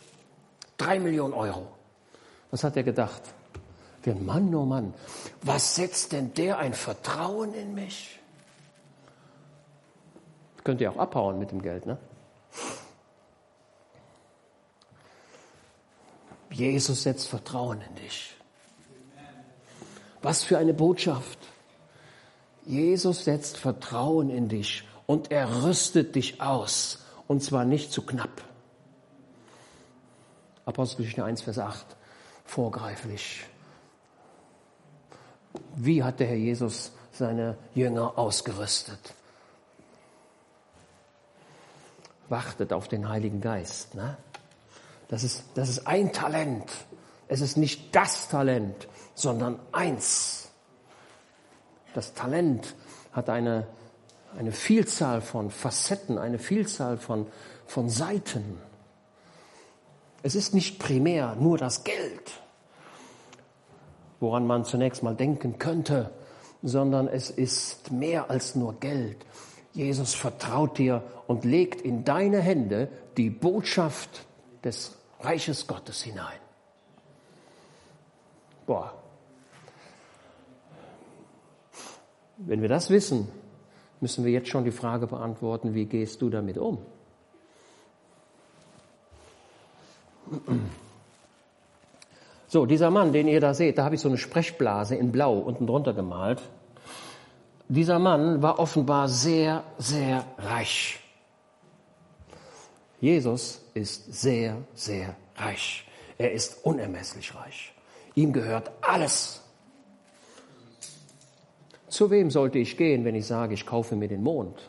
drei 0.77 0.99
Millionen 0.99 1.34
Euro. 1.34 1.67
Was 2.51 2.63
hat 2.63 2.75
er 2.77 2.83
gedacht? 2.83 3.21
Der 4.05 4.15
Mann, 4.15 4.53
oh 4.55 4.65
Mann, 4.65 4.93
was 5.41 5.75
setzt 5.75 6.13
denn 6.13 6.33
der 6.33 6.57
ein 6.57 6.73
Vertrauen 6.73 7.53
in 7.53 7.73
mich? 7.73 8.19
Könnt 10.63 10.81
ihr 10.81 10.91
auch 10.91 10.97
abhauen 10.97 11.38
mit 11.38 11.51
dem 11.51 11.62
Geld, 11.62 11.85
ne? 11.85 11.97
Jesus 16.51 17.03
setzt 17.03 17.27
Vertrauen 17.27 17.81
in 17.81 17.95
dich. 17.95 18.35
Was 20.21 20.43
für 20.43 20.57
eine 20.57 20.73
Botschaft. 20.73 21.39
Jesus 22.65 23.23
setzt 23.25 23.57
Vertrauen 23.57 24.29
in 24.29 24.49
dich 24.49 24.88
und 25.05 25.31
er 25.31 25.63
rüstet 25.63 26.15
dich 26.15 26.41
aus. 26.41 27.05
Und 27.27 27.43
zwar 27.43 27.63
nicht 27.63 27.91
zu 27.91 28.01
knapp. 28.01 28.43
Apostelgeschichte 30.65 31.23
1, 31.23 31.41
Vers 31.41 31.59
8 31.59 31.98
vorgreiflich. 32.49 33.45
Wie 35.75 36.03
hat 36.03 36.19
der 36.19 36.27
Herr 36.27 36.35
Jesus 36.35 36.91
seine 37.12 37.57
Jünger 37.75 38.17
ausgerüstet? 38.17 39.13
Wartet 42.27 42.73
auf 42.73 42.88
den 42.88 43.07
Heiligen 43.07 43.39
Geist. 43.39 43.93
Ne? 43.93 44.17
Das, 45.09 45.23
ist, 45.23 45.43
das 45.53 45.69
ist 45.69 45.88
ein 45.88 46.12
Talent. 46.12 46.65
Es 47.27 47.41
ist 47.41 47.55
nicht 47.55 47.95
das 47.95 48.29
Talent, 48.29 48.88
sondern 49.13 49.59
eins. 49.71 50.49
Das 51.93 52.13
Talent 52.13 52.75
hat 53.12 53.29
eine, 53.29 53.67
eine 54.38 54.51
Vielzahl 54.51 55.21
von 55.21 55.51
Facetten, 55.51 56.17
eine 56.17 56.39
Vielzahl 56.39 56.97
von, 56.97 57.27
von 57.67 57.89
Seiten. 57.89 58.59
Es 60.21 60.36
ist 60.36 60.53
nicht 60.53 60.79
primär 60.79 61.36
nur 61.36 61.58
das 61.58 61.84
Geld, 61.84 62.41
woran 64.19 64.45
man 64.45 64.65
zunächst 64.65 65.01
mal 65.01 65.15
denken 65.15 65.58
könnte, 65.60 66.12
sondern 66.62 67.08
es 67.08 67.29
ist 67.29 67.91
mehr 67.91 68.29
als 68.29 68.55
nur 68.55 68.79
Geld. 68.79 69.25
Jesus 69.73 70.13
vertraut 70.13 70.77
dir 70.77 71.03
und 71.27 71.45
legt 71.45 71.82
in 71.82 72.03
deine 72.03 72.39
Hände 72.39 72.89
die 73.17 73.29
Botschaft 73.29 74.25
des 74.63 74.97
Reiches 75.21 75.67
Gottes 75.67 76.01
hinein. 76.01 76.39
Boah. 78.65 78.93
Wenn 82.38 82.62
wir 82.62 82.69
das 82.69 82.89
wissen, 82.89 83.27
müssen 83.99 84.23
wir 84.23 84.32
jetzt 84.32 84.47
schon 84.47 84.63
die 84.63 84.71
Frage 84.71 85.08
beantworten, 85.08 85.73
wie 85.73 85.86
gehst 85.86 86.21
du 86.21 86.29
damit 86.29 86.58
um? 86.58 86.79
So, 92.48 92.65
dieser 92.65 92.89
Mann, 92.89 93.13
den 93.13 93.28
ihr 93.28 93.39
da 93.39 93.54
seht, 93.54 93.78
da 93.78 93.86
habe 93.86 93.96
ich 93.96 94.02
so 94.02 94.10
eine 94.10 94.18
Sprechblase 94.18 94.96
in 94.96 95.12
Blau 95.12 95.38
unten 95.38 95.68
drunter 95.68 95.94
gemalt. 95.94 96.42
Dieser 97.68 98.00
Mann 98.00 98.42
war 98.42 98.58
offenbar 98.58 99.08
sehr, 99.08 99.63
sehr 99.78 100.26
reich. 100.39 101.00
Jesus 103.00 103.62
ist 103.76 104.12
sehr, 104.12 104.58
sehr 104.74 105.15
reich. 105.36 105.86
Er 106.18 106.32
ist 106.32 106.65
unermesslich 106.65 107.36
reich. 107.36 107.74
Ihm 108.15 108.34
gehört 108.34 108.72
alles. 108.82 109.44
Zu 111.88 112.12
wem 112.12 112.30
sollte 112.30 112.60
ich 112.60 112.76
gehen, 112.78 113.06
wenn 113.06 113.15
ich 113.15 113.28
sage, 113.28 113.54
ich 113.54 113.65
kaufe 113.65 113.96
mir 113.96 114.08
den 114.08 114.24
Mond? 114.24 114.68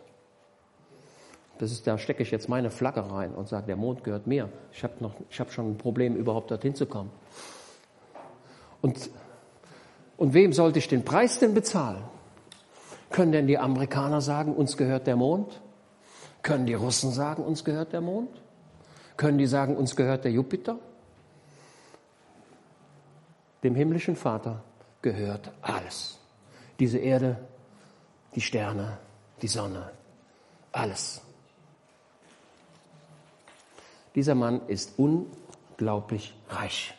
Das 1.60 1.72
ist, 1.72 1.86
da 1.86 1.98
stecke 1.98 2.22
ich 2.22 2.30
jetzt 2.30 2.48
meine 2.48 2.70
Flagge 2.70 3.10
rein 3.12 3.34
und 3.34 3.46
sage, 3.46 3.66
der 3.66 3.76
Mond 3.76 4.02
gehört 4.02 4.26
mir. 4.26 4.48
Ich 4.72 4.82
habe 4.82 4.94
habe 5.38 5.50
schon 5.52 5.72
ein 5.72 5.76
Problem, 5.76 6.16
überhaupt 6.16 6.50
dorthin 6.50 6.74
zu 6.74 6.86
kommen. 6.86 7.10
Und, 8.80 9.10
und 10.16 10.32
wem 10.32 10.54
sollte 10.54 10.78
ich 10.78 10.88
den 10.88 11.04
Preis 11.04 11.38
denn 11.38 11.52
bezahlen? 11.52 12.02
Können 13.10 13.32
denn 13.32 13.46
die 13.46 13.58
Amerikaner 13.58 14.22
sagen, 14.22 14.54
uns 14.56 14.78
gehört 14.78 15.06
der 15.06 15.16
Mond? 15.16 15.60
Können 16.40 16.64
die 16.64 16.72
Russen 16.72 17.12
sagen, 17.12 17.44
uns 17.44 17.62
gehört 17.62 17.92
der 17.92 18.00
Mond? 18.00 18.30
Können 19.18 19.36
die 19.36 19.46
sagen, 19.46 19.76
uns 19.76 19.96
gehört 19.96 20.24
der 20.24 20.32
Jupiter? 20.32 20.78
Dem 23.62 23.74
himmlischen 23.74 24.16
Vater 24.16 24.62
gehört 25.02 25.52
alles. 25.60 26.18
Diese 26.78 26.96
Erde, 26.96 27.36
die 28.34 28.40
Sterne, 28.40 28.96
die 29.42 29.48
Sonne, 29.48 29.90
alles. 30.72 31.20
Dieser 34.14 34.34
Mann 34.34 34.60
ist 34.66 34.98
unglaublich 34.98 36.34
reich. 36.48 36.94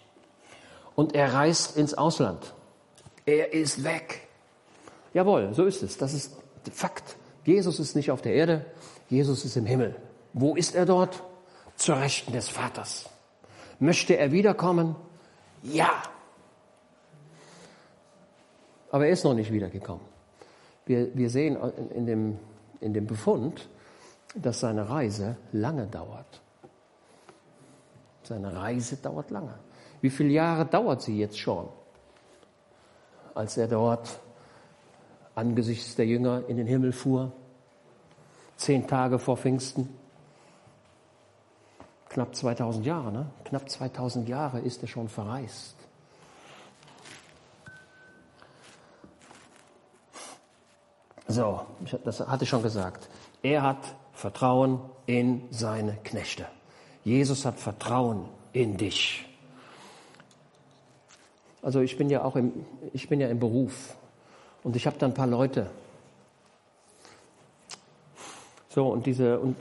Und 0.95 1.15
er 1.15 1.33
reist 1.33 1.77
ins 1.77 1.93
Ausland. 1.93 2.53
Er 3.25 3.53
ist 3.53 3.83
weg. 3.83 4.27
Jawohl, 5.13 5.53
so 5.53 5.65
ist 5.65 5.83
es. 5.83 5.97
Das 5.97 6.13
ist 6.13 6.33
Fakt. 6.71 7.15
Jesus 7.43 7.79
ist 7.79 7.95
nicht 7.95 8.11
auf 8.11 8.21
der 8.21 8.33
Erde, 8.35 8.65
Jesus 9.09 9.45
ist 9.45 9.57
im 9.57 9.65
Himmel. 9.65 9.95
Wo 10.33 10.55
ist 10.55 10.75
er 10.75 10.85
dort? 10.85 11.23
Zur 11.75 11.99
Rechten 11.99 12.31
des 12.33 12.49
Vaters. 12.49 13.09
Möchte 13.79 14.15
er 14.15 14.31
wiederkommen? 14.31 14.95
Ja. 15.63 16.03
Aber 18.91 19.07
er 19.07 19.13
ist 19.13 19.23
noch 19.23 19.33
nicht 19.33 19.51
wiedergekommen. 19.51 20.05
Wir, 20.85 21.15
wir 21.15 21.29
sehen 21.29 21.57
in 21.95 22.05
dem, 22.05 22.39
in 22.79 22.93
dem 22.93 23.07
Befund, 23.07 23.67
dass 24.35 24.59
seine 24.59 24.89
Reise 24.89 25.37
lange 25.51 25.87
dauert. 25.87 26.41
Seine 28.31 28.55
Reise 28.55 28.95
dauert 28.95 29.29
lange. 29.29 29.53
Wie 29.99 30.09
viele 30.09 30.29
Jahre 30.29 30.65
dauert 30.65 31.01
sie 31.01 31.19
jetzt 31.19 31.37
schon, 31.37 31.67
als 33.35 33.57
er 33.57 33.67
dort 33.67 34.21
angesichts 35.35 35.97
der 35.97 36.05
Jünger 36.05 36.43
in 36.47 36.55
den 36.55 36.65
Himmel 36.65 36.93
fuhr? 36.93 37.33
Zehn 38.55 38.87
Tage 38.87 39.19
vor 39.19 39.35
Pfingsten. 39.35 39.89
Knapp 42.07 42.33
2000 42.33 42.85
Jahre, 42.85 43.11
ne? 43.11 43.25
Knapp 43.43 43.69
2000 43.69 44.29
Jahre 44.29 44.61
ist 44.61 44.81
er 44.81 44.87
schon 44.87 45.09
verreist. 45.09 45.75
So, 51.27 51.65
das 52.05 52.21
hatte 52.21 52.45
ich 52.45 52.49
schon 52.49 52.63
gesagt. 52.63 53.09
Er 53.43 53.61
hat 53.63 53.93
Vertrauen 54.13 54.79
in 55.05 55.49
seine 55.51 55.97
Knechte. 55.97 56.47
Jesus 57.03 57.45
hat 57.45 57.59
Vertrauen 57.59 58.25
in 58.53 58.77
dich. 58.77 59.25
Also 61.61 61.81
ich 61.81 61.97
bin 61.97 62.09
ja 62.09 62.23
auch 62.23 62.35
im, 62.35 62.53
ich 62.93 63.07
bin 63.07 63.19
ja 63.19 63.27
im 63.27 63.39
Beruf 63.39 63.95
und 64.63 64.75
ich 64.75 64.87
habe 64.87 64.97
da 64.97 65.05
ein 65.05 65.13
paar 65.13 65.27
Leute. 65.27 65.69
So 68.69 68.87
und 68.87 69.05
diese 69.05 69.39
und 69.39 69.55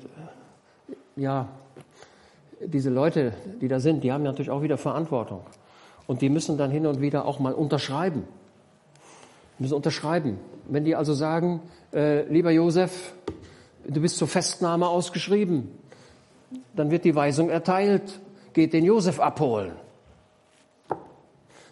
ja 1.16 1.48
diese 2.60 2.90
Leute, 2.90 3.32
die 3.60 3.68
da 3.68 3.80
sind, 3.80 4.04
die 4.04 4.12
haben 4.12 4.24
ja 4.24 4.30
natürlich 4.30 4.50
auch 4.50 4.62
wieder 4.62 4.76
Verantwortung 4.78 5.42
und 6.06 6.22
die 6.22 6.28
müssen 6.28 6.58
dann 6.58 6.70
hin 6.70 6.86
und 6.86 7.00
wieder 7.00 7.24
auch 7.24 7.38
mal 7.38 7.54
unterschreiben. 7.54 8.24
Müssen 9.58 9.74
unterschreiben. 9.74 10.38
Wenn 10.68 10.84
die 10.84 10.94
also 10.94 11.12
sagen, 11.12 11.60
äh, 11.92 12.22
lieber 12.32 12.50
Josef, 12.50 13.14
du 13.86 14.00
bist 14.00 14.16
zur 14.16 14.28
Festnahme 14.28 14.88
ausgeschrieben, 14.88 15.70
dann 16.74 16.90
wird 16.90 17.04
die 17.04 17.14
Weisung 17.14 17.50
erteilt, 17.50 18.20
geht 18.52 18.72
den 18.72 18.84
Josef 18.84 19.20
abholen. 19.20 19.72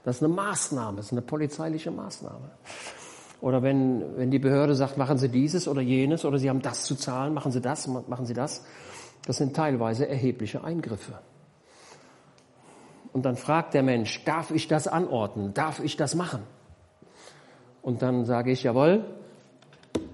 Das 0.04 0.16
ist 0.16 0.22
eine 0.22 0.32
Maßnahme, 0.32 0.96
das 0.98 1.06
ist 1.06 1.12
eine 1.12 1.22
polizeiliche 1.22 1.90
Maßnahme. 1.90 2.50
Oder 3.40 3.62
wenn, 3.62 4.16
wenn 4.16 4.30
die 4.30 4.38
Behörde 4.38 4.74
sagt, 4.74 4.96
machen 4.96 5.18
Sie 5.18 5.28
dieses 5.28 5.68
oder 5.68 5.80
jenes 5.80 6.24
oder 6.24 6.38
Sie 6.38 6.48
haben 6.48 6.62
das 6.62 6.84
zu 6.84 6.96
zahlen, 6.96 7.34
machen 7.34 7.52
Sie 7.52 7.60
das, 7.60 7.86
machen 7.86 8.26
Sie 8.26 8.34
das. 8.34 8.64
Das 9.26 9.36
sind 9.36 9.54
teilweise 9.54 10.08
erhebliche 10.08 10.64
Eingriffe. 10.64 11.18
Und 13.12 13.24
dann 13.24 13.36
fragt 13.36 13.74
der 13.74 13.82
Mensch, 13.82 14.24
darf 14.24 14.50
ich 14.50 14.68
das 14.68 14.88
anordnen? 14.88 15.54
Darf 15.54 15.80
ich 15.80 15.96
das 15.96 16.14
machen? 16.14 16.42
Und 17.82 18.02
dann 18.02 18.24
sage 18.24 18.50
ich, 18.50 18.62
jawohl, 18.62 19.04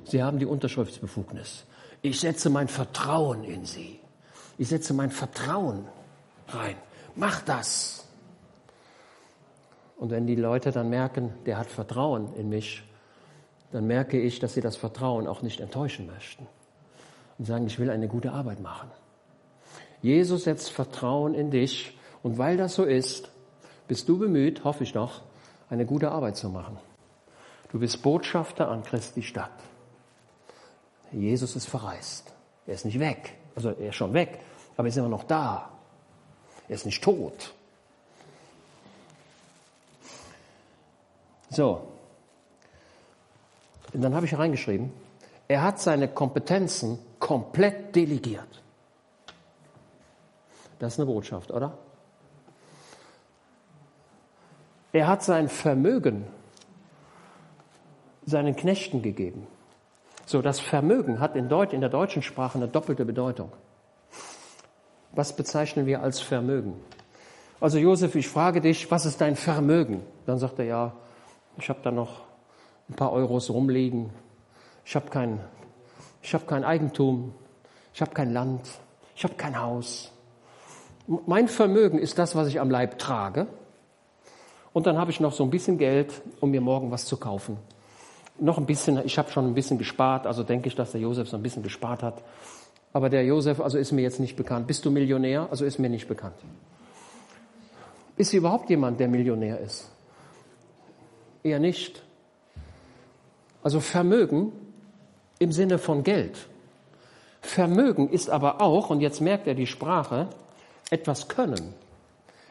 Sie 0.05 0.23
haben 0.23 0.39
die 0.39 0.47
Unterschriftsbefugnis. 0.47 1.65
Ich 2.03 2.21
setze 2.21 2.51
mein 2.51 2.69
Vertrauen 2.69 3.45
in 3.45 3.65
Sie. 3.65 4.01
Ich 4.59 4.69
setze 4.69 4.95
mein 4.95 5.11
Vertrauen 5.11 5.87
rein. 6.49 6.77
Mach 7.17 7.43
das. 7.43 8.07
Und 9.97 10.11
wenn 10.11 10.27
die 10.27 10.35
Leute 10.35 10.73
dann 10.73 10.91
merken, 10.91 11.33
der 11.47 11.59
hat 11.59 11.69
Vertrauen 11.69 12.35
in 12.35 12.49
mich, 12.49 12.83
dann 13.73 13.87
merke 13.87 14.21
ich, 14.21 14.39
dass 14.39 14.55
sie 14.55 14.61
das 14.61 14.77
Vertrauen 14.77 15.27
auch 15.27 15.43
nicht 15.43 15.61
enttäuschen 15.61 16.07
möchten 16.07 16.47
und 17.39 17.45
sagen, 17.45 17.67
ich 17.67 17.79
will 17.79 17.91
eine 17.91 18.09
gute 18.09 18.33
Arbeit 18.33 18.61
machen. 18.61 18.91
Jesus 20.03 20.45
setzt 20.45 20.71
Vertrauen 20.71 21.35
in 21.35 21.51
dich 21.51 21.97
und 22.23 22.39
weil 22.39 22.57
das 22.57 22.75
so 22.75 22.85
ist, 22.85 23.31
bist 23.89 24.09
du 24.09 24.19
bemüht, 24.19 24.65
hoffe 24.65 24.85
ich 24.85 24.93
doch, 24.93 25.23
eine 25.71 25.87
gute 25.87 26.11
Arbeit 26.11 26.37
zu 26.37 26.49
machen. 26.49 26.79
Du 27.71 27.79
bist 27.79 28.03
Botschafter 28.03 28.69
an 28.69 28.83
Christi 28.85 29.23
Stadt. 29.23 29.51
Jesus 31.11 31.57
ist 31.57 31.67
verreist. 31.67 32.33
Er 32.67 32.75
ist 32.75 32.85
nicht 32.85 33.01
weg. 33.01 33.37
Also 33.57 33.71
er 33.71 33.89
ist 33.89 33.97
schon 33.97 34.13
weg, 34.13 34.41
aber 34.77 34.87
er 34.87 34.91
ist 34.91 34.97
immer 34.97 35.09
noch 35.09 35.25
da. 35.25 35.71
Er 36.69 36.75
ist 36.75 36.87
nicht 36.87 37.03
tot. 37.03 37.53
So. 41.51 41.89
Und 43.93 44.03
dann 44.03 44.15
habe 44.15 44.27
ich 44.27 44.37
reingeschrieben, 44.37 44.93
er 45.47 45.63
hat 45.63 45.79
seine 45.79 46.09
Kompetenzen 46.09 46.99
komplett 47.19 47.95
delegiert. 47.95 48.63
Das 50.79 50.95
ist 50.95 50.99
eine 50.99 51.07
Botschaft, 51.07 51.51
oder? 51.51 51.79
Er 54.93 55.07
hat 55.07 55.23
sein 55.23 55.49
Vermögen 55.49 56.27
seinen 58.27 58.57
Knechten 58.57 59.03
gegeben. 59.03 59.47
So, 60.27 60.41
das 60.41 60.61
Vermögen 60.61 61.21
hat 61.21 61.37
in, 61.37 61.49
Deut 61.49 61.73
in 61.73 61.81
der 61.81 61.91
deutschen 61.91 62.23
Sprache 62.23 62.57
eine 62.57 62.69
doppelte 62.69 63.05
Bedeutung. 63.05 63.53
Was 65.13 65.37
bezeichnen 65.37 65.87
wir 65.87 66.03
als 66.03 66.21
Vermögen? 66.21 66.75
Also 67.61 67.79
Josef, 67.79 68.15
ich 68.15 68.29
frage 68.29 68.61
dich, 68.61 68.91
was 68.91 69.07
ist 69.07 69.21
dein 69.21 69.37
Vermögen? 69.37 70.03
Dann 70.27 70.39
sagt 70.39 70.59
er, 70.59 70.65
ja, 70.65 70.93
ich 71.57 71.69
habe 71.69 71.81
da 71.83 71.91
noch 71.91 72.23
ein 72.89 72.95
paar 72.95 73.13
Euros 73.13 73.51
rumliegen. 73.51 74.11
Ich 74.85 74.97
habe 74.97 75.09
kein, 75.09 75.41
ich 76.23 76.35
hab 76.35 76.47
kein 76.47 76.65
Eigentum. 76.65 77.35
Ich 77.93 78.01
habe 78.01 78.13
kein 78.13 78.33
Land. 78.33 78.63
Ich 79.15 79.25
habe 79.25 79.35
kein 79.35 79.61
Haus. 79.61 80.13
Mein 81.07 81.49
Vermögen 81.49 81.99
ist 81.99 82.19
das, 82.19 82.35
was 82.35 82.49
ich 82.49 82.61
am 82.61 82.71
Leib 82.71 82.99
trage. 82.99 83.47
Und 84.73 84.87
dann 84.87 84.99
habe 84.99 85.11
ich 85.11 85.21
noch 85.21 85.33
so 85.33 85.45
ein 85.45 85.51
bisschen 85.51 85.79
Geld, 85.79 86.23
um 86.41 86.51
mir 86.51 86.61
morgen 86.61 86.91
was 86.91 87.05
zu 87.05 87.17
kaufen. 87.17 87.57
Noch 88.39 88.59
ein 88.59 88.67
bisschen, 88.67 89.01
ich 89.05 89.19
habe 89.19 89.31
schon 89.31 89.47
ein 89.47 89.55
bisschen 89.55 89.79
gespart, 89.79 90.27
also 90.27 90.43
denke 90.43 90.69
ich, 90.69 90.75
dass 90.75 90.93
der 90.93 91.01
Josef 91.01 91.29
so 91.29 91.37
ein 91.37 91.43
bisschen 91.43 91.63
gespart 91.63 92.03
hat. 92.03 92.23
Aber 92.93 93.09
der 93.09 93.25
Josef, 93.25 93.61
also 93.61 93.79
ist 93.79 93.93
mir 93.93 94.03
jetzt 94.03 94.21
nicht 94.21 94.37
bekannt. 94.37 94.67
Bist 94.67 94.85
du 94.85 94.91
Millionär? 94.91 95.49
Also 95.51 95.65
ist 95.65 95.79
mir 95.79 95.89
nicht 95.89 96.09
bekannt. 96.09 96.37
Ist 98.17 98.31
hier 98.31 98.39
überhaupt 98.39 98.71
jemand, 98.71 99.01
der 99.01 99.09
Millionär 99.09 99.61
ist? 99.61 99.91
Eher 101.43 101.59
nicht. 101.59 102.03
Also 103.63 103.81
Vermögen 103.81 104.53
im 105.39 105.53
Sinne 105.53 105.79
von 105.79 106.03
Geld 106.05 106.49
Vermögen 107.45 108.09
ist 108.09 108.31
aber 108.31 108.63
auch, 108.63 108.89
und 108.89 109.01
jetzt 109.01 109.21
merkt 109.21 109.47
er 109.47 109.55
die 109.55 109.67
Sprache, 109.67 110.29
etwas 110.91 111.29
können. 111.29 111.75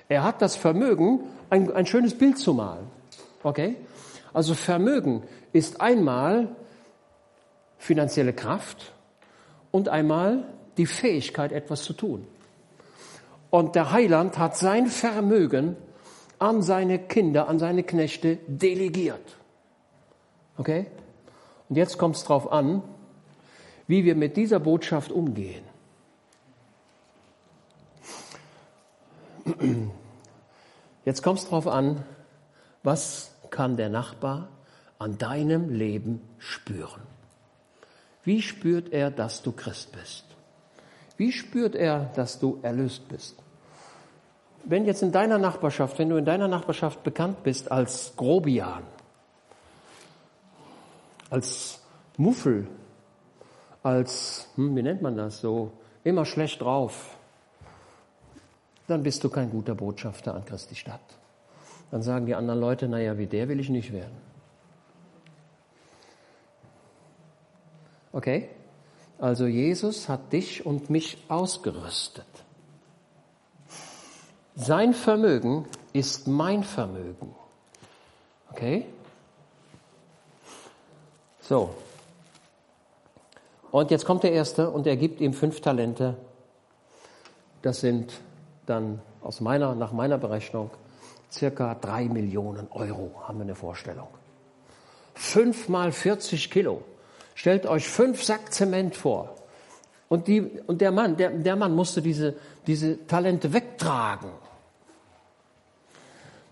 Er 0.07 0.23
hat 0.23 0.41
das 0.41 0.55
Vermögen, 0.55 1.21
ein, 1.49 1.71
ein 1.73 1.87
schönes 1.87 2.15
Bild 2.15 2.37
zu 2.37 2.53
malen. 2.53 2.85
Okay? 3.41 3.75
Also 4.33 4.55
Vermögen 4.55 5.23
ist 5.51 5.79
einmal 5.79 6.55
finanzielle 7.77 8.33
Kraft 8.33 8.91
und 9.71 9.89
einmal 9.89 10.45
die 10.77 10.87
Fähigkeit, 10.87 11.51
etwas 11.51 11.83
zu 11.83 11.93
tun. 11.93 12.27
Und 13.49 13.75
der 13.75 13.91
Heiland 13.91 14.37
hat 14.39 14.57
sein 14.57 14.87
Vermögen 14.87 15.77
an 16.39 16.63
seine 16.63 16.97
Kinder, 16.97 17.47
an 17.47 17.59
seine 17.59 17.83
Knechte 17.83 18.39
delegiert. 18.47 19.37
Okay? 20.57 20.87
Und 21.69 21.75
jetzt 21.75 21.97
kommt 21.97 22.15
es 22.15 22.23
darauf 22.23 22.51
an, 22.51 22.81
wie 23.87 24.05
wir 24.05 24.15
mit 24.15 24.37
dieser 24.37 24.59
Botschaft 24.59 25.11
umgehen. 25.11 25.63
Jetzt 31.05 31.21
kommt 31.21 31.39
es 31.39 31.45
darauf 31.45 31.67
an, 31.67 32.03
was 32.81 33.32
kann 33.53 33.77
der 33.77 33.89
Nachbar 33.89 34.49
an 34.97 35.17
deinem 35.19 35.69
Leben 35.69 36.21
spüren? 36.39 37.03
Wie 38.23 38.41
spürt 38.41 38.91
er, 38.91 39.11
dass 39.11 39.43
du 39.43 39.51
Christ 39.51 39.91
bist? 39.91 40.25
Wie 41.17 41.31
spürt 41.31 41.75
er, 41.75 42.11
dass 42.15 42.39
du 42.39 42.59
erlöst 42.63 43.07
bist? 43.09 43.35
Wenn 44.65 44.85
jetzt 44.85 45.03
in 45.03 45.11
deiner 45.11 45.37
Nachbarschaft, 45.37 45.99
wenn 45.99 46.09
du 46.09 46.15
in 46.15 46.25
deiner 46.25 46.47
Nachbarschaft 46.47 47.03
bekannt 47.03 47.43
bist 47.43 47.71
als 47.71 48.13
Grobian, 48.15 48.83
als 51.29 51.79
Muffel, 52.17 52.67
als, 53.83 54.47
hm, 54.55 54.75
wie 54.75 54.81
nennt 54.81 55.01
man 55.01 55.15
das 55.15 55.41
so, 55.41 55.73
immer 56.03 56.25
schlecht 56.25 56.61
drauf, 56.61 57.17
dann 58.87 59.03
bist 59.03 59.23
du 59.23 59.29
kein 59.29 59.51
guter 59.51 59.75
Botschafter 59.75 60.33
an 60.33 60.43
Christi 60.43 60.75
Stadt. 60.75 61.22
Dann 61.93 62.01
sagen 62.01 62.25
die 62.25 62.34
anderen 62.34 62.60
Leute, 62.60 62.88
naja, 62.88 63.19
wie 63.19 63.27
der 63.27 63.47
will 63.49 63.60
ich 63.60 63.69
nicht 63.69 63.93
werden. 63.93 64.17
Okay? 68.12 68.49
Also 69.19 69.45
Jesus 69.45 70.10
hat 70.10 70.34
dich 70.34 70.65
und 70.65 70.89
mich 70.89 71.23
ausgerüstet. 71.27 72.25
Sein 74.56 74.95
Vermögen 74.95 75.67
ist 75.93 76.27
mein 76.27 76.63
Vermögen. 76.63 77.36
Okay? 78.49 78.88
So. 81.41 81.75
Und 83.69 83.91
jetzt 83.91 84.06
kommt 84.06 84.23
der 84.23 84.32
Erste 84.32 84.71
und 84.71 84.88
er 84.88 84.97
gibt 84.97 85.21
ihm 85.21 85.34
fünf 85.34 85.62
Talente. 85.62 86.17
Das 87.62 87.82
sind 87.82 88.19
dann 88.65 88.99
aus 89.21 89.41
meiner, 89.41 89.75
nach 89.75 89.91
meiner 89.91 90.17
Berechnung 90.17 90.71
circa 91.33 91.75
drei 91.75 92.05
Millionen 92.05 92.67
Euro, 92.71 93.11
haben 93.27 93.39
wir 93.39 93.43
eine 93.43 93.55
Vorstellung. 93.55 94.07
Fünf 95.15 95.69
mal 95.69 95.91
40 95.91 96.49
Kilo. 96.51 96.83
Stellt 97.35 97.65
euch 97.65 97.87
fünf 97.87 98.23
Sack 98.23 98.53
Zement 98.53 98.95
vor. 98.95 99.35
Und, 100.09 100.27
die, 100.27 100.41
und 100.67 100.81
der 100.81 100.91
Mann, 100.91 101.17
der, 101.17 101.31
der 101.31 101.55
Mann 101.55 101.73
musste 101.73 102.01
diese, 102.01 102.35
diese 102.67 103.07
Talente 103.07 103.51
wegtragen. 103.51 104.29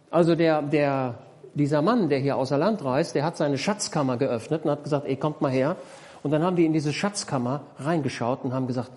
Also 0.09 0.35
der, 0.35 0.61
der, 0.63 1.19
dieser 1.53 1.81
Mann, 1.81 2.09
der 2.09 2.19
hier 2.19 2.37
außer 2.37 2.57
Land 2.57 2.83
reist, 2.83 3.13
der 3.13 3.23
hat 3.23 3.37
seine 3.37 3.57
Schatzkammer 3.57 4.17
geöffnet 4.17 4.65
und 4.65 4.71
hat 4.71 4.83
gesagt, 4.83 5.05
ey, 5.07 5.15
kommt 5.15 5.41
mal 5.41 5.51
her. 5.51 5.75
Und 6.23 6.31
dann 6.31 6.43
haben 6.43 6.55
die 6.55 6.65
in 6.65 6.73
diese 6.73 6.91
Schatzkammer 6.91 7.61
reingeschaut 7.77 8.43
und 8.43 8.53
haben 8.53 8.67
gesagt, 8.67 8.91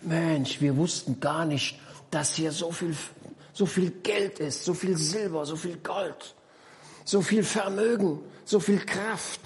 Mensch, 0.00 0.60
wir 0.60 0.76
wussten 0.76 1.20
gar 1.20 1.44
nicht, 1.44 1.78
dass 2.10 2.34
hier 2.34 2.52
so 2.52 2.70
viel, 2.70 2.94
so 3.56 3.64
viel 3.64 3.90
Geld 4.02 4.38
ist, 4.38 4.66
so 4.66 4.74
viel 4.74 4.98
Silber, 4.98 5.46
so 5.46 5.56
viel 5.56 5.78
Gold, 5.78 6.34
so 7.06 7.22
viel 7.22 7.42
Vermögen, 7.42 8.20
so 8.44 8.60
viel 8.60 8.84
Kraft. 8.84 9.40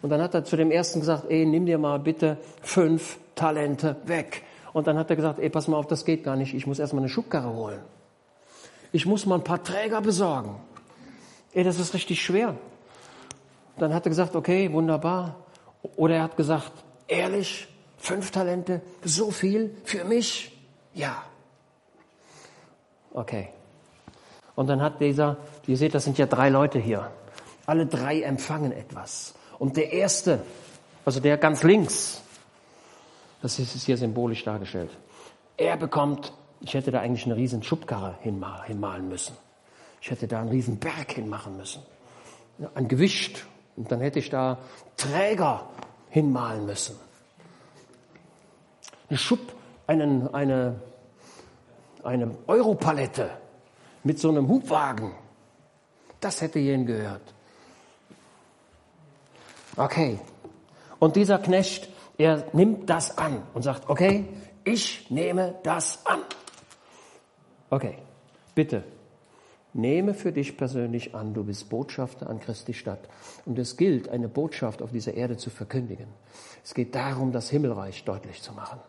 Und 0.00 0.08
dann 0.08 0.22
hat 0.22 0.32
er 0.32 0.44
zu 0.44 0.56
dem 0.56 0.70
ersten 0.70 1.00
gesagt, 1.00 1.26
ey, 1.28 1.44
nimm 1.44 1.66
dir 1.66 1.76
mal 1.76 1.98
bitte 1.98 2.38
fünf 2.62 3.18
Talente 3.34 3.96
weg. 4.06 4.44
Und 4.72 4.86
dann 4.86 4.96
hat 4.96 5.10
er 5.10 5.16
gesagt, 5.16 5.40
ey, 5.40 5.50
pass 5.50 5.68
mal 5.68 5.76
auf, 5.76 5.86
das 5.86 6.06
geht 6.06 6.24
gar 6.24 6.36
nicht. 6.36 6.54
Ich 6.54 6.66
muss 6.66 6.78
erstmal 6.78 7.02
eine 7.02 7.10
Schubkarre 7.10 7.52
holen. 7.52 7.80
Ich 8.92 9.04
muss 9.04 9.26
mal 9.26 9.34
ein 9.34 9.44
paar 9.44 9.62
Träger 9.62 10.00
besorgen. 10.00 10.56
Ey, 11.52 11.64
das 11.64 11.78
ist 11.78 11.92
richtig 11.92 12.22
schwer. 12.22 12.56
Dann 13.76 13.92
hat 13.92 14.06
er 14.06 14.10
gesagt, 14.10 14.36
okay, 14.36 14.72
wunderbar. 14.72 15.36
Oder 15.96 16.16
er 16.16 16.22
hat 16.22 16.36
gesagt, 16.38 16.72
ehrlich, 17.06 17.68
fünf 17.98 18.30
Talente, 18.30 18.80
so 19.04 19.30
viel 19.30 19.76
für 19.84 20.04
mich? 20.04 20.56
Ja. 20.94 21.24
Okay. 23.18 23.48
Und 24.54 24.68
dann 24.68 24.80
hat 24.80 25.00
dieser, 25.00 25.38
ihr 25.66 25.76
seht, 25.76 25.92
das 25.92 26.04
sind 26.04 26.18
ja 26.18 26.26
drei 26.26 26.50
Leute 26.50 26.78
hier. 26.78 27.10
Alle 27.66 27.84
drei 27.84 28.22
empfangen 28.22 28.70
etwas. 28.70 29.34
Und 29.58 29.76
der 29.76 29.92
erste, 29.92 30.44
also 31.04 31.18
der 31.18 31.36
ganz 31.36 31.64
links, 31.64 32.22
das 33.42 33.58
ist 33.58 33.84
hier 33.84 33.96
symbolisch 33.96 34.44
dargestellt, 34.44 34.90
er 35.56 35.76
bekommt, 35.76 36.32
ich 36.60 36.74
hätte 36.74 36.92
da 36.92 37.00
eigentlich 37.00 37.26
eine 37.26 37.34
riesen 37.34 37.64
Schubkarre 37.64 38.14
hinmalen 38.20 39.08
müssen. 39.08 39.36
Ich 40.00 40.12
hätte 40.12 40.28
da 40.28 40.40
einen 40.40 40.50
riesen 40.50 40.78
Berg 40.78 41.10
hinmachen 41.10 41.56
müssen. 41.56 41.82
Ein 42.76 42.86
Gewicht. 42.86 43.46
Und 43.74 43.90
dann 43.90 44.00
hätte 44.00 44.20
ich 44.20 44.30
da 44.30 44.58
Träger 44.96 45.68
hinmalen 46.10 46.66
müssen. 46.66 46.96
Eine 49.08 49.18
Schub, 49.18 49.40
einen, 49.88 50.32
eine, 50.32 50.76
eine 52.04 52.34
Europalette 52.46 53.30
mit 54.04 54.18
so 54.18 54.28
einem 54.28 54.48
Hubwagen. 54.48 55.12
Das 56.20 56.40
hätte 56.40 56.58
jeden 56.58 56.86
gehört. 56.86 57.22
Okay. 59.76 60.18
Und 60.98 61.16
dieser 61.16 61.38
Knecht, 61.38 61.88
er 62.16 62.44
nimmt 62.52 62.90
das 62.90 63.16
an 63.16 63.42
und 63.54 63.62
sagt, 63.62 63.88
okay, 63.88 64.24
ich 64.64 65.10
nehme 65.10 65.54
das 65.62 66.04
an. 66.04 66.20
Okay, 67.70 67.98
bitte, 68.54 68.82
nehme 69.72 70.14
für 70.14 70.32
dich 70.32 70.56
persönlich 70.56 71.14
an, 71.14 71.34
du 71.34 71.44
bist 71.44 71.68
Botschafter 71.68 72.28
an 72.28 72.40
Christi 72.40 72.74
Stadt. 72.74 73.08
Und 73.44 73.58
es 73.58 73.76
gilt, 73.76 74.08
eine 74.08 74.28
Botschaft 74.28 74.82
auf 74.82 74.90
dieser 74.90 75.14
Erde 75.14 75.36
zu 75.36 75.50
verkündigen. 75.50 76.08
Es 76.64 76.74
geht 76.74 76.94
darum, 76.94 77.30
das 77.30 77.50
Himmelreich 77.50 78.04
deutlich 78.04 78.42
zu 78.42 78.52
machen. 78.52 78.80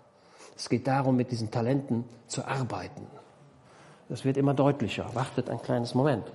Es 0.60 0.68
geht 0.68 0.88
darum, 0.88 1.16
mit 1.16 1.32
diesen 1.32 1.50
Talenten 1.52 2.04
zu 2.28 2.46
arbeiten. 2.46 3.08
Das 4.10 4.26
wird 4.26 4.36
immer 4.36 4.54
deutlicher. 4.54 5.10
Wartet 5.16 5.50
ein 5.50 5.62
kleines 5.62 5.96
Moment. 5.96 6.26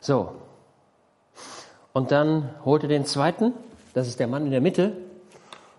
So, 0.00 0.36
und 1.92 2.12
dann 2.12 2.54
holt 2.64 2.84
er 2.84 2.88
den 2.88 3.04
zweiten, 3.04 3.52
das 3.94 4.06
ist 4.06 4.20
der 4.20 4.28
Mann 4.28 4.44
in 4.44 4.52
der 4.52 4.60
Mitte, 4.60 4.96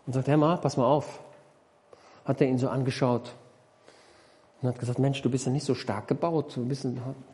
und 0.05 0.11
sagt, 0.11 0.27
Herr 0.27 0.35
mal, 0.35 0.57
pass 0.57 0.75
mal 0.75 0.85
auf. 0.85 1.21
Hat 2.25 2.41
er 2.41 2.47
ihn 2.47 2.57
so 2.57 2.67
angeschaut 2.67 3.31
und 4.61 4.67
hat 4.67 4.77
gesagt, 4.77 4.99
Mensch, 4.99 5.21
du 5.21 5.29
bist 5.29 5.45
ja 5.45 5.53
nicht 5.53 5.65
so 5.65 5.73
stark 5.73 6.09
gebaut, 6.09 6.57
du 6.57 6.65
bist, 6.65 6.85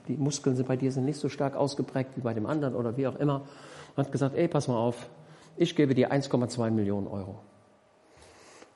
die 0.08 0.15
Muskeln 0.15 0.56
sind 0.56 0.67
bei 0.67 0.78
dir 0.78 0.91
sind 0.91 1.06
nicht 1.06 1.20
so 1.20 1.28
stark 1.28 1.56
ausgeprägt 1.56 2.12
wie 2.17 2.22
bei 2.22 2.36
dem 2.36 2.46
anderen 2.46 2.76
oder 2.76 2.98
wie 2.98 3.08
auch 3.08 3.15
immer. 3.15 3.41
Und 3.96 4.06
hat 4.06 4.12
gesagt, 4.12 4.36
ey, 4.36 4.48
pass 4.48 4.67
mal 4.67 4.78
auf, 4.78 5.10
ich 5.58 5.76
gebe 5.76 5.93
dir 5.93 6.12
1,2 6.12 6.72
Millionen 6.72 7.08
Euro. 7.08 7.39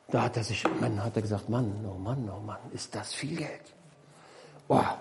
Da 0.10 0.24
hat 0.24 0.38
er 0.38 0.44
sich, 0.44 0.63
Mann, 0.80 1.04
hat 1.04 1.15
er 1.15 1.22
gesagt, 1.22 1.50
Mann, 1.50 1.74
oh 1.86 1.98
Mann, 1.98 2.30
oh 2.30 2.41
Mann, 2.46 2.60
ist 2.74 2.94
das 2.94 3.13
viel 3.13 3.38
Geld. 3.38 3.62
Boah. 4.67 4.98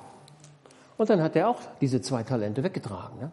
Und 0.97 1.11
dann 1.11 1.23
hat 1.23 1.35
er 1.35 1.49
auch 1.49 1.59
diese 1.81 2.01
zwei 2.01 2.23
Talente 2.23 2.63
weggetragen. 2.63 3.19
Ne? 3.19 3.31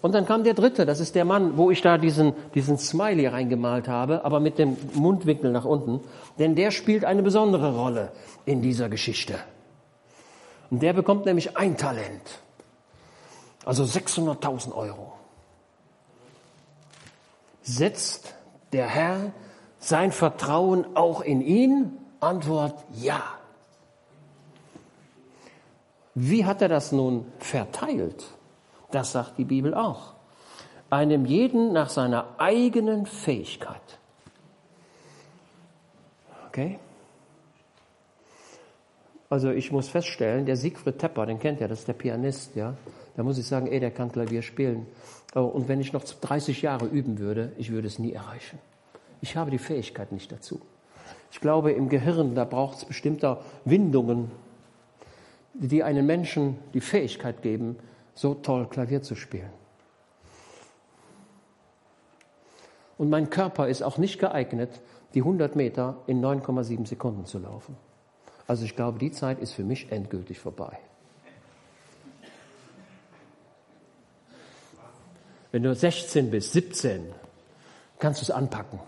Und 0.00 0.14
dann 0.14 0.26
kam 0.26 0.44
der 0.44 0.54
dritte, 0.54 0.86
das 0.86 1.00
ist 1.00 1.16
der 1.16 1.24
Mann, 1.24 1.56
wo 1.56 1.72
ich 1.72 1.82
da 1.82 1.98
diesen, 1.98 2.32
diesen 2.54 2.78
Smiley 2.78 3.26
reingemalt 3.26 3.88
habe, 3.88 4.24
aber 4.24 4.38
mit 4.38 4.58
dem 4.58 4.76
Mundwinkel 4.94 5.50
nach 5.50 5.64
unten. 5.64 6.00
Denn 6.38 6.54
der 6.54 6.70
spielt 6.70 7.04
eine 7.04 7.22
besondere 7.22 7.76
Rolle 7.76 8.12
in 8.44 8.62
dieser 8.62 8.88
Geschichte. 8.88 9.34
Und 10.70 10.82
der 10.82 10.92
bekommt 10.92 11.26
nämlich 11.26 11.56
ein 11.56 11.76
Talent. 11.76 12.40
Also 13.64 13.82
600.000 13.82 14.72
Euro. 14.72 15.17
Setzt 17.68 18.34
der 18.72 18.86
Herr 18.86 19.32
sein 19.78 20.10
Vertrauen 20.10 20.96
auch 20.96 21.20
in 21.20 21.42
ihn? 21.42 21.98
Antwort 22.18 22.82
ja. 22.94 23.22
Wie 26.14 26.46
hat 26.46 26.62
er 26.62 26.68
das 26.68 26.92
nun 26.92 27.30
verteilt? 27.38 28.24
Das 28.90 29.12
sagt 29.12 29.36
die 29.36 29.44
Bibel 29.44 29.74
auch. 29.74 30.14
Einem 30.88 31.26
jeden 31.26 31.74
nach 31.74 31.90
seiner 31.90 32.36
eigenen 32.38 33.04
Fähigkeit. 33.04 33.98
Okay? 36.48 36.78
Also 39.28 39.50
ich 39.50 39.70
muss 39.70 39.90
feststellen, 39.90 40.46
der 40.46 40.56
Siegfried 40.56 40.98
Tepper, 40.98 41.26
den 41.26 41.38
kennt 41.38 41.60
ihr, 41.60 41.68
das 41.68 41.80
ist 41.80 41.88
der 41.88 41.92
Pianist, 41.92 42.56
ja. 42.56 42.74
Da 43.14 43.22
muss 43.22 43.36
ich 43.36 43.46
sagen, 43.46 43.66
ey, 43.66 43.78
der 43.78 43.90
kann 43.90 44.10
Klavier 44.10 44.40
spielen. 44.40 44.86
Und 45.34 45.68
wenn 45.68 45.80
ich 45.80 45.92
noch 45.92 46.04
30 46.04 46.62
Jahre 46.62 46.86
üben 46.86 47.18
würde, 47.18 47.52
ich 47.58 47.70
würde 47.70 47.86
es 47.86 47.98
nie 47.98 48.12
erreichen. 48.12 48.58
Ich 49.20 49.36
habe 49.36 49.50
die 49.50 49.58
Fähigkeit 49.58 50.12
nicht 50.12 50.32
dazu. 50.32 50.60
Ich 51.30 51.40
glaube, 51.40 51.72
im 51.72 51.88
Gehirn, 51.88 52.34
da 52.34 52.44
braucht 52.44 52.78
es 52.78 52.84
bestimmter 52.84 53.42
Windungen, 53.64 54.30
die 55.54 55.82
einem 55.82 56.06
Menschen 56.06 56.56
die 56.72 56.80
Fähigkeit 56.80 57.42
geben, 57.42 57.76
so 58.14 58.34
toll 58.34 58.66
Klavier 58.68 59.02
zu 59.02 59.14
spielen. 59.14 59.50
Und 62.96 63.10
mein 63.10 63.30
Körper 63.30 63.68
ist 63.68 63.82
auch 63.82 63.98
nicht 63.98 64.18
geeignet, 64.18 64.80
die 65.14 65.20
100 65.20 65.56
Meter 65.56 65.96
in 66.06 66.24
9,7 66.24 66.86
Sekunden 66.86 67.26
zu 67.26 67.38
laufen. 67.38 67.76
Also 68.46 68.64
ich 68.64 68.74
glaube, 68.74 68.98
die 68.98 69.12
Zeit 69.12 69.38
ist 69.38 69.52
für 69.52 69.62
mich 69.62 69.92
endgültig 69.92 70.40
vorbei. 70.40 70.78
Wenn 75.50 75.62
du 75.62 75.74
16 75.74 76.30
bist, 76.30 76.52
17, 76.52 77.06
kannst 77.98 78.20
du 78.20 78.24
es 78.24 78.30
anpacken. 78.30 78.80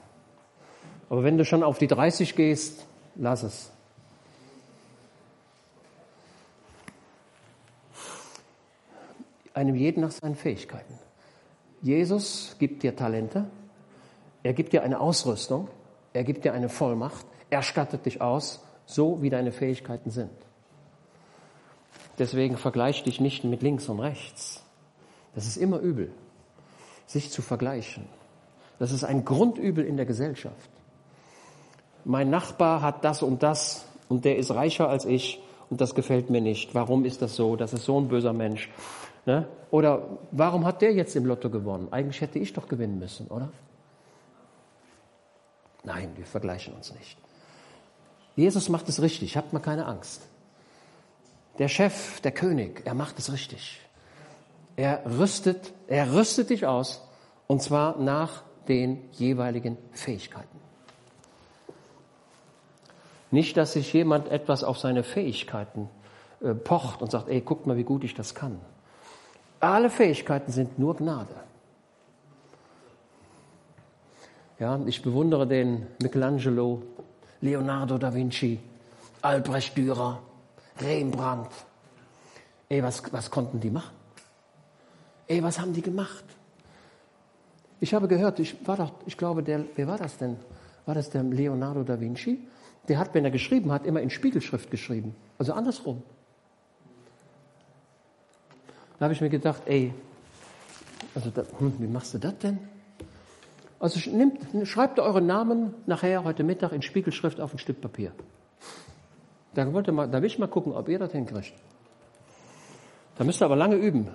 Aber 1.08 1.24
wenn 1.24 1.38
du 1.38 1.44
schon 1.44 1.62
auf 1.62 1.78
die 1.78 1.86
30 1.86 2.36
gehst, 2.36 2.86
lass 3.16 3.42
es. 3.42 3.70
Einem 9.54 9.74
jeden 9.74 10.02
nach 10.02 10.12
seinen 10.12 10.36
Fähigkeiten. 10.36 10.94
Jesus 11.82 12.56
gibt 12.58 12.82
dir 12.82 12.94
Talente, 12.94 13.46
er 14.42 14.52
gibt 14.52 14.72
dir 14.72 14.82
eine 14.82 15.00
Ausrüstung, 15.00 15.68
er 16.12 16.24
gibt 16.24 16.44
dir 16.44 16.52
eine 16.52 16.68
Vollmacht, 16.68 17.26
er 17.48 17.62
stattet 17.62 18.06
dich 18.06 18.20
aus, 18.20 18.64
so 18.86 19.22
wie 19.22 19.30
deine 19.30 19.50
Fähigkeiten 19.50 20.10
sind. 20.10 20.30
Deswegen 22.18 22.56
vergleich 22.56 23.02
dich 23.02 23.20
nicht 23.20 23.44
mit 23.44 23.62
links 23.62 23.88
und 23.88 23.98
rechts. 23.98 24.62
Das 25.34 25.46
ist 25.46 25.56
immer 25.56 25.78
übel, 25.78 26.12
sich 27.10 27.30
zu 27.30 27.42
vergleichen. 27.42 28.04
Das 28.78 28.92
ist 28.92 29.02
ein 29.02 29.24
Grundübel 29.24 29.84
in 29.84 29.96
der 29.96 30.06
Gesellschaft. 30.06 30.70
Mein 32.04 32.30
Nachbar 32.30 32.82
hat 32.82 33.04
das 33.04 33.22
und 33.22 33.42
das 33.42 33.84
und 34.08 34.24
der 34.24 34.38
ist 34.38 34.52
reicher 34.52 34.88
als 34.88 35.04
ich 35.04 35.42
und 35.70 35.80
das 35.80 35.94
gefällt 35.94 36.30
mir 36.30 36.40
nicht. 36.40 36.74
Warum 36.74 37.04
ist 37.04 37.20
das 37.20 37.34
so? 37.34 37.56
Das 37.56 37.72
ist 37.72 37.84
so 37.84 38.00
ein 38.00 38.08
böser 38.08 38.32
Mensch. 38.32 38.70
Ne? 39.26 39.48
Oder 39.70 40.18
warum 40.30 40.64
hat 40.64 40.82
der 40.82 40.94
jetzt 40.94 41.16
im 41.16 41.26
Lotto 41.26 41.50
gewonnen? 41.50 41.88
Eigentlich 41.90 42.20
hätte 42.20 42.38
ich 42.38 42.52
doch 42.52 42.68
gewinnen 42.68 42.98
müssen, 42.98 43.26
oder? 43.26 43.50
Nein, 45.82 46.12
wir 46.16 46.26
vergleichen 46.26 46.74
uns 46.74 46.94
nicht. 46.94 47.18
Jesus 48.36 48.68
macht 48.68 48.88
es 48.88 49.02
richtig, 49.02 49.36
habt 49.36 49.52
mal 49.52 49.60
keine 49.60 49.86
Angst. 49.86 50.22
Der 51.58 51.68
Chef, 51.68 52.20
der 52.20 52.32
König, 52.32 52.82
er 52.84 52.94
macht 52.94 53.18
es 53.18 53.32
richtig. 53.32 53.80
Er 54.76 55.02
rüstet, 55.18 55.72
er 55.88 56.12
rüstet 56.14 56.50
dich 56.50 56.66
aus 56.66 57.02
und 57.46 57.62
zwar 57.62 57.98
nach 57.98 58.42
den 58.68 59.02
jeweiligen 59.12 59.76
Fähigkeiten. 59.92 60.58
Nicht, 63.30 63.56
dass 63.56 63.74
sich 63.74 63.92
jemand 63.92 64.28
etwas 64.28 64.64
auf 64.64 64.78
seine 64.78 65.02
Fähigkeiten 65.02 65.88
äh, 66.40 66.54
pocht 66.54 67.02
und 67.02 67.10
sagt, 67.10 67.28
ey, 67.28 67.40
guck 67.40 67.66
mal, 67.66 67.76
wie 67.76 67.84
gut 67.84 68.04
ich 68.04 68.14
das 68.14 68.34
kann. 68.34 68.60
Alle 69.60 69.90
Fähigkeiten 69.90 70.50
sind 70.50 70.78
nur 70.78 70.96
Gnade. 70.96 71.34
Ja, 74.58 74.78
ich 74.86 75.02
bewundere 75.02 75.46
den 75.46 75.86
Michelangelo, 76.02 76.82
Leonardo 77.40 77.98
da 77.98 78.12
Vinci, 78.12 78.58
Albrecht 79.22 79.76
Dürer, 79.76 80.20
Rembrandt. 80.80 81.50
Ey, 82.68 82.82
was, 82.82 83.02
was 83.12 83.30
konnten 83.30 83.60
die 83.60 83.70
machen? 83.70 83.99
Ey, 85.30 85.40
was 85.44 85.60
haben 85.60 85.72
die 85.72 85.80
gemacht? 85.80 86.24
Ich 87.78 87.94
habe 87.94 88.08
gehört, 88.08 88.40
ich 88.40 88.66
war 88.66 88.76
doch, 88.76 88.90
ich 89.06 89.16
glaube, 89.16 89.44
der, 89.44 89.64
wer 89.76 89.86
war 89.86 89.96
das 89.96 90.18
denn? 90.18 90.36
War 90.86 90.96
das 90.96 91.08
der 91.08 91.22
Leonardo 91.22 91.84
da 91.84 92.00
Vinci? 92.00 92.48
Der 92.88 92.98
hat, 92.98 93.14
wenn 93.14 93.24
er 93.24 93.30
geschrieben 93.30 93.70
hat, 93.70 93.86
immer 93.86 94.00
in 94.00 94.10
Spiegelschrift 94.10 94.72
geschrieben. 94.72 95.14
Also 95.38 95.52
andersrum. 95.52 96.02
Da 98.98 99.04
habe 99.04 99.14
ich 99.14 99.20
mir 99.20 99.30
gedacht, 99.30 99.62
ey, 99.66 99.94
also 101.14 101.30
da, 101.30 101.44
hm, 101.58 101.74
wie 101.78 101.86
machst 101.86 102.12
du 102.12 102.18
das 102.18 102.36
denn? 102.38 102.58
Also 103.78 104.10
nimmt, 104.10 104.66
schreibt 104.66 104.98
euren 104.98 105.26
Namen 105.26 105.74
nachher 105.86 106.24
heute 106.24 106.42
Mittag 106.42 106.72
in 106.72 106.82
Spiegelschrift 106.82 107.40
auf 107.40 107.54
ein 107.54 107.58
Stück 107.60 107.80
Papier. 107.80 108.10
Da, 109.54 109.72
wollte 109.72 109.92
mal, 109.92 110.08
da 110.08 110.20
will 110.20 110.26
ich 110.26 110.40
mal 110.40 110.48
gucken, 110.48 110.72
ob 110.72 110.88
ihr 110.88 110.98
das 110.98 111.12
hinkriegt. 111.12 111.54
Da 113.16 113.22
müsst 113.22 113.40
ihr 113.40 113.44
aber 113.44 113.54
lange 113.54 113.76
üben. 113.76 114.08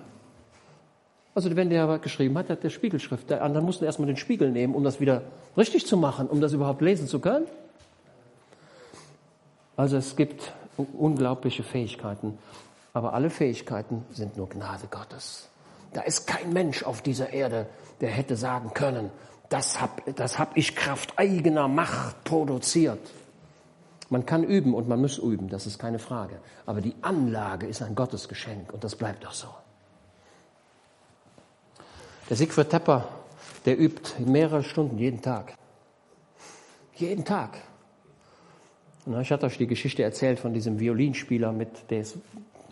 Also 1.36 1.54
wenn 1.54 1.68
der 1.68 1.98
geschrieben 1.98 2.38
hat, 2.38 2.48
hat 2.48 2.64
der 2.64 2.70
Spiegelschrift. 2.70 3.28
Der 3.28 3.44
andere 3.44 3.62
musste 3.62 3.84
erstmal 3.84 4.06
den 4.06 4.16
Spiegel 4.16 4.50
nehmen, 4.50 4.74
um 4.74 4.82
das 4.82 5.00
wieder 5.00 5.20
richtig 5.54 5.86
zu 5.86 5.98
machen, 5.98 6.28
um 6.28 6.40
das 6.40 6.54
überhaupt 6.54 6.80
lesen 6.80 7.08
zu 7.08 7.20
können. 7.20 7.44
Also 9.76 9.98
es 9.98 10.16
gibt 10.16 10.54
unglaubliche 10.78 11.62
Fähigkeiten, 11.62 12.38
aber 12.94 13.12
alle 13.12 13.28
Fähigkeiten 13.28 14.06
sind 14.12 14.38
nur 14.38 14.48
Gnade 14.48 14.86
Gottes. 14.90 15.50
Da 15.92 16.00
ist 16.00 16.26
kein 16.26 16.54
Mensch 16.54 16.84
auf 16.84 17.02
dieser 17.02 17.34
Erde, 17.34 17.66
der 18.00 18.08
hätte 18.08 18.34
sagen 18.36 18.70
können, 18.72 19.10
das 19.50 19.78
habe 19.78 20.10
das 20.14 20.38
hab 20.38 20.56
ich 20.56 20.74
Kraft 20.74 21.18
eigener 21.18 21.68
Macht 21.68 22.24
produziert. 22.24 23.10
Man 24.08 24.24
kann 24.24 24.42
üben 24.42 24.72
und 24.72 24.88
man 24.88 25.02
muss 25.02 25.18
üben, 25.18 25.50
das 25.50 25.66
ist 25.66 25.78
keine 25.78 25.98
Frage. 25.98 26.38
Aber 26.64 26.80
die 26.80 26.94
Anlage 27.02 27.66
ist 27.66 27.82
ein 27.82 27.94
Gottesgeschenk 27.94 28.72
und 28.72 28.84
das 28.84 28.96
bleibt 28.96 29.26
auch 29.26 29.34
so. 29.34 29.48
Der 32.28 32.36
Siegfried 32.36 32.70
Tepper, 32.70 33.08
der 33.66 33.78
übt 33.78 34.14
mehrere 34.18 34.64
Stunden 34.64 34.98
jeden 34.98 35.22
Tag. 35.22 35.54
Jeden 36.96 37.24
Tag. 37.24 37.56
Und 39.04 39.20
ich 39.20 39.30
hatte 39.30 39.46
euch 39.46 39.58
die 39.58 39.68
Geschichte 39.68 40.02
erzählt 40.02 40.40
von 40.40 40.52
diesem 40.52 40.80
Violinspieler 40.80 41.52
mit, 41.52 41.68
der 41.88 42.00
ist 42.00 42.18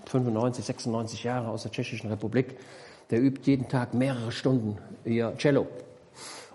95, 0.07 0.65
96 0.65 1.23
Jahre 1.23 1.51
aus 1.51 1.63
der 1.63 1.71
Tschechischen 1.71 2.11
Republik. 2.11 2.57
Der 3.11 3.23
übt 3.23 3.43
jeden 3.45 3.69
Tag 3.69 3.95
mehrere 3.95 4.33
Stunden 4.33 4.77
ihr 5.05 5.33
Cello. 5.39 5.69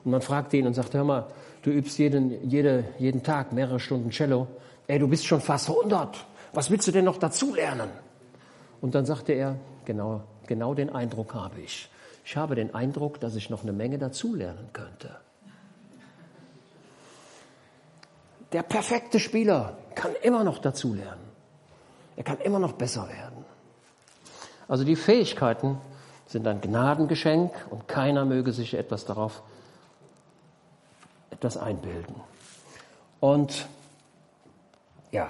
Und 0.03 0.11
man 0.11 0.21
fragt 0.21 0.53
ihn 0.53 0.67
und 0.67 0.73
sagt, 0.73 0.93
hör 0.93 1.05
mal, 1.05 1.27
du 1.61 1.69
übst 1.69 1.97
jeden, 1.99 2.49
jede, 2.49 2.83
jeden 2.97 3.23
Tag 3.23 3.53
mehrere 3.53 3.79
Stunden 3.79 4.09
Cello. 4.09 4.47
Ey, 4.87 4.99
du 4.99 5.07
bist 5.07 5.25
schon 5.25 5.39
fast 5.39 5.69
100. 5.69 6.25
Was 6.51 6.69
willst 6.69 6.89
du 6.89 6.91
denn 6.91 7.05
noch 7.05 7.17
dazu 7.17 7.55
lernen? 7.55 7.91
Und 8.81 8.93
dann 8.93 9.05
sagte 9.05 9.31
er, 9.31 9.55
genau, 9.85 10.23
genau 10.47 10.73
den 10.73 10.89
Eindruck 10.89 11.33
habe 11.33 11.61
ich. 11.61 11.89
Ich 12.29 12.37
habe 12.37 12.53
den 12.53 12.75
Eindruck, 12.75 13.19
dass 13.19 13.33
ich 13.33 13.49
noch 13.49 13.63
eine 13.63 13.73
Menge 13.73 13.97
dazulernen 13.97 14.69
könnte. 14.71 15.15
Der 18.51 18.61
perfekte 18.61 19.19
Spieler 19.19 19.79
kann 19.95 20.11
immer 20.21 20.43
noch 20.43 20.59
dazulernen. 20.59 21.23
Er 22.15 22.23
kann 22.23 22.37
immer 22.41 22.59
noch 22.59 22.73
besser 22.73 23.09
werden. 23.09 23.43
Also 24.67 24.83
die 24.83 24.95
Fähigkeiten 24.95 25.79
sind 26.27 26.45
ein 26.45 26.61
Gnadengeschenk 26.61 27.51
und 27.71 27.87
keiner 27.87 28.25
möge 28.25 28.51
sich 28.51 28.75
etwas 28.75 29.05
darauf 29.05 29.41
etwas 31.31 31.57
einbilden. 31.57 32.13
Und 33.21 33.65
ja, 35.11 35.29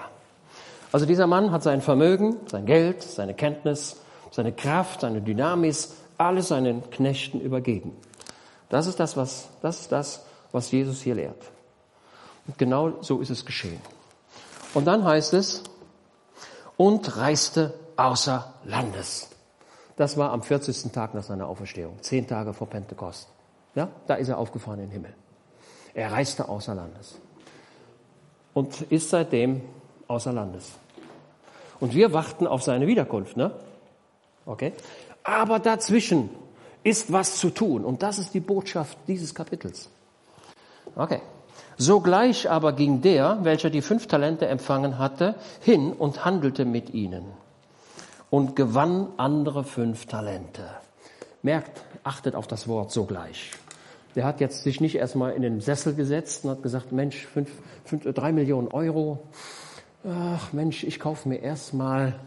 also 0.91 1.05
dieser 1.05 1.27
Mann 1.27 1.51
hat 1.53 1.63
sein 1.63 1.81
Vermögen, 1.81 2.35
sein 2.47 2.65
Geld, 2.65 3.03
seine 3.03 3.35
Kenntnis, 3.35 4.01
seine 4.31 4.51
Kraft, 4.51 4.99
seine 4.99 5.21
Dynamis, 5.21 5.95
alles 6.19 6.49
seinen 6.49 6.87
Knechten 6.91 7.41
übergeben. 7.41 7.95
Das 8.69 8.85
ist 8.85 8.99
das, 8.99 9.17
was, 9.17 9.49
das 9.61 9.81
ist 9.81 9.91
das, 9.91 10.25
was 10.51 10.71
Jesus 10.71 11.01
hier 11.01 11.15
lehrt. 11.15 11.41
Und 12.45 12.57
genau 12.57 13.01
so 13.01 13.19
ist 13.19 13.29
es 13.29 13.45
geschehen. 13.45 13.81
Und 14.73 14.85
dann 14.85 15.03
heißt 15.03 15.33
es, 15.33 15.63
und 16.77 17.17
reiste 17.17 17.73
außer 17.97 18.53
Landes. 18.63 19.29
Das 19.97 20.15
war 20.17 20.31
am 20.31 20.41
40. 20.41 20.91
Tag 20.93 21.13
nach 21.13 21.23
seiner 21.23 21.47
Auferstehung, 21.47 22.01
zehn 22.01 22.25
Tage 22.25 22.53
vor 22.53 22.67
Pentekost. 22.67 23.27
Ja, 23.75 23.89
da 24.07 24.15
ist 24.15 24.29
er 24.29 24.37
aufgefahren 24.37 24.79
in 24.79 24.85
den 24.85 24.91
Himmel. 24.91 25.13
Er 25.93 26.11
reiste 26.11 26.47
außer 26.47 26.73
Landes 26.73 27.19
und 28.53 28.81
ist 28.83 29.09
seitdem 29.09 29.61
außer 30.07 30.31
Landes. 30.31 30.71
Und 31.79 31.93
wir 31.93 32.13
warten 32.13 32.47
auf 32.47 32.63
seine 32.63 32.87
Wiederkunft, 32.87 33.35
ne? 33.35 33.51
Okay? 34.45 34.73
Aber 35.23 35.59
dazwischen 35.59 36.29
ist 36.83 37.11
was 37.11 37.37
zu 37.37 37.49
tun 37.49 37.85
und 37.85 38.03
das 38.03 38.19
ist 38.19 38.33
die 38.33 38.39
Botschaft 38.39 38.97
dieses 39.07 39.35
Kapitels. 39.35 39.89
Okay. 40.95 41.21
Sogleich 41.77 42.49
aber 42.49 42.73
ging 42.73 43.01
der, 43.01 43.39
welcher 43.43 43.69
die 43.69 43.81
fünf 43.81 44.07
Talente 44.07 44.47
empfangen 44.47 44.97
hatte, 44.97 45.35
hin 45.61 45.93
und 45.93 46.25
handelte 46.25 46.65
mit 46.65 46.93
ihnen 46.93 47.23
und 48.29 48.55
gewann 48.55 49.07
andere 49.15 49.63
fünf 49.63 50.05
Talente. 50.05 50.65
Merkt, 51.41 51.81
achtet 52.03 52.35
auf 52.35 52.47
das 52.47 52.67
Wort 52.67 52.91
sogleich. 52.91 53.51
Der 54.15 54.25
hat 54.25 54.41
jetzt 54.41 54.63
sich 54.63 54.81
nicht 54.81 54.95
erstmal 54.95 55.31
in 55.33 55.41
den 55.41 55.61
Sessel 55.61 55.93
gesetzt 55.93 56.43
und 56.43 56.51
hat 56.51 56.63
gesagt, 56.63 56.91
Mensch, 56.91 57.25
fünf, 57.27 57.49
fünf, 57.85 58.03
drei 58.13 58.33
Millionen 58.33 58.67
Euro. 58.67 59.19
Ach 60.03 60.51
Mensch, 60.51 60.83
ich 60.83 60.99
kaufe 60.99 61.29
mir 61.29 61.37
erstmal 61.37 62.19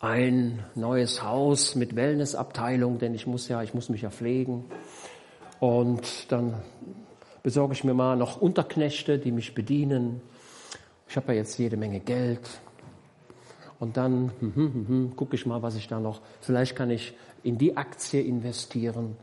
ein 0.00 0.62
neues 0.74 1.22
Haus 1.22 1.74
mit 1.74 1.96
Wellnessabteilung, 1.96 2.98
denn 2.98 3.14
ich 3.14 3.26
muss 3.26 3.48
ja, 3.48 3.62
ich 3.62 3.74
muss 3.74 3.88
mich 3.88 4.02
ja 4.02 4.10
pflegen. 4.10 4.64
Und 5.58 6.30
dann 6.30 6.54
besorge 7.42 7.72
ich 7.72 7.84
mir 7.84 7.94
mal 7.94 8.16
noch 8.16 8.40
Unterknechte, 8.40 9.18
die 9.18 9.32
mich 9.32 9.54
bedienen. 9.54 10.20
Ich 11.08 11.16
habe 11.16 11.32
ja 11.32 11.38
jetzt 11.38 11.58
jede 11.58 11.76
Menge 11.76 12.00
Geld. 12.00 12.46
Und 13.78 13.96
dann 13.96 14.32
hm, 14.40 14.54
hm, 14.54 14.74
hm, 14.74 14.88
hm 14.88 15.16
gucke 15.16 15.36
ich 15.36 15.46
mal, 15.46 15.62
was 15.62 15.76
ich 15.76 15.88
da 15.88 16.00
noch. 16.00 16.20
Vielleicht 16.40 16.76
kann 16.76 16.90
ich 16.90 17.14
in 17.42 17.58
die 17.58 17.76
Aktie 17.76 18.22
investieren. 18.22 19.16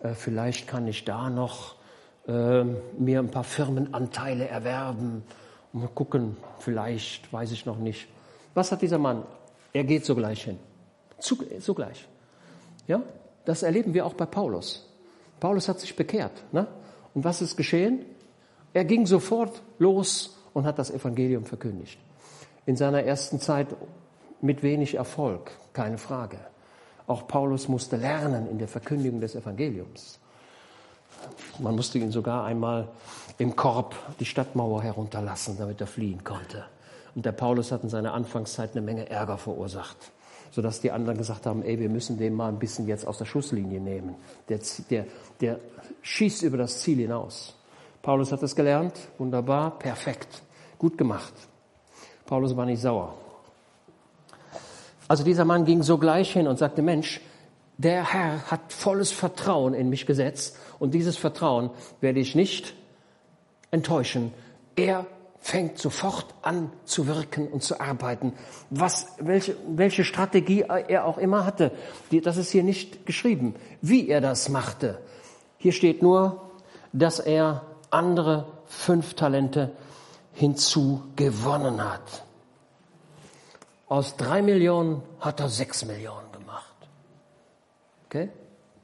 Äh, 0.00 0.14
vielleicht 0.14 0.66
kann 0.66 0.86
ich 0.86 1.04
da 1.04 1.30
noch 1.30 1.76
äh, 2.26 2.64
mir 2.64 3.20
ein 3.20 3.30
paar 3.30 3.44
Firmenanteile 3.44 4.48
erwerben. 4.48 5.22
Mal 5.72 5.88
gucken, 5.88 6.36
vielleicht, 6.58 7.32
weiß 7.32 7.52
ich 7.52 7.66
noch 7.66 7.78
nicht. 7.78 8.08
Was 8.54 8.72
hat 8.72 8.82
dieser 8.82 8.98
Mann? 8.98 9.24
Er 9.76 9.84
geht 9.84 10.06
sogleich 10.06 10.42
hin. 10.42 10.58
sogleich. 11.60 12.08
Ja, 12.86 13.02
das 13.44 13.62
erleben 13.62 13.92
wir 13.92 14.06
auch 14.06 14.14
bei 14.14 14.24
Paulus. 14.24 14.88
Paulus 15.38 15.68
hat 15.68 15.80
sich 15.80 15.94
bekehrt. 15.94 16.32
Ne? 16.50 16.66
Und 17.12 17.24
was 17.24 17.42
ist 17.42 17.58
geschehen? 17.58 18.06
Er 18.72 18.86
ging 18.86 19.04
sofort 19.04 19.60
los 19.78 20.38
und 20.54 20.64
hat 20.64 20.78
das 20.78 20.90
Evangelium 20.90 21.44
verkündigt. 21.44 21.98
In 22.64 22.76
seiner 22.76 23.02
ersten 23.02 23.38
Zeit 23.38 23.66
mit 24.40 24.62
wenig 24.62 24.94
Erfolg, 24.94 25.50
keine 25.74 25.98
Frage. 25.98 26.38
Auch 27.06 27.28
Paulus 27.28 27.68
musste 27.68 27.96
lernen 27.96 28.48
in 28.48 28.58
der 28.58 28.68
Verkündigung 28.68 29.20
des 29.20 29.34
Evangeliums. 29.34 30.18
Man 31.58 31.76
musste 31.76 31.98
ihn 31.98 32.12
sogar 32.12 32.46
einmal 32.46 32.88
im 33.36 33.54
Korb 33.54 33.94
die 34.20 34.24
Stadtmauer 34.24 34.82
herunterlassen, 34.82 35.58
damit 35.58 35.82
er 35.82 35.86
fliehen 35.86 36.24
konnte. 36.24 36.64
Und 37.16 37.24
der 37.24 37.32
Paulus 37.32 37.72
hat 37.72 37.82
in 37.82 37.88
seiner 37.88 38.12
Anfangszeit 38.12 38.72
eine 38.72 38.82
Menge 38.82 39.08
Ärger 39.08 39.38
verursacht, 39.38 39.96
sodass 40.50 40.82
die 40.82 40.92
anderen 40.92 41.16
gesagt 41.16 41.46
haben, 41.46 41.62
ey, 41.62 41.80
wir 41.80 41.88
müssen 41.88 42.18
den 42.18 42.34
mal 42.34 42.48
ein 42.48 42.58
bisschen 42.58 42.86
jetzt 42.86 43.06
aus 43.06 43.16
der 43.16 43.24
Schusslinie 43.24 43.80
nehmen. 43.80 44.16
Der, 44.50 44.60
der, 44.90 45.06
der 45.40 45.58
schießt 46.02 46.42
über 46.42 46.58
das 46.58 46.80
Ziel 46.80 46.98
hinaus. 46.98 47.56
Paulus 48.02 48.32
hat 48.32 48.42
es 48.42 48.54
gelernt, 48.54 48.92
wunderbar, 49.16 49.78
perfekt, 49.78 50.42
gut 50.78 50.98
gemacht. 50.98 51.32
Paulus 52.26 52.54
war 52.54 52.66
nicht 52.66 52.82
sauer. 52.82 53.14
Also 55.08 55.24
dieser 55.24 55.46
Mann 55.46 55.64
ging 55.64 55.82
sogleich 55.82 56.34
hin 56.34 56.46
und 56.46 56.58
sagte, 56.58 56.82
Mensch, 56.82 57.22
der 57.78 58.12
Herr 58.12 58.50
hat 58.50 58.74
volles 58.74 59.10
Vertrauen 59.10 59.72
in 59.72 59.88
mich 59.88 60.04
gesetzt 60.04 60.58
und 60.78 60.92
dieses 60.92 61.16
Vertrauen 61.16 61.70
werde 62.02 62.20
ich 62.20 62.34
nicht 62.34 62.74
enttäuschen. 63.70 64.34
Er 64.74 65.06
fängt 65.46 65.78
sofort 65.78 66.34
an 66.42 66.72
zu 66.86 67.06
wirken 67.06 67.46
und 67.46 67.62
zu 67.62 67.80
arbeiten. 67.80 68.32
Was, 68.70 69.06
welche, 69.20 69.56
welche 69.68 70.02
Strategie 70.02 70.62
er 70.62 71.04
auch 71.04 71.18
immer 71.18 71.46
hatte, 71.46 71.70
die, 72.10 72.20
das 72.20 72.36
ist 72.36 72.50
hier 72.50 72.64
nicht 72.64 73.06
geschrieben, 73.06 73.54
wie 73.80 74.08
er 74.08 74.20
das 74.20 74.48
machte. 74.48 75.00
Hier 75.56 75.70
steht 75.70 76.02
nur, 76.02 76.50
dass 76.92 77.20
er 77.20 77.62
andere 77.90 78.48
fünf 78.66 79.14
Talente 79.14 79.70
hinzugewonnen 80.32 81.80
hat. 81.80 82.24
Aus 83.86 84.16
drei 84.16 84.42
Millionen 84.42 85.00
hat 85.20 85.38
er 85.38 85.48
sechs 85.48 85.84
Millionen 85.84 86.32
gemacht. 86.32 86.74
Okay? 88.06 88.30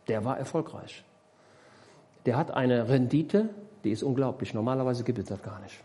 Der 0.06 0.24
war 0.24 0.38
erfolgreich. 0.38 1.02
Der 2.24 2.36
hat 2.36 2.52
eine 2.52 2.88
Rendite, 2.88 3.48
die 3.82 3.90
ist 3.90 4.04
unglaublich. 4.04 4.54
Normalerweise 4.54 5.02
gibt 5.02 5.18
es 5.18 5.24
das 5.24 5.42
gar 5.42 5.58
nicht. 5.58 5.82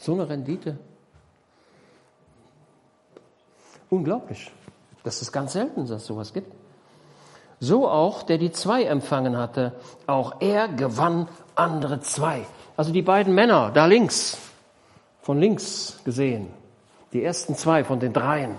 So 0.00 0.14
eine 0.14 0.26
Rendite. 0.26 0.78
Unglaublich. 3.90 4.50
Das 5.04 5.20
ist 5.20 5.30
ganz 5.30 5.52
selten, 5.52 5.82
dass 5.86 6.02
es 6.02 6.06
sowas 6.06 6.32
gibt. 6.32 6.50
So 7.58 7.86
auch, 7.86 8.22
der 8.22 8.38
die 8.38 8.50
zwei 8.50 8.84
empfangen 8.84 9.36
hatte, 9.36 9.74
auch 10.06 10.40
er 10.40 10.68
gewann 10.68 11.28
andere 11.54 12.00
zwei. 12.00 12.46
Also 12.78 12.92
die 12.92 13.02
beiden 13.02 13.34
Männer 13.34 13.72
da 13.72 13.84
links, 13.84 14.38
von 15.20 15.38
links 15.38 16.00
gesehen, 16.02 16.48
die 17.12 17.22
ersten 17.22 17.54
zwei 17.54 17.84
von 17.84 18.00
den 18.00 18.14
dreien, 18.14 18.56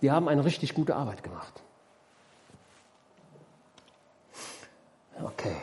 die 0.00 0.10
haben 0.10 0.28
eine 0.28 0.44
richtig 0.44 0.74
gute 0.74 0.96
Arbeit 0.96 1.22
gemacht. 1.22 1.62
Okay. 5.22 5.54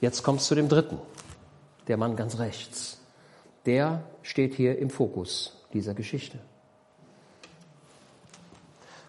Jetzt 0.00 0.22
kommst 0.22 0.46
du 0.46 0.48
zu 0.48 0.54
dem 0.54 0.68
dritten, 0.68 0.98
der 1.86 1.96
Mann 1.98 2.16
ganz 2.16 2.38
rechts. 2.38 2.98
Der 3.66 4.02
steht 4.22 4.54
hier 4.54 4.78
im 4.78 4.88
Fokus 4.88 5.64
dieser 5.74 5.92
Geschichte. 5.92 6.38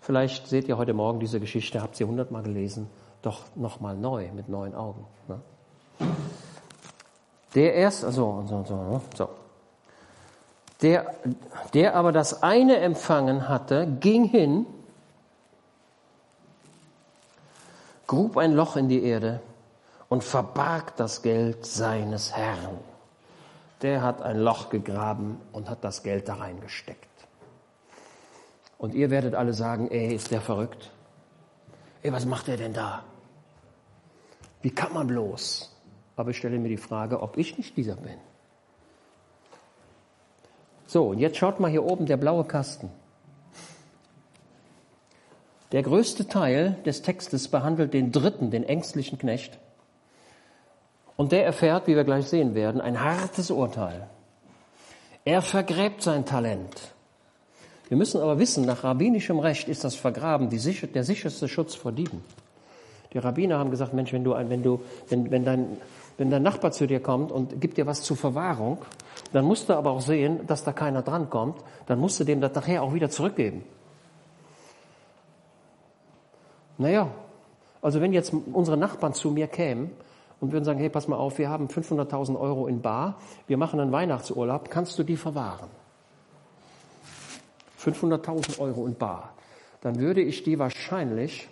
Vielleicht 0.01 0.47
seht 0.47 0.67
ihr 0.67 0.77
heute 0.77 0.93
Morgen 0.93 1.19
diese 1.19 1.39
Geschichte, 1.39 1.81
habt 1.81 1.95
sie 1.95 2.03
hundertmal 2.03 2.43
gelesen, 2.43 2.89
doch 3.21 3.43
nochmal 3.55 3.95
neu, 3.95 4.29
mit 4.33 4.49
neuen 4.49 4.75
Augen. 4.75 5.05
Ne? 5.27 5.39
Der 7.55 7.73
erst, 7.75 8.03
also, 8.03 8.43
so, 8.47 8.65
so, 8.67 8.75
ne? 8.75 9.01
so. 9.15 9.29
Der, 10.81 11.13
der 11.73 11.95
aber 11.95 12.11
das 12.11 12.43
eine 12.43 12.77
empfangen 12.77 13.47
hatte, 13.47 13.87
ging 13.99 14.25
hin, 14.25 14.65
grub 18.07 18.35
ein 18.35 18.53
Loch 18.53 18.75
in 18.75 18.89
die 18.89 19.03
Erde 19.03 19.39
und 20.12 20.26
verbarg 20.26 20.97
das 20.97 21.22
Geld 21.22 21.66
seines 21.66 22.36
Herrn. 22.36 22.78
Der 23.82 24.01
hat 24.03 24.22
ein 24.22 24.39
Loch 24.39 24.70
gegraben 24.70 25.39
und 25.53 25.70
hat 25.70 25.86
das 25.86 26.03
Geld 26.03 26.28
da 26.28 26.34
reingesteckt. 26.34 27.07
Und 28.78 28.93
ihr 28.93 29.09
werdet 29.09 29.36
alle 29.36 29.53
sagen, 29.53 29.89
ey, 29.89 30.14
ist 30.14 30.30
der 30.32 30.41
verrückt? 30.41 30.91
Ey, 32.03 32.12
was 32.12 32.26
macht 32.26 32.49
er 32.49 32.57
denn 32.57 32.74
da? 32.74 33.05
Wie 34.62 34.72
kann 34.72 34.91
man 34.91 35.07
bloß? 35.07 35.74
Aber 36.18 36.32
ich 36.32 36.38
stelle 36.38 36.59
mir 36.59 36.68
die 36.68 36.76
Frage, 36.76 37.22
ob 37.22 37.38
ich 37.38 37.57
nicht 37.57 37.78
dieser 37.78 37.95
bin. 37.95 38.18
So, 40.88 41.07
und 41.07 41.20
jetzt 41.20 41.38
schaut 41.38 41.62
mal 41.62 41.72
hier 41.72 41.86
oben 41.86 42.05
der 42.05 42.18
blaue 42.18 42.43
Kasten. 42.43 42.91
Der 45.72 45.84
größte 45.84 46.28
Teil 46.28 46.76
des 46.86 47.01
Textes 47.01 47.47
behandelt 47.47 47.93
den 47.93 48.12
dritten, 48.12 48.51
den 48.51 48.66
ängstlichen 48.66 49.18
Knecht. 49.18 49.61
Und 51.22 51.32
der 51.32 51.45
erfährt, 51.45 51.86
wie 51.86 51.95
wir 51.95 52.03
gleich 52.03 52.26
sehen 52.26 52.55
werden, 52.55 52.82
ein 52.82 52.99
hartes 52.99 53.51
Urteil. 53.51 54.07
Er 55.24 55.43
vergräbt 55.43 56.01
sein 56.01 56.26
Talent. 56.26 56.95
Wir 57.89 57.95
müssen 57.95 58.19
aber 58.19 58.39
wissen, 58.39 58.65
nach 58.65 58.84
rabbinischem 58.84 59.38
Recht 59.38 59.67
ist 59.67 59.84
das 59.84 59.93
Vergraben 59.93 60.49
sicher, 60.49 60.88
der 60.88 61.03
sicherste 61.03 61.47
Schutz 61.47 61.76
vor 61.76 61.91
Dieben. 61.91 62.24
Die 63.13 63.19
Rabbiner 63.19 63.59
haben 63.59 63.69
gesagt, 63.69 63.93
Mensch, 63.93 64.11
wenn 64.13 64.24
du, 64.24 64.32
wenn 64.32 64.63
du, 64.63 64.82
wenn, 65.09 65.30
wenn 65.30 65.45
dein, 65.45 65.78
wenn 66.17 66.32
dein 66.32 66.41
Nachbar 66.41 66.72
zu 66.72 66.88
dir 66.88 66.99
kommt 66.99 67.32
und 67.32 67.61
gibt 67.61 67.78
dir 67.78 67.86
was 67.86 68.01
zur 68.01 68.17
Verwahrung, 68.17 68.80
dann 69.32 69.45
musst 69.45 69.69
du 69.69 69.74
aber 69.76 69.91
auch 69.91 70.01
sehen, 70.01 70.47
dass 70.47 70.63
da 70.63 70.74
keiner 70.74 71.03
drankommt, 71.03 71.61
dann 71.86 71.99
musst 71.99 72.19
du 72.19 72.24
dem 72.24 72.41
das 72.41 72.55
nachher 72.55 72.82
auch 72.82 72.95
wieder 72.95 73.11
zurückgeben. 73.11 73.63
Naja, 76.80 77.11
also 77.80 78.01
wenn 78.01 78.11
jetzt 78.11 78.34
unsere 78.34 78.76
Nachbarn 78.76 79.13
zu 79.13 79.30
mir 79.30 79.45
kämen 79.45 79.91
und 80.41 80.51
würden 80.51 80.65
sagen, 80.65 80.79
hey, 80.79 80.89
pass 80.89 81.07
mal 81.07 81.15
auf, 81.15 81.37
wir 81.37 81.49
haben 81.49 81.67
500.000 81.67 82.37
Euro 82.37 82.67
in 82.67 82.81
Bar, 82.81 83.17
wir 83.47 83.57
machen 83.57 83.79
einen 83.79 83.91
Weihnachtsurlaub, 83.91 84.69
kannst 84.69 84.99
du 84.99 85.03
die 85.03 85.15
verwahren? 85.15 85.69
500.000 87.79 88.59
Euro 88.59 88.87
in 88.87 88.95
Bar. 88.95 89.33
Dann 89.81 89.99
würde 89.99 90.21
ich 90.21 90.43
die 90.43 90.59
wahrscheinlich, 90.59 91.47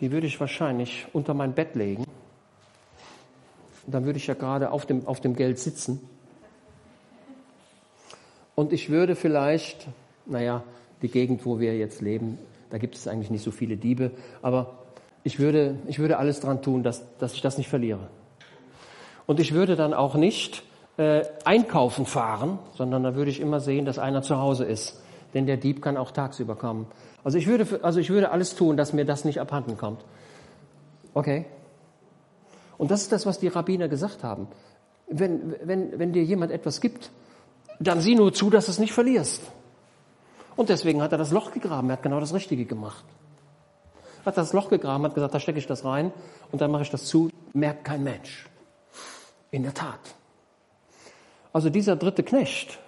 die 0.00 0.10
würde 0.10 0.26
ich 0.26 0.38
wahrscheinlich 0.40 1.06
unter 1.12 1.34
mein 1.34 1.54
Bett 1.54 1.76
legen. 1.76 2.04
Dann 3.86 4.04
würde 4.04 4.18
ich 4.18 4.26
ja 4.26 4.34
gerade 4.34 4.70
auf 4.72 4.84
dem, 4.84 5.06
auf 5.06 5.20
dem 5.20 5.34
Geld 5.34 5.58
sitzen. 5.58 6.00
Und 8.54 8.72
ich 8.72 8.90
würde 8.90 9.14
vielleicht, 9.14 9.86
naja, 10.26 10.64
die 11.00 11.08
Gegend, 11.08 11.46
wo 11.46 11.60
wir 11.60 11.76
jetzt 11.76 12.00
leben, 12.00 12.38
da 12.70 12.78
gibt 12.78 12.96
es 12.96 13.06
eigentlich 13.06 13.30
nicht 13.30 13.44
so 13.44 13.52
viele 13.52 13.76
Diebe, 13.76 14.10
aber 14.42 14.78
ich 15.28 15.38
würde, 15.38 15.76
ich 15.86 15.98
würde 15.98 16.16
alles 16.16 16.40
dran 16.40 16.62
tun, 16.62 16.82
dass, 16.82 17.04
dass 17.18 17.34
ich 17.34 17.42
das 17.42 17.58
nicht 17.58 17.68
verliere. 17.68 18.08
Und 19.26 19.40
ich 19.40 19.52
würde 19.52 19.76
dann 19.76 19.92
auch 19.92 20.14
nicht 20.14 20.62
äh, 20.96 21.22
einkaufen 21.44 22.06
fahren, 22.06 22.58
sondern 22.78 23.02
da 23.02 23.14
würde 23.14 23.30
ich 23.30 23.38
immer 23.38 23.60
sehen, 23.60 23.84
dass 23.84 23.98
einer 23.98 24.22
zu 24.22 24.38
Hause 24.38 24.64
ist. 24.64 25.02
Denn 25.34 25.44
der 25.44 25.58
Dieb 25.58 25.82
kann 25.82 25.98
auch 25.98 26.12
tagsüber 26.12 26.56
kommen. 26.56 26.86
Also 27.24 27.36
ich 27.36 27.46
würde, 27.46 27.80
also 27.82 28.00
ich 28.00 28.08
würde 28.08 28.30
alles 28.30 28.54
tun, 28.54 28.78
dass 28.78 28.94
mir 28.94 29.04
das 29.04 29.26
nicht 29.26 29.38
abhanden 29.38 29.76
kommt. 29.76 30.02
Okay? 31.12 31.44
Und 32.78 32.90
das 32.90 33.02
ist 33.02 33.12
das, 33.12 33.26
was 33.26 33.38
die 33.38 33.48
Rabbiner 33.48 33.88
gesagt 33.88 34.24
haben. 34.24 34.48
Wenn, 35.08 35.56
wenn, 35.62 35.98
wenn 35.98 36.14
dir 36.14 36.24
jemand 36.24 36.52
etwas 36.52 36.80
gibt, 36.80 37.10
dann 37.80 38.00
sieh 38.00 38.14
nur 38.14 38.32
zu, 38.32 38.48
dass 38.48 38.64
du 38.64 38.70
es 38.70 38.78
nicht 38.78 38.94
verlierst. 38.94 39.42
Und 40.56 40.70
deswegen 40.70 41.02
hat 41.02 41.12
er 41.12 41.18
das 41.18 41.32
Loch 41.32 41.52
gegraben. 41.52 41.90
Er 41.90 41.98
hat 41.98 42.02
genau 42.02 42.18
das 42.18 42.32
Richtige 42.32 42.64
gemacht 42.64 43.04
hat 44.28 44.36
das 44.36 44.52
Loch 44.52 44.68
gegraben, 44.70 45.04
hat 45.04 45.14
gesagt, 45.14 45.34
da 45.34 45.40
stecke 45.40 45.58
ich 45.58 45.66
das 45.66 45.84
rein 45.84 46.12
und 46.52 46.60
dann 46.60 46.70
mache 46.70 46.82
ich 46.82 46.90
das 46.90 47.04
zu, 47.06 47.30
merkt 47.52 47.84
kein 47.84 48.04
Mensch. 48.04 48.46
In 49.50 49.62
der 49.62 49.74
Tat. 49.74 50.00
Also 51.52 51.70
dieser 51.70 51.96
dritte 51.96 52.22
Knecht, 52.22 52.78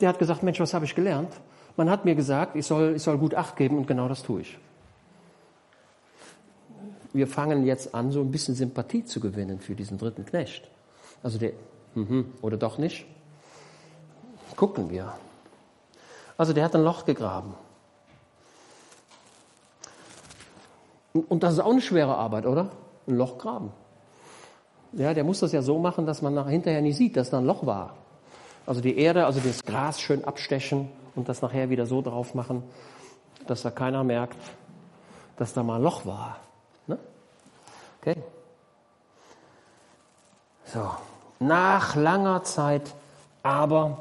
Der 0.00 0.08
hat 0.08 0.18
gesagt, 0.18 0.42
Mensch, 0.42 0.58
was 0.60 0.72
habe 0.72 0.84
ich 0.84 0.94
gelernt? 0.94 1.32
Man 1.76 1.90
hat 1.90 2.04
mir 2.04 2.14
gesagt, 2.14 2.56
ich 2.56 2.66
soll, 2.66 2.94
ich 2.96 3.02
soll 3.02 3.18
gut 3.18 3.34
Acht 3.34 3.56
geben 3.56 3.76
und 3.76 3.86
genau 3.86 4.08
das 4.08 4.22
tue 4.22 4.40
ich. 4.40 4.58
Wir 7.12 7.26
fangen 7.26 7.64
jetzt 7.66 7.94
an, 7.94 8.10
so 8.10 8.20
ein 8.20 8.30
bisschen 8.30 8.54
Sympathie 8.54 9.04
zu 9.04 9.20
gewinnen 9.20 9.60
für 9.60 9.74
diesen 9.74 9.98
dritten 9.98 10.24
Knecht. 10.24 10.68
Also 11.22 11.38
der, 11.38 11.52
mhm, 11.94 12.32
oder 12.40 12.56
doch 12.56 12.78
nicht? 12.78 13.04
Gucken 14.56 14.90
wir. 14.90 15.12
Also 16.38 16.52
der 16.52 16.64
hat 16.64 16.74
ein 16.74 16.82
Loch 16.82 17.04
gegraben. 17.04 17.54
Und 21.12 21.42
das 21.42 21.54
ist 21.54 21.60
auch 21.60 21.70
eine 21.70 21.80
schwere 21.80 22.16
Arbeit, 22.16 22.46
oder? 22.46 22.70
Ein 23.06 23.16
Loch 23.16 23.38
graben. 23.38 23.72
Ja, 24.92 25.14
der 25.14 25.24
muss 25.24 25.40
das 25.40 25.52
ja 25.52 25.62
so 25.62 25.78
machen, 25.78 26.06
dass 26.06 26.22
man 26.22 26.34
nachher 26.34 26.50
hinterher 26.50 26.82
nie 26.82 26.92
sieht, 26.92 27.16
dass 27.16 27.30
da 27.30 27.38
ein 27.38 27.46
Loch 27.46 27.66
war. 27.66 27.94
Also 28.66 28.80
die 28.80 28.98
Erde, 28.98 29.26
also 29.26 29.40
das 29.40 29.64
Gras 29.64 30.00
schön 30.00 30.24
abstechen 30.24 30.88
und 31.14 31.28
das 31.28 31.42
nachher 31.42 31.70
wieder 31.70 31.86
so 31.86 32.02
drauf 32.02 32.34
machen, 32.34 32.62
dass 33.46 33.62
da 33.62 33.70
keiner 33.70 34.04
merkt, 34.04 34.36
dass 35.36 35.52
da 35.52 35.62
mal 35.62 35.76
ein 35.76 35.82
Loch 35.82 36.06
war. 36.06 36.36
Ne? 36.86 36.98
Okay. 38.00 38.16
So. 40.66 40.90
Nach 41.40 41.96
langer 41.96 42.42
Zeit 42.44 42.94
aber 43.42 43.98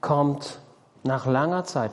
kommt 0.00 0.60
nach 1.02 1.26
langer 1.26 1.64
Zeit. 1.64 1.92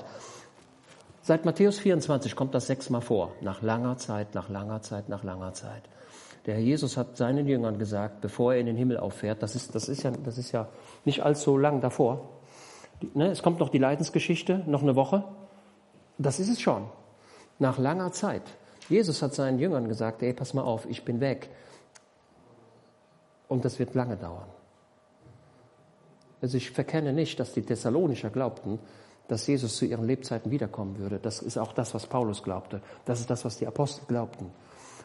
Seit 1.24 1.45
Matthäus 1.45 1.78
24 1.80 2.36
kommt 2.36 2.55
das 2.55 2.67
sechsmal 2.67 3.01
vor. 3.01 3.34
Nach 3.41 3.61
langer 3.61 3.97
Zeit, 3.97 4.34
nach 4.34 4.49
langer 4.49 4.82
Zeit, 4.82 5.07
nach 5.07 5.24
langer 5.24 5.53
Zeit. 5.53 5.84
Der 6.47 6.55
Herr 6.55 6.61
Jesus 6.61 6.97
hat 6.97 7.15
seinen 7.15 7.47
Jüngern 7.47 7.78
gesagt, 7.78 8.22
bevor 8.22 8.53
er 8.53 8.59
in 8.59 8.65
den 8.65 8.76
Himmel 8.76 8.97
auffährt, 8.97 9.43
das 9.43 9.55
ist, 9.55 9.76
das 9.76 9.88
ist, 9.88 10.01
ja, 10.01 10.11
das 10.11 10.39
ist 10.39 10.51
ja 10.51 10.67
nicht 11.05 11.22
allzu 11.22 11.57
lang 11.57 11.82
davor. 11.82 12.28
Ne, 13.13 13.28
es 13.28 13.43
kommt 13.43 13.59
noch 13.59 13.69
die 13.69 13.78
Leidensgeschichte, 13.78 14.63
noch 14.65 14.82
eine 14.82 14.95
Woche. 14.95 15.24
Das 16.17 16.39
ist 16.39 16.49
es 16.49 16.59
schon. 16.59 16.88
Nach 17.59 17.78
langer 17.78 18.11
Zeit. 18.11 18.43
Jesus 18.89 19.22
hat 19.22 19.36
seinen 19.36 19.59
Jüngern 19.59 19.88
gesagt, 19.88 20.24
ey, 20.24 20.34
pass 20.34 20.55
mal 20.55 20.63
auf, 20.63 20.88
ich 20.89 21.05
bin 21.05 21.19
weg. 21.19 21.49
Und 23.47 23.63
das 23.63 23.78
wird 23.78 23.93
lange 23.93 24.17
dauern. 24.17 24.47
Also 26.41 26.57
ich 26.57 26.72
verkenne 26.72 27.13
nicht, 27.13 27.39
dass 27.39 27.53
die 27.53 27.61
Thessalonicher 27.61 28.32
glaubten, 28.32 28.80
dass 29.28 29.47
Jesus 29.47 29.78
zu 29.78 29.86
ihren 29.86 30.05
Lebzeiten 30.05 30.51
wiederkommen 30.51 30.97
würde. 30.97 31.19
Das 31.19 31.41
ist 31.41 31.57
auch 31.57 31.74
das, 31.74 31.93
was 31.93 32.05
Paulus 32.07 32.43
glaubte. 32.43 32.82
Das 33.05 33.19
ist 33.19 33.30
das, 33.30 33.45
was 33.45 33.57
die 33.57 33.67
Apostel 33.67 34.05
glaubten. 34.07 34.51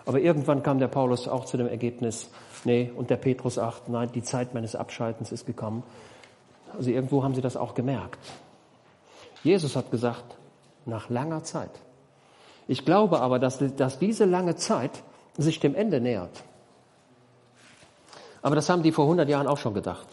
Aber 0.04 0.20
irgendwann 0.20 0.62
kam 0.62 0.78
der 0.78 0.88
Paulus 0.88 1.26
auch 1.26 1.44
zu 1.44 1.56
dem 1.56 1.66
Ergebnis, 1.66 2.28
nee, 2.64 2.92
und 2.94 3.10
der 3.10 3.16
Petrus 3.16 3.58
auch, 3.58 3.88
nein, 3.88 4.10
die 4.12 4.22
Zeit 4.22 4.54
meines 4.54 4.76
Abschaltens 4.76 5.32
ist 5.32 5.46
gekommen. 5.46 5.82
Also 6.76 6.90
irgendwo 6.90 7.24
haben 7.24 7.34
sie 7.34 7.40
das 7.40 7.56
auch 7.56 7.74
gemerkt. 7.74 8.18
Jesus 9.42 9.76
hat 9.76 9.90
gesagt, 9.90 10.36
nach 10.86 11.08
langer 11.08 11.42
Zeit. 11.42 11.70
Ich 12.68 12.84
glaube 12.84 13.20
aber, 13.20 13.38
dass, 13.38 13.58
dass 13.76 13.98
diese 13.98 14.24
lange 14.24 14.56
Zeit 14.56 15.02
sich 15.36 15.60
dem 15.60 15.74
Ende 15.74 16.00
nähert. 16.00 16.42
Aber 18.42 18.54
das 18.54 18.68
haben 18.68 18.82
die 18.82 18.92
vor 18.92 19.04
100 19.04 19.28
Jahren 19.28 19.46
auch 19.46 19.58
schon 19.58 19.74
gedacht. 19.74 20.06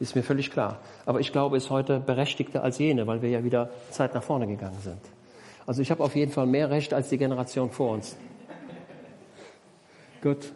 Ist 0.00 0.14
mir 0.14 0.22
völlig 0.22 0.50
klar. 0.50 0.78
Aber 1.06 1.20
ich 1.20 1.32
glaube, 1.32 1.56
ist 1.56 1.70
heute 1.70 1.98
berechtigter 1.98 2.62
als 2.62 2.78
jene, 2.78 3.06
weil 3.06 3.20
wir 3.20 3.30
ja 3.30 3.42
wieder 3.42 3.70
Zeit 3.90 4.14
nach 4.14 4.22
vorne 4.22 4.46
gegangen 4.46 4.78
sind. 4.82 5.00
Also 5.66 5.82
ich 5.82 5.90
habe 5.90 6.02
auf 6.02 6.14
jeden 6.14 6.32
Fall 6.32 6.46
mehr 6.46 6.70
Recht 6.70 6.94
als 6.94 7.08
die 7.08 7.18
Generation 7.18 7.70
vor 7.70 7.92
uns. 7.92 8.16
Gut. 10.22 10.52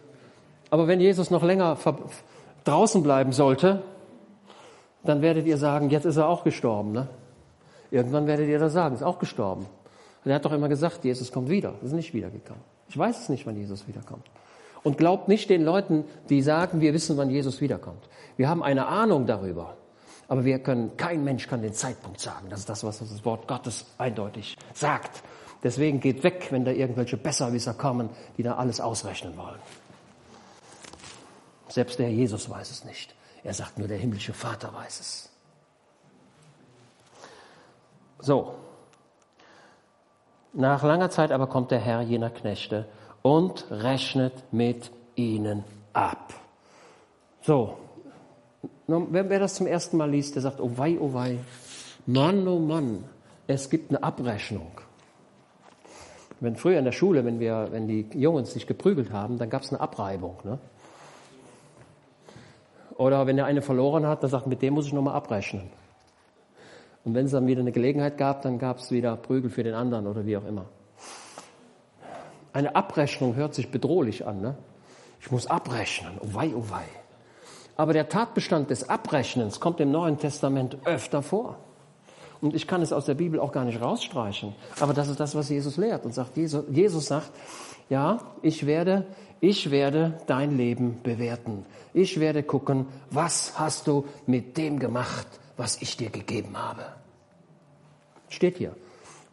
Aber 0.71 0.87
wenn 0.89 1.01
Jesus 1.01 1.31
noch 1.31 1.43
länger 1.43 1.77
draußen 2.65 3.03
bleiben 3.03 3.33
sollte, 3.33 3.83
dann 5.05 5.21
werdet 5.21 5.47
ihr 5.47 5.59
sagen, 5.59 5.91
jetzt 5.91 6.05
ist 6.05 6.17
er 6.17 6.29
auch 6.29 6.45
gestorben. 6.45 6.93
Ne? 6.93 7.09
Irgendwann 7.91 8.27
werdet 8.27 8.49
ihr 8.49 8.59
das 8.59 8.73
sagen, 8.73 8.95
ist 8.95 9.03
auch 9.03 9.19
gestorben. 9.19 9.67
Und 10.25 10.31
er 10.31 10.37
hat 10.37 10.45
doch 10.45 10.53
immer 10.53 10.69
gesagt, 10.69 11.05
Jesus 11.05 11.33
kommt 11.33 11.51
wieder. 11.51 11.75
Ist 11.83 11.93
nicht 11.93 12.15
wiedergekommen. 12.15 12.63
Ich 12.89 12.97
weiß 12.97 13.23
es 13.23 13.29
nicht, 13.29 13.47
wann 13.47 13.57
Jesus 13.57 13.87
wiederkommt. 13.89 14.25
Und 14.83 14.99
glaubt 14.99 15.29
nicht 15.29 15.49
den 15.49 15.65
Leuten, 15.65 16.05
die 16.29 16.43
sagen, 16.43 16.81
wir 16.81 16.93
wissen, 16.93 17.17
wann 17.17 17.31
Jesus 17.31 17.61
wiederkommt. 17.61 18.03
Wir 18.37 18.49
haben 18.49 18.63
eine 18.63 18.87
Ahnung 18.87 19.27
darüber. 19.27 19.77
Aber 20.29 20.45
wir 20.45 20.59
können, 20.61 20.97
kein 20.97 21.25
Mensch 21.25 21.47
kann 21.47 21.63
den 21.63 21.75
Zeitpunkt 21.75 22.21
sagen. 22.21 22.49
Das 22.49 22.61
ist 22.61 22.69
das, 22.69 22.85
was 22.85 22.99
das 22.99 23.25
Wort 23.25 23.47
Gottes 23.47 23.87
eindeutig 23.99 24.57
sagt. 24.73 25.23
Deswegen 25.63 26.01
geht 26.01 26.25
weg, 26.25 26.49
wenn 26.51 26.65
da 26.65 26.73
irgendwelche 26.73 27.17
Besserwisser 27.17 27.75
kommen, 27.75 28.11
die 28.37 28.43
da 28.43 28.57
alles 28.57 28.81
ausrechnen 28.81 29.37
wollen. 29.37 29.61
Selbst 31.69 31.99
der 31.99 32.11
Jesus 32.11 32.51
weiß 32.51 32.71
es 32.71 32.85
nicht. 32.85 33.15
Er 33.45 33.55
sagt 33.55 33.79
nur, 33.79 33.89
der 33.89 33.99
himmlische 33.99 34.33
Vater 34.33 34.73
weiß 34.75 35.01
es. 35.01 35.31
So. 38.19 38.55
Nach 40.53 40.83
langer 40.83 41.11
Zeit 41.11 41.33
aber 41.33 41.47
kommt 41.47 41.71
der 41.71 41.81
Herr 41.81 42.03
jener 42.03 42.31
Knechte 42.31 42.87
und 43.23 43.71
rechnet 43.71 44.33
mit 44.53 44.91
ihnen 45.15 45.65
ab. 45.93 46.35
So. 47.43 47.79
Wer, 48.87 49.39
das 49.39 49.55
zum 49.55 49.67
ersten 49.67 49.97
Mal 49.97 50.11
liest, 50.11 50.35
der 50.35 50.43
sagt, 50.43 50.61
oh 50.61 50.73
wei, 50.77 50.99
oh 51.01 51.15
wei. 51.15 51.39
Mann, 52.07 52.47
oh 52.47 52.59
Mann. 52.59 53.05
Es 53.47 53.71
gibt 53.71 53.91
eine 53.91 54.03
Abrechnung. 54.03 54.73
Wenn 56.41 56.57
früher 56.57 56.79
in 56.79 56.85
der 56.85 56.93
Schule, 56.93 57.25
wenn 57.25 57.39
wir, 57.39 57.69
wenn 57.71 57.87
die 57.87 58.07
Jungs 58.15 58.53
sich 58.53 58.67
geprügelt 58.67 59.13
haben, 59.13 59.39
dann 59.39 59.49
gab 59.49 59.63
es 59.63 59.71
eine 59.71 59.81
Abreibung. 59.81 60.37
Ne? 60.45 60.59
Oder 62.97 63.27
wenn 63.27 63.37
der 63.37 63.47
eine 63.47 63.63
verloren 63.63 64.07
hat, 64.07 64.23
dann 64.23 64.31
sagt, 64.31 64.47
mit 64.47 64.61
dem 64.63 64.75
muss 64.75 64.87
ich 64.87 64.93
nochmal 64.93 65.15
abrechnen. 65.15 65.71
Und 67.05 67.15
wenn 67.15 67.27
es 67.27 67.33
dann 67.33 67.47
wieder 67.47 67.61
eine 67.61 67.73
Gelegenheit 67.73 68.19
gab, 68.19 68.43
dann 68.43 68.59
gab 68.59 68.79
es 68.79 68.91
wieder 68.91 69.17
Prügel 69.17 69.51
für 69.51 69.63
den 69.63 69.75
anderen 69.75 70.07
oder 70.07 70.27
wie 70.27 70.37
auch 70.37 70.47
immer. 70.47 70.67
Eine 72.53 72.77
Abrechnung 72.77 73.35
hört 73.35 73.55
sich 73.55 73.71
bedrohlich 73.71 74.27
an. 74.27 74.41
Ne? 74.41 74.57
Ich 75.21 75.31
muss 75.31 75.47
abrechnen. 75.47 76.19
Oh 76.21 76.35
wei, 76.35 76.53
oh 76.55 76.65
wei. 76.69 76.85
Aber 77.77 77.93
der 77.93 78.09
Tatbestand 78.09 78.71
des 78.71 78.89
Abrechnens 78.89 79.59
kommt 79.61 79.81
im 79.81 79.91
Neuen 79.91 80.19
Testament 80.19 80.77
öfter 80.85 81.23
vor. 81.23 81.59
Und 82.41 82.55
ich 82.55 82.67
kann 82.67 82.83
es 82.83 82.93
aus 82.93 83.07
der 83.07 83.15
Bibel 83.15 83.39
auch 83.39 83.53
gar 83.53 83.65
nicht 83.65 83.81
rausstreichen. 83.81 84.55
Aber 84.81 84.93
das 84.93 85.09
ist 85.09 85.21
das, 85.21 85.35
was 85.35 85.49
Jesus 85.49 85.77
lehrt. 85.77 86.05
Und 86.05 86.13
sagt, 86.13 86.37
Jesus, 86.37 86.65
Jesus 86.71 87.07
sagt, 87.07 87.31
ja, 87.89 88.21
ich 88.43 88.67
werde, 88.67 89.07
ich 89.41 89.71
werde 89.71 90.21
dein 90.27 90.57
Leben 90.57 91.01
bewerten. 91.03 91.65
Ich 91.95 92.19
werde 92.21 92.43
gucken, 92.43 92.87
was 93.11 93.59
hast 93.59 93.87
du 93.87 94.07
mit 94.27 94.57
dem 94.57 94.79
gemacht, 94.79 95.27
was 95.57 95.81
ich 95.81 95.97
dir 95.97 96.11
gegeben 96.11 96.59
habe. 96.59 96.83
Steht 98.29 98.59
hier. 98.59 98.75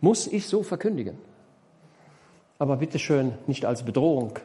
Muss 0.02 0.28
ich 0.28 0.48
so 0.48 0.62
verkündigen? 0.62 1.18
Aber 2.60 2.78
bitteschön 2.78 3.34
nicht 3.48 3.66
als 3.66 3.84
Bedrohung, 3.84 4.38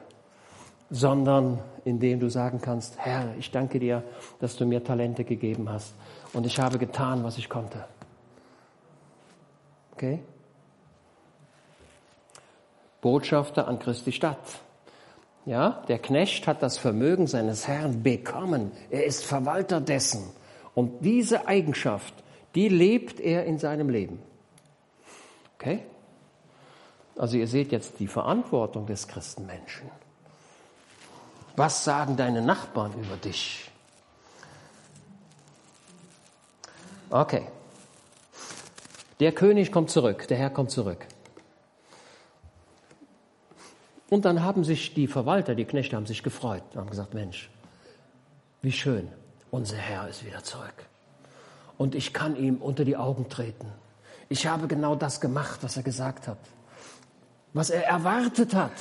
sondern 0.89 1.59
indem 1.85 2.21
du 2.21 2.31
sagen 2.31 2.61
kannst, 2.63 2.97
Herr, 2.99 3.35
ich 3.39 3.51
danke 3.51 3.81
dir, 3.81 4.03
dass 4.41 4.57
du 4.57 4.65
mir 4.65 4.83
Talente 4.83 5.25
gegeben 5.25 5.69
hast 5.69 5.95
und 6.33 6.47
ich 6.47 6.59
habe 6.59 6.79
getan, 6.79 7.25
was 7.25 7.37
ich 7.37 7.49
konnte. 7.49 7.85
Okay? 9.93 10.21
Botschafter 13.01 13.69
an 13.69 13.79
Christi 13.79 14.13
Stadt. 14.13 14.39
Ja, 15.47 15.83
der 15.89 15.99
Knecht 15.99 16.47
hat 16.47 16.63
das 16.63 16.79
Vermögen 16.79 17.27
seines 17.27 17.69
Herrn 17.69 18.03
bekommen. 18.03 18.73
Er 18.91 19.05
ist 19.05 19.27
Verwalter 19.27 19.81
dessen. 19.81 20.33
Und 20.75 21.05
diese 21.05 21.47
Eigenschaft, 21.47 22.15
die 22.55 22.69
lebt 22.69 23.21
er 23.21 23.45
in 23.45 23.59
seinem 23.59 23.91
Leben. 23.91 24.23
Okay? 25.57 25.81
Also 27.17 27.37
ihr 27.37 27.47
seht 27.47 27.73
jetzt 27.73 28.01
die 28.01 28.09
Verantwortung 28.09 28.87
des 28.87 29.07
Christenmenschen. 29.07 29.91
Was 31.57 31.85
sagen 31.85 32.17
deine 32.17 32.43
Nachbarn 32.43 32.93
über 32.95 33.17
dich? 33.17 33.71
Okay. 37.11 37.47
Der 39.21 39.31
König 39.31 39.71
kommt 39.71 39.91
zurück, 39.91 40.27
der 40.27 40.37
Herr 40.37 40.51
kommt 40.51 40.73
zurück. 40.73 41.07
Und 44.11 44.25
dann 44.25 44.43
haben 44.43 44.65
sich 44.65 44.95
die 44.95 45.07
Verwalter, 45.07 45.55
die 45.55 45.65
Knechte 45.65 45.97
haben 45.97 46.07
sich 46.07 46.23
gefreut 46.23 46.63
und 46.73 46.81
haben 46.81 46.91
gesagt, 46.91 47.15
Mensch, 47.15 47.51
wie 48.63 48.73
schön, 48.73 49.09
unser 49.51 49.77
Herr 49.77 50.09
ist 50.09 50.25
wieder 50.25 50.43
zurück. 50.43 50.87
Und 51.79 51.95
ich 51.95 52.13
kann 52.13 52.37
ihm 52.37 52.57
unter 52.57 52.85
die 52.85 52.97
Augen 52.97 53.29
treten. 53.29 53.73
Ich 54.29 54.47
habe 54.47 54.67
genau 54.67 54.97
das 54.97 55.21
gemacht, 55.21 55.61
was 55.63 55.77
er 55.77 55.83
gesagt 55.85 56.27
hat, 56.29 56.39
was 57.55 57.71
er 57.71 57.87
erwartet 57.87 58.55
hat. 58.55 58.73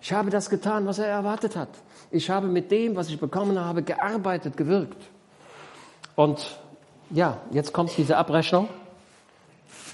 Ich 0.00 0.12
habe 0.12 0.30
das 0.30 0.48
getan, 0.48 0.86
was 0.86 0.98
er 0.98 1.06
erwartet 1.06 1.56
hat. 1.56 1.70
Ich 2.10 2.30
habe 2.30 2.46
mit 2.46 2.70
dem, 2.70 2.94
was 2.94 3.08
ich 3.08 3.18
bekommen 3.18 3.58
habe, 3.58 3.82
gearbeitet, 3.82 4.56
gewirkt. 4.56 5.02
Und 6.14 6.60
ja, 7.10 7.38
jetzt 7.50 7.72
kommt 7.72 7.96
diese 7.96 8.16
Abrechnung. 8.16 8.68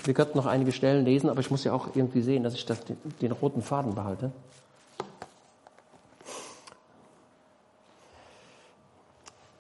Wir 0.05 0.15
könnten 0.15 0.37
noch 0.37 0.47
einige 0.47 0.73
Stellen 0.73 1.05
lesen, 1.05 1.31
aber 1.31 1.41
ich 1.41 1.51
muss 1.51 1.65
ja 1.65 1.73
auch 1.73 1.89
irgendwie 1.95 2.23
sehen, 2.23 2.43
dass 2.43 2.55
ich 2.55 2.67
das, 2.67 2.79
den, 3.21 3.33
roten 3.33 3.63
Faden 3.63 3.95
behalte. 3.95 4.31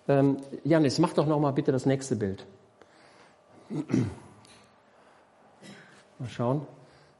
Ähm, 0.08 0.36
Janis, 0.62 0.98
mach 0.98 1.12
doch 1.14 1.26
noch 1.26 1.40
mal 1.40 1.52
bitte 1.52 1.72
das 1.72 1.84
nächste 1.84 2.14
Bild. 2.14 2.46
Mal 6.18 6.28
schauen. 6.28 6.66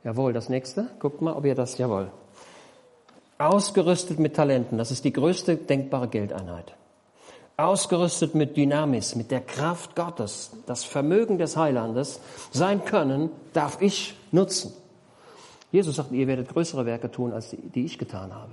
Jawohl, 0.07 0.33
das 0.33 0.49
nächste. 0.49 0.89
Guckt 1.01 1.21
mal, 1.21 1.33
ob 1.35 1.45
ihr 1.45 1.57
das, 1.57 1.79
jawohl. 1.79 2.13
Ausgerüstet 3.39 4.21
mit 4.21 4.37
Talenten, 4.37 4.79
das 4.79 4.93
ist 4.93 5.05
die 5.05 5.13
größte 5.13 5.57
denkbare 5.57 6.07
Geldeinheit. 6.07 6.75
Ausgerüstet 7.57 8.37
mit 8.37 8.57
Dynamis, 8.57 9.17
mit 9.17 9.33
der 9.33 9.41
Kraft 9.41 9.97
Gottes, 9.97 10.53
das 10.67 10.85
Vermögen 10.85 11.39
des 11.39 11.57
Heilandes, 11.57 12.21
sein 12.53 12.85
Können 12.85 13.31
darf 13.53 13.83
ich 13.83 14.15
nutzen. 14.31 14.73
Jesus 15.73 15.97
sagt, 15.97 16.13
ihr 16.13 16.29
werdet 16.29 16.51
größere 16.51 16.87
Werke 16.87 17.11
tun, 17.11 17.33
als 17.33 17.51
die, 17.51 17.57
die 17.57 17.85
ich 17.85 17.99
getan 17.99 18.33
habe. 18.33 18.53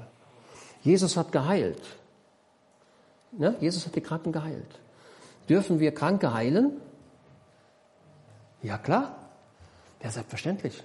Jesus 0.81 1.15
hat 1.17 1.31
geheilt. 1.31 1.83
Ja, 3.37 3.53
Jesus 3.59 3.85
hat 3.85 3.95
die 3.95 4.01
Kranken 4.01 4.31
geheilt. 4.31 4.79
Dürfen 5.47 5.79
wir 5.79 5.93
Kranke 5.93 6.33
heilen? 6.33 6.81
Ja, 8.63 8.79
klar. 8.79 9.15
Ja, 10.01 10.09
selbstverständlich. 10.09 10.83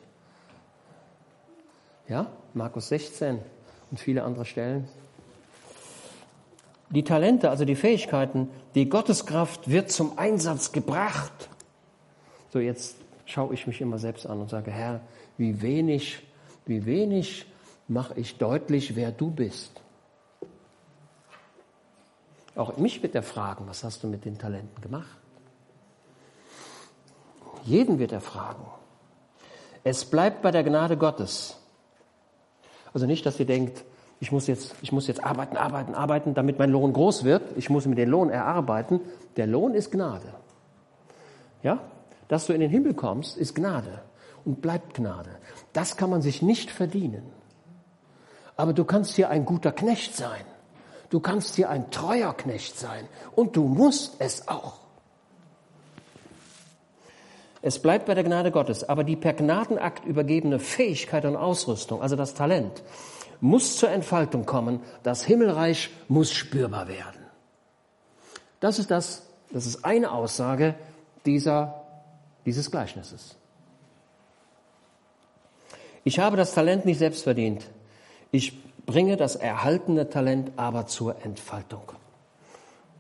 Ja, 2.09 2.26
Markus 2.54 2.88
16 2.88 3.38
und 3.90 4.00
viele 4.00 4.24
andere 4.24 4.46
Stellen. 4.46 4.88
Die 6.90 7.04
Talente, 7.04 7.50
also 7.50 7.66
die 7.66 7.76
Fähigkeiten, 7.76 8.48
die 8.74 8.88
Gotteskraft 8.88 9.68
wird 9.68 9.90
zum 9.90 10.18
Einsatz 10.18 10.72
gebracht. 10.72 11.50
So, 12.50 12.61
jetzt 12.61 12.96
schaue 13.26 13.52
ich 13.52 13.66
mich 13.66 13.82
immer 13.82 13.98
selbst 13.98 14.26
an 14.26 14.40
und 14.40 14.48
sage, 14.48 14.70
Herr, 14.70 15.00
wie 15.36 15.61
wenig, 15.61 16.26
wie 16.64 16.86
wenig 16.86 17.44
mache 17.88 18.18
ich 18.18 18.38
deutlich, 18.38 18.96
wer 18.96 19.12
du 19.12 19.30
bist. 19.30 19.82
Auch 22.56 22.78
mich 22.78 23.02
wird 23.02 23.14
er 23.14 23.22
fragen, 23.22 23.66
was 23.68 23.84
hast 23.84 24.02
du 24.02 24.09
mit 24.09 24.24
den 24.24 24.38
Talenten 24.38 24.80
gemacht? 24.80 25.18
Jeden 27.64 27.98
wird 27.98 28.12
er 28.12 28.22
fragen. 28.22 28.64
Es 29.84 30.06
bleibt 30.06 30.40
bei 30.40 30.50
der 30.50 30.64
Gnade 30.64 30.96
Gottes. 30.96 31.59
Also 32.93 33.07
nicht, 33.07 33.24
dass 33.26 33.39
ihr 33.39 33.47
denkt, 33.47 33.84
ich 34.20 34.32
muss 34.32 34.47
jetzt, 34.47 34.74
ich 34.82 34.91
muss 34.93 35.07
jetzt 35.07 35.24
arbeiten, 35.24 35.57
arbeiten, 35.57 35.95
arbeiten, 35.95 36.34
damit 36.34 36.59
mein 36.59 36.70
Lohn 36.70 36.93
groß 36.93 37.24
wird. 37.24 37.43
Ich 37.57 37.70
muss 37.70 37.86
mir 37.86 37.95
den 37.95 38.09
Lohn 38.09 38.30
erarbeiten. 38.30 39.01
Der 39.36 39.47
Lohn 39.47 39.74
ist 39.74 39.93
Gnade. 39.93 40.34
Ja? 41.62 41.80
Dass 42.26 42.47
du 42.47 42.53
in 42.53 42.61
den 42.61 42.70
Himmel 42.70 42.95
kommst, 42.95 43.36
ist 43.36 43.55
Gnade 43.55 44.03
und 44.45 44.61
bleibt 44.61 44.95
Gnade. 44.95 45.30
Das 45.72 45.97
kann 45.97 46.11
man 46.11 46.22
sich 46.22 46.43
nicht 46.43 46.70
verdienen. 46.70 47.22
Aber 48.57 48.72
du 48.72 48.84
kannst 48.84 49.14
hier 49.14 49.30
ein 49.30 49.45
guter 49.45 49.70
Knecht 49.70 50.16
sein. 50.16 50.45
Du 51.11 51.20
kannst 51.20 51.55
hier 51.55 51.70
ein 51.70 51.91
treuer 51.91 52.34
Knecht 52.34 52.78
sein. 52.78 53.07
Und 53.36 53.57
du 53.57 53.64
musst 53.64 54.16
es 54.20 54.49
auch. 54.49 54.80
Es 57.68 57.80
bleibt 57.80 58.06
bei 58.06 58.14
der 58.14 58.24
Gnade 58.24 58.50
Gottes, 58.50 58.88
aber 58.88 59.04
die 59.04 59.14
per 59.14 59.34
Gnadenakt 59.34 60.06
übergebene 60.06 60.58
Fähigkeit 60.58 61.26
und 61.26 61.36
Ausrüstung, 61.36 62.00
also 62.00 62.16
das 62.16 62.32
Talent, 62.32 62.82
muss 63.42 63.76
zur 63.76 63.90
Entfaltung 63.90 64.46
kommen. 64.46 64.80
Das 65.02 65.22
Himmelreich 65.22 65.90
muss 66.08 66.32
spürbar 66.32 66.88
werden. 66.88 67.20
Das 68.60 68.78
ist 68.78 68.90
das, 68.90 69.26
das 69.52 69.66
ist 69.66 69.84
eine 69.84 70.12
Aussage 70.12 70.76
dieser, 71.26 71.84
dieses 72.46 72.70
Gleichnisses. 72.70 73.36
Ich 76.04 76.20
habe 76.20 76.38
das 76.38 76.54
Talent 76.54 76.86
nicht 76.86 76.96
selbst 76.96 77.24
verdient. 77.24 77.66
Ich 78.30 78.62
bringe 78.86 79.18
das 79.18 79.36
erhaltene 79.36 80.08
Talent 80.08 80.52
aber 80.56 80.86
zur 80.86 81.22
Entfaltung. 81.22 81.92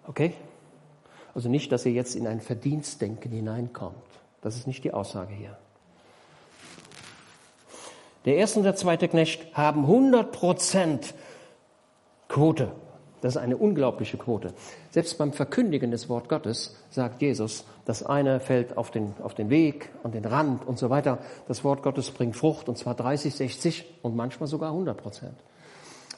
Okay? 0.06 0.34
Also 1.34 1.48
nicht, 1.48 1.72
dass 1.72 1.86
ihr 1.86 1.92
jetzt 1.92 2.14
in 2.14 2.26
ein 2.26 2.42
Verdienstdenken 2.42 3.32
hineinkommt. 3.32 4.07
Das 4.42 4.56
ist 4.56 4.66
nicht 4.66 4.84
die 4.84 4.92
Aussage 4.92 5.34
hier. 5.34 5.56
Der 8.24 8.36
erste 8.36 8.58
und 8.58 8.64
der 8.64 8.76
zweite 8.76 9.08
Knecht 9.08 9.56
haben 9.56 9.82
100 9.82 10.32
Prozent 10.32 11.14
Quote. 12.28 12.72
Das 13.20 13.34
ist 13.34 13.42
eine 13.42 13.56
unglaubliche 13.56 14.16
Quote. 14.16 14.52
Selbst 14.90 15.18
beim 15.18 15.32
Verkündigen 15.32 15.90
des 15.90 16.08
Wort 16.08 16.28
Gottes 16.28 16.76
sagt 16.90 17.20
Jesus, 17.20 17.64
das 17.84 18.04
eine 18.04 18.38
fällt 18.38 18.76
auf 18.76 18.90
den, 18.90 19.14
auf 19.22 19.34
den 19.34 19.50
Weg, 19.50 19.90
an 20.04 20.12
den 20.12 20.24
Rand 20.24 20.66
und 20.66 20.78
so 20.78 20.88
weiter. 20.90 21.18
Das 21.48 21.64
Wort 21.64 21.82
Gottes 21.82 22.10
bringt 22.10 22.36
Frucht 22.36 22.68
und 22.68 22.78
zwar 22.78 22.94
30, 22.94 23.34
60 23.34 23.84
und 24.02 24.14
manchmal 24.14 24.46
sogar 24.46 24.70
100 24.70 24.96
Prozent. 24.96 25.34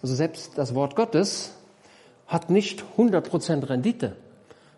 Also 0.03 0.14
selbst 0.14 0.59
das 0.59 0.75
Wort 0.75 0.97
Gottes 0.97 1.55
hat 2.27 2.51
nicht 2.51 2.85
100 2.93 3.29
Prozent 3.29 3.68
Rendite. 3.68 4.16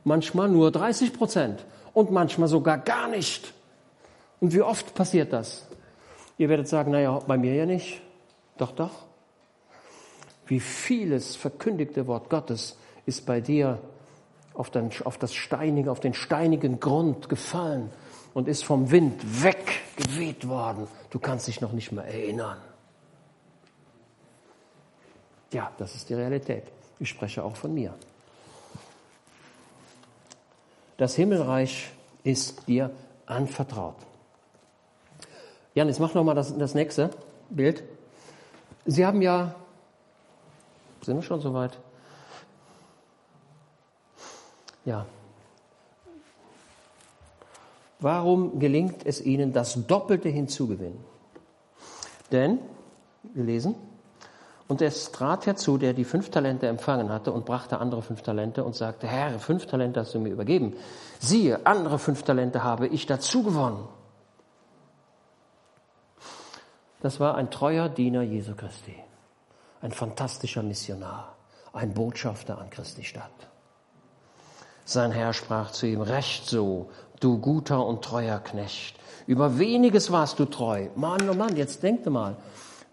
Manchmal 0.05 0.49
nur 0.49 0.70
30 0.70 1.12
Prozent 1.12 1.64
und 1.95 2.11
manchmal 2.11 2.49
sogar 2.49 2.78
gar 2.78 3.09
nicht. 3.09 3.53
Und 4.40 4.53
wie 4.55 4.62
oft 4.62 4.95
passiert 4.95 5.32
das? 5.32 5.66
Ihr 6.38 6.49
werdet 6.49 6.68
sagen, 6.68 6.90
naja, 6.90 7.18
bei 7.26 7.36
mir 7.36 7.55
ja 7.55 7.66
nicht. 7.66 8.01
Doch, 8.57 8.72
doch. 8.72 9.07
Wie 10.47 10.61
vieles 10.61 11.36
verkündigte 11.36 12.07
Wort 12.07 12.28
Gottes 12.28 12.76
ist 13.07 13.26
bei 13.26 13.40
dir 13.40 13.78
auf, 14.55 14.70
den, 14.70 14.90
auf 15.05 15.18
das 15.18 15.34
steinige, 15.34 15.90
auf 15.90 16.01
den 16.01 16.14
steinigen 16.14 16.80
Grund 16.80 17.28
gefallen 17.28 17.90
und 18.34 18.49
ist 18.49 18.64
vom 18.64 18.90
Wind 18.90 19.45
weggeweht 19.45 20.49
worden. 20.49 20.88
Du 21.11 21.18
kannst 21.18 21.47
dich 21.49 21.61
noch 21.61 21.72
nicht 21.72 21.93
mehr 21.93 22.05
erinnern. 22.05 22.59
Ja, 25.53 25.70
das 25.78 25.95
ist 25.95 26.09
die 26.09 26.14
Realität. 26.14 26.64
Ich 26.99 27.11
spreche 27.11 27.45
auch 27.45 27.57
von 27.57 27.74
mir. 27.74 27.95
Das 30.97 31.14
Himmelreich 31.14 31.90
ist 32.24 32.68
dir 32.68 32.90
anvertraut. 33.26 33.97
Jan, 35.74 35.88
jetzt 35.88 36.01
mach 36.01 36.14
noch 36.14 36.24
mal 36.24 36.34
das, 36.34 36.57
das 36.57 36.74
nächste 36.74 37.11
Bild. 37.49 37.82
Sie 38.84 39.07
haben 39.07 39.22
ja, 39.22 39.55
sind 41.03 41.16
wir 41.16 41.22
schon 41.22 41.40
soweit? 41.40 41.78
Ja. 44.84 45.07
Warum 48.01 48.59
gelingt 48.59 49.07
es 49.07 49.20
Ihnen, 49.20 49.53
das 49.53 49.86
Doppelte 49.86 50.28
hinzugewinnen? 50.28 50.99
Denn, 52.32 52.59
wir 53.22 53.45
lesen, 53.45 53.76
und 54.72 54.80
es 54.80 55.12
trat 55.12 55.44
herzu, 55.44 55.76
der 55.76 55.92
die 55.92 56.06
fünf 56.06 56.30
Talente 56.30 56.66
empfangen 56.66 57.10
hatte 57.10 57.30
und 57.30 57.44
brachte 57.44 57.76
andere 57.76 58.00
fünf 58.00 58.22
Talente 58.22 58.64
und 58.64 58.74
sagte, 58.74 59.06
Herr, 59.06 59.38
fünf 59.38 59.66
Talente 59.66 60.00
hast 60.00 60.14
du 60.14 60.18
mir 60.18 60.30
übergeben. 60.30 60.74
Siehe, 61.18 61.66
andere 61.66 61.98
fünf 61.98 62.22
Talente 62.22 62.64
habe 62.64 62.86
ich 62.86 63.04
dazu 63.04 63.42
gewonnen. 63.42 63.86
Das 67.02 67.20
war 67.20 67.34
ein 67.34 67.50
treuer 67.50 67.90
Diener 67.90 68.22
Jesu 68.22 68.54
Christi, 68.54 68.96
ein 69.82 69.92
fantastischer 69.92 70.62
Missionar, 70.62 71.36
ein 71.74 71.92
Botschafter 71.92 72.58
an 72.58 72.70
Christi 72.70 73.04
Stadt. 73.04 73.30
Sein 74.86 75.12
Herr 75.12 75.34
sprach 75.34 75.72
zu 75.72 75.86
ihm, 75.86 76.00
Recht 76.00 76.48
so, 76.48 76.88
du 77.20 77.36
guter 77.36 77.84
und 77.84 78.02
treuer 78.02 78.38
Knecht. 78.38 78.96
Über 79.26 79.58
weniges 79.58 80.10
warst 80.10 80.38
du 80.38 80.46
treu. 80.46 80.88
Mann, 80.96 81.28
oh 81.28 81.34
Mann, 81.34 81.56
jetzt 81.56 81.82
denkt 81.82 82.06
mal, 82.06 82.38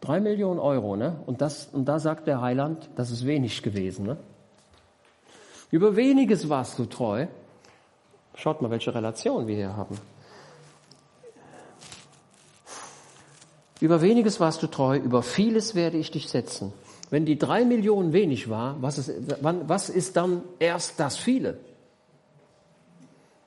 Drei 0.02 0.20
Millionen 0.20 0.60
Euro, 0.60 0.95
ne? 0.95 1.20
Und, 1.26 1.41
das, 1.41 1.68
und 1.72 1.86
da 1.86 2.00
sagt 2.00 2.28
der 2.28 2.41
Heiland, 2.41 2.89
das 2.95 3.12
ist 3.12 3.26
wenig 3.26 3.64
gewesen, 3.64 4.06
ne? 4.06 4.18
Über 5.72 5.95
weniges 5.95 6.50
warst 6.50 6.80
du 6.80 6.86
treu. 6.86 7.28
Schaut 8.36 8.62
mal, 8.62 8.72
welche 8.72 8.93
Relation 8.93 9.47
wir 9.47 9.56
hier 9.56 9.76
haben. 9.76 10.00
Über 13.82 14.02
weniges 14.02 14.39
warst 14.39 14.62
du 14.64 14.68
treu, 14.68 14.97
über 14.97 15.24
vieles 15.24 15.76
werde 15.76 15.97
ich 15.97 16.12
dich 16.12 16.30
setzen. 16.30 16.74
Wenn 17.10 17.26
die 17.26 17.38
drei 17.38 17.66
Millionen 17.66 18.14
wenig 18.14 18.50
war, 18.50 18.82
was 18.82 18.97
ist, 18.97 19.12
wann, 19.41 19.68
was 19.68 19.89
ist 19.89 20.16
dann 20.18 20.43
erst 20.60 21.00
das 21.00 21.18
viele? 21.18 21.58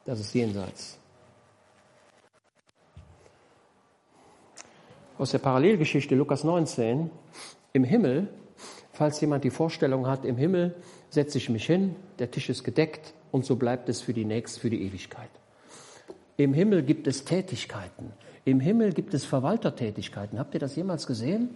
Das 0.04 0.20
ist 0.20 0.34
jenseits. 0.34 0.98
Aus 5.22 5.30
der 5.30 5.38
Parallelgeschichte 5.38 6.16
Lukas 6.16 6.42
19, 6.42 7.08
im 7.74 7.84
Himmel, 7.84 8.26
falls 8.92 9.20
jemand 9.20 9.44
die 9.44 9.50
Vorstellung 9.50 10.08
hat, 10.08 10.24
im 10.24 10.36
Himmel 10.36 10.74
setze 11.10 11.38
ich 11.38 11.48
mich 11.48 11.64
hin, 11.64 11.94
der 12.18 12.32
Tisch 12.32 12.50
ist 12.50 12.64
gedeckt 12.64 13.14
und 13.30 13.44
so 13.44 13.54
bleibt 13.54 13.88
es 13.88 14.00
für 14.00 14.12
die 14.12 14.24
nächste, 14.24 14.58
für 14.58 14.68
die 14.68 14.84
Ewigkeit. 14.84 15.30
Im 16.38 16.52
Himmel 16.52 16.82
gibt 16.82 17.06
es 17.06 17.24
Tätigkeiten. 17.24 18.10
Im 18.44 18.58
Himmel 18.58 18.94
gibt 18.94 19.14
es 19.14 19.24
Verwaltertätigkeiten. 19.24 20.40
Habt 20.40 20.54
ihr 20.54 20.60
das 20.60 20.74
jemals 20.74 21.06
gesehen? 21.06 21.50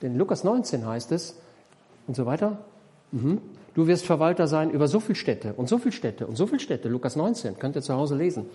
Denn 0.00 0.16
Lukas 0.16 0.42
19 0.42 0.86
heißt 0.86 1.12
es 1.12 1.38
und 2.06 2.16
so 2.16 2.24
weiter. 2.24 2.64
Mhm. 3.12 3.42
Du 3.74 3.86
wirst 3.86 4.06
Verwalter 4.06 4.46
sein 4.46 4.70
über 4.70 4.88
so 4.88 4.98
viele 4.98 5.16
Städte 5.16 5.52
und 5.52 5.68
so 5.68 5.76
viele 5.76 5.92
Städte 5.92 6.26
und 6.26 6.36
so 6.36 6.46
viele 6.46 6.60
Städte. 6.60 6.88
Lukas 6.88 7.16
19, 7.16 7.58
könnt 7.58 7.76
ihr 7.76 7.82
zu 7.82 7.92
Hause 7.92 8.16
lesen. 8.16 8.46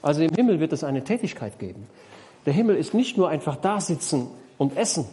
Also 0.00 0.22
im 0.22 0.34
Himmel 0.34 0.60
wird 0.60 0.72
es 0.72 0.82
eine 0.82 1.04
Tätigkeit 1.04 1.58
geben. 1.58 1.88
Der 2.48 2.54
Himmel 2.54 2.76
ist 2.76 2.94
nicht 2.94 3.18
nur 3.18 3.28
einfach 3.28 3.56
da 3.56 3.78
sitzen 3.78 4.26
und 4.56 4.74
essen. 4.74 5.04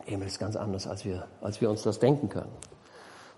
Der 0.00 0.10
Himmel 0.10 0.26
ist 0.26 0.38
ganz 0.38 0.54
anders, 0.54 0.86
als 0.86 1.06
wir, 1.06 1.26
als 1.40 1.62
wir 1.62 1.70
uns 1.70 1.82
das 1.82 1.98
denken 1.98 2.28
können. 2.28 2.52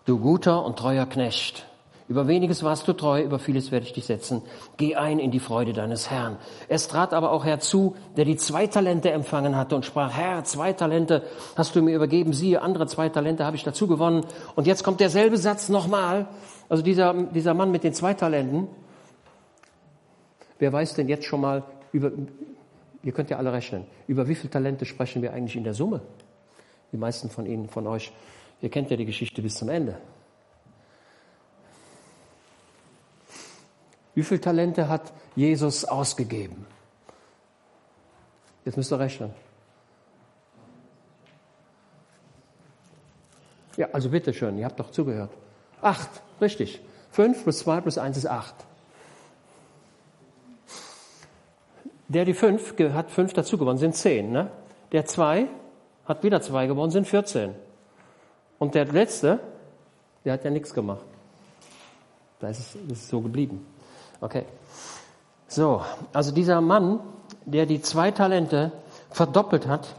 Du 0.05 0.19
guter 0.19 0.65
und 0.65 0.81
treuer 0.81 1.07
Knecht, 1.07 1.65
Über 2.09 2.27
weniges 2.27 2.65
warst 2.65 2.89
du 2.89 2.93
treu, 2.93 3.23
über 3.23 3.39
vieles 3.39 3.71
werde 3.71 3.87
ich 3.87 3.93
dich 3.93 4.07
setzen. 4.07 4.43
Geh 4.79 4.97
ein 4.97 5.21
in 5.21 5.31
die 5.31 5.39
Freude 5.39 5.73
deines 5.73 6.11
Herrn. 6.11 6.39
Es 6.69 6.89
trat 6.89 7.15
aber 7.15 7.31
auch 7.31 7.45
herzu, 7.45 7.95
der 8.17 8.25
die 8.25 8.35
zwei 8.35 8.67
Talente 8.67 9.13
empfangen 9.13 9.55
hatte 9.55 9.77
und 9.77 9.85
sprach, 9.85 10.13
Herr, 10.13 10.43
zwei 10.43 10.73
Talente 10.73 11.23
hast 11.55 11.77
du 11.77 11.83
mir 11.83 11.95
übergeben, 11.95 12.33
siehe, 12.33 12.61
andere 12.63 12.89
zwei 12.89 13.11
Talente 13.11 13.47
habe 13.47 13.55
ich 13.55 13.63
dazu 13.63 13.87
gewonnen. 13.87 14.27
Und 14.57 14.67
jetzt 14.67 14.83
kommt 14.83 14.99
derselbe 14.99 15.37
Satz 15.37 15.69
nochmal. 15.69 16.27
Also 16.69 16.83
dieser, 16.83 17.15
dieser 17.15 17.55
Mann 17.55 17.71
mit 17.71 17.85
den 17.85 17.95
zwei 17.95 18.15
Talenten. 18.15 18.67
Wer 20.63 20.73
weiß 20.73 20.95
denn 20.95 21.09
jetzt 21.09 21.25
schon 21.25 21.41
mal 21.41 21.65
über, 21.91 22.13
ihr 23.03 23.11
könnt 23.11 23.31
ja 23.31 23.37
alle 23.37 23.53
rechnen, 23.53 23.85
über 24.07 24.29
wie 24.29 24.37
viele 24.37 24.49
Talente 24.49 24.85
sprechen 24.85 25.21
wir 25.21 25.33
eigentlich 25.33 25.57
in 25.57 25.65
der 25.65 25.75
Summe? 25.75 26.03
Die 26.93 26.97
meisten 26.97 27.29
von 27.31 27.47
Ihnen, 27.47 27.69
von 27.69 27.85
euch, 27.89 28.13
ihr 28.61 28.71
kennt 28.71 28.89
ja 28.89 28.97
die 28.97 29.05
Geschichte 29.05 29.43
bis 29.43 29.57
zum 29.57 29.69
Ende. 29.69 29.99
Wie 34.15 34.23
viele 34.23 34.41
Talente 34.41 34.89
hat 34.89 35.13
Jesus 35.35 35.85
ausgegeben? 35.85 36.65
Jetzt 38.65 38.77
müsst 38.77 38.93
ihr 38.93 39.01
rechnen. 39.01 39.35
Ja, 43.77 43.89
also 43.93 44.11
bitteschön, 44.11 44.57
ihr 44.59 44.67
habt 44.67 44.79
doch 44.79 44.93
zugehört. 44.93 45.33
Acht, 45.81 46.23
richtig. 46.41 46.81
Fünf 47.11 47.43
plus 47.43 47.59
zwei 47.59 47.81
plus 47.81 47.99
eins 47.99 48.17
ist 48.17 48.27
acht. 48.27 48.55
Der 52.13 52.27
die 52.27 52.35
fünf 52.35 52.75
hat 52.93 53.11
fünf 53.11 53.33
dazu 53.33 53.57
gewonnen, 53.57 53.79
sind 53.79 53.97
zehn. 53.97 54.33
Ne? 54.33 54.51
Der 54.93 55.07
zwei 55.07 55.47
hat 56.05 56.23
wieder 56.23 56.43
zwei 56.43 56.67
gewonnen, 56.67 56.91
sind 56.91 57.07
14. 57.07 57.55
Und 58.59 58.75
der 58.75 58.85
letzte, 58.85 59.41
der 60.25 60.35
hat 60.35 60.45
ja 60.45 60.51
nichts 60.51 60.75
gemacht. 60.75 61.05
Da 62.39 62.49
ist 62.49 62.59
es, 62.59 62.93
ist 62.93 63.09
so 63.09 63.23
geblieben. 63.23 63.67
Okay. 64.21 64.45
So, 65.49 65.83
also 66.13 66.33
dieser 66.33 66.61
Mann, 66.61 67.01
der 67.47 67.65
die 67.65 67.81
zwei 67.81 68.11
Talente 68.11 68.73
verdoppelt 69.11 69.67
hat, 69.67 69.97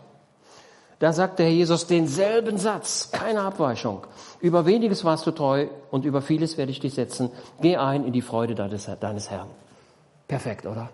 da 0.99 1.13
sagt 1.13 1.39
der 1.39 1.47
Herr 1.47 1.53
Jesus 1.53 1.87
denselben 1.87 2.59
Satz, 2.59 3.09
keine 3.11 3.41
Abweichung. 3.41 4.05
Über 4.39 4.67
weniges 4.67 5.03
warst 5.03 5.25
du 5.25 5.31
treu 5.31 5.67
und 5.89 6.05
über 6.05 6.21
vieles 6.21 6.57
werde 6.57 6.71
ich 6.71 6.79
dich 6.79 6.93
setzen. 6.93 7.31
Geh 7.59 7.75
ein 7.77 8.05
in 8.05 8.13
die 8.13 8.21
Freude 8.21 8.53
deines, 8.53 8.89
deines 8.99 9.31
Herrn. 9.31 9.49
Perfekt, 10.27 10.67
oder? 10.67 10.89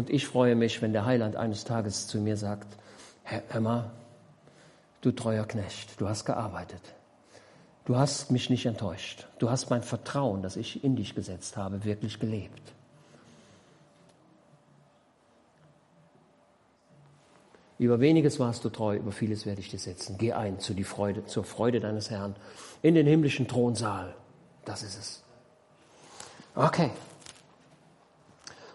Und 0.00 0.08
ich 0.08 0.26
freue 0.26 0.54
mich, 0.54 0.80
wenn 0.80 0.94
der 0.94 1.04
Heiland 1.04 1.36
eines 1.36 1.64
Tages 1.64 2.06
zu 2.06 2.22
mir 2.22 2.38
sagt, 2.38 2.74
Herr 3.22 3.42
Emma, 3.50 3.90
du 5.02 5.12
treuer 5.12 5.44
Knecht, 5.44 6.00
du 6.00 6.08
hast 6.08 6.24
gearbeitet. 6.24 6.80
Du 7.84 7.96
hast 7.96 8.30
mich 8.30 8.48
nicht 8.48 8.64
enttäuscht. 8.64 9.26
Du 9.38 9.50
hast 9.50 9.68
mein 9.68 9.82
Vertrauen, 9.82 10.40
das 10.40 10.56
ich 10.56 10.82
in 10.82 10.96
dich 10.96 11.14
gesetzt 11.14 11.58
habe, 11.58 11.84
wirklich 11.84 12.18
gelebt. 12.18 12.62
Über 17.76 18.00
weniges 18.00 18.40
warst 18.40 18.64
du 18.64 18.70
treu, 18.70 18.96
über 18.96 19.12
vieles 19.12 19.44
werde 19.44 19.60
ich 19.60 19.68
dir 19.68 19.78
setzen. 19.78 20.16
Geh 20.16 20.32
ein 20.32 20.60
zu 20.60 20.72
die 20.72 20.84
Freude, 20.84 21.26
zur 21.26 21.44
Freude 21.44 21.78
deines 21.78 22.08
Herrn 22.08 22.36
in 22.80 22.94
den 22.94 23.06
himmlischen 23.06 23.46
Thronsaal. 23.46 24.14
Das 24.64 24.82
ist 24.82 24.98
es. 24.98 25.22
Okay. 26.54 26.90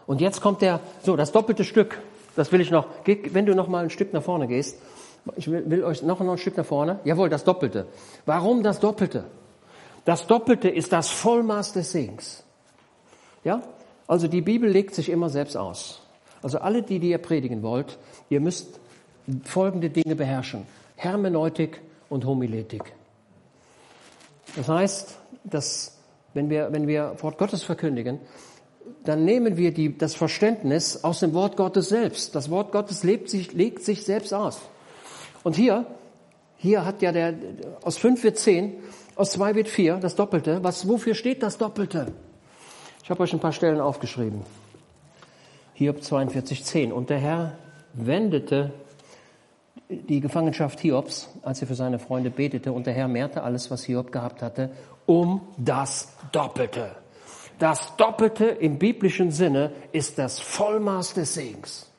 Und 0.07 0.21
jetzt 0.21 0.41
kommt 0.41 0.61
der, 0.61 0.79
so, 1.03 1.15
das 1.15 1.31
doppelte 1.31 1.63
Stück. 1.63 1.99
Das 2.35 2.51
will 2.51 2.61
ich 2.61 2.71
noch. 2.71 2.87
Wenn 3.05 3.45
du 3.45 3.55
noch 3.55 3.67
mal 3.67 3.83
ein 3.83 3.89
Stück 3.89 4.13
nach 4.13 4.23
vorne 4.23 4.47
gehst, 4.47 4.77
ich 5.35 5.49
will, 5.49 5.69
will 5.69 5.83
euch 5.83 6.03
noch, 6.03 6.19
noch 6.19 6.33
ein 6.33 6.37
Stück 6.37 6.57
nach 6.57 6.65
vorne. 6.65 6.99
Jawohl, 7.03 7.29
das 7.29 7.43
Doppelte. 7.43 7.87
Warum 8.25 8.61
das 8.61 8.79
Doppelte? 8.79 9.25
Das 10.03 10.27
Doppelte 10.27 10.69
ist 10.69 10.93
das 10.93 11.09
Vollmaß 11.09 11.73
des 11.73 11.91
Segens. 11.91 12.43
Ja? 13.43 13.63
Also 14.07 14.27
die 14.27 14.41
Bibel 14.41 14.69
legt 14.69 14.93
sich 14.93 15.09
immer 15.09 15.29
selbst 15.29 15.57
aus. 15.57 16.01
Also 16.43 16.59
alle, 16.59 16.83
die, 16.83 16.99
die 16.99 17.09
ihr 17.09 17.17
predigen 17.17 17.63
wollt, 17.63 17.97
ihr 18.29 18.39
müsst 18.39 18.79
folgende 19.43 19.89
Dinge 19.89 20.15
beherrschen. 20.15 20.67
Hermeneutik 20.95 21.81
und 22.09 22.25
Homiletik. 22.25 22.93
Das 24.55 24.69
heißt, 24.69 25.17
dass 25.43 25.97
wenn 26.35 26.49
wir, 26.49 26.71
wenn 26.71 26.87
wir 26.87 27.15
Wort 27.21 27.37
Gottes 27.37 27.63
verkündigen, 27.63 28.19
dann 29.03 29.25
nehmen 29.25 29.57
wir 29.57 29.73
die, 29.73 29.97
das 29.97 30.15
Verständnis 30.15 31.03
aus 31.03 31.19
dem 31.19 31.33
Wort 31.33 31.57
Gottes 31.57 31.89
selbst. 31.89 32.35
Das 32.35 32.49
Wort 32.49 32.71
Gottes 32.71 33.03
lebt 33.03 33.29
sich, 33.29 33.53
legt 33.53 33.83
sich 33.83 34.03
selbst 34.03 34.33
aus. 34.33 34.59
Und 35.43 35.55
hier, 35.55 35.85
hier 36.57 36.85
hat 36.85 37.01
ja 37.01 37.11
der, 37.11 37.33
aus 37.83 37.97
fünf 37.97 38.23
wird 38.23 38.37
zehn, 38.37 38.73
aus 39.15 39.31
zwei 39.31 39.55
wird 39.55 39.67
vier, 39.67 39.97
das 39.97 40.15
Doppelte. 40.15 40.63
Was, 40.63 40.87
wofür 40.87 41.13
steht 41.13 41.43
das 41.43 41.57
Doppelte? 41.57 42.13
Ich 43.03 43.09
habe 43.09 43.21
euch 43.21 43.33
ein 43.33 43.39
paar 43.39 43.53
Stellen 43.53 43.79
aufgeschrieben. 43.79 44.41
Hiob 45.73 46.01
42, 46.01 46.63
10. 46.63 46.91
Und 46.91 47.09
der 47.09 47.19
Herr 47.19 47.57
wendete 47.93 48.71
die 49.89 50.19
Gefangenschaft 50.19 50.79
Hiobs, 50.79 51.29
als 51.43 51.61
er 51.61 51.67
für 51.67 51.75
seine 51.75 51.99
Freunde 51.99 52.31
betete, 52.31 52.71
und 52.71 52.87
der 52.87 52.93
Herr 52.93 53.07
mehrte 53.07 53.43
alles, 53.43 53.69
was 53.69 53.83
Hiob 53.83 54.11
gehabt 54.11 54.41
hatte, 54.41 54.71
um 55.05 55.41
das 55.57 56.13
Doppelte. 56.31 57.04
Das 57.59 57.95
Doppelte 57.95 58.45
im 58.45 58.77
biblischen 58.77 59.31
Sinne 59.31 59.71
ist 59.91 60.17
das 60.17 60.39
Vollmaß 60.39 61.13
des 61.13 61.33
Segens. 61.33 61.89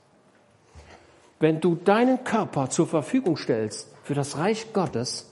Wenn 1.39 1.61
du 1.61 1.75
deinen 1.75 2.25
Körper 2.25 2.71
zur 2.71 2.87
Verfügung 2.87 3.37
stellst 3.37 3.89
für 4.03 4.15
das 4.15 4.37
Reich 4.39 4.73
Gottes, 4.73 5.31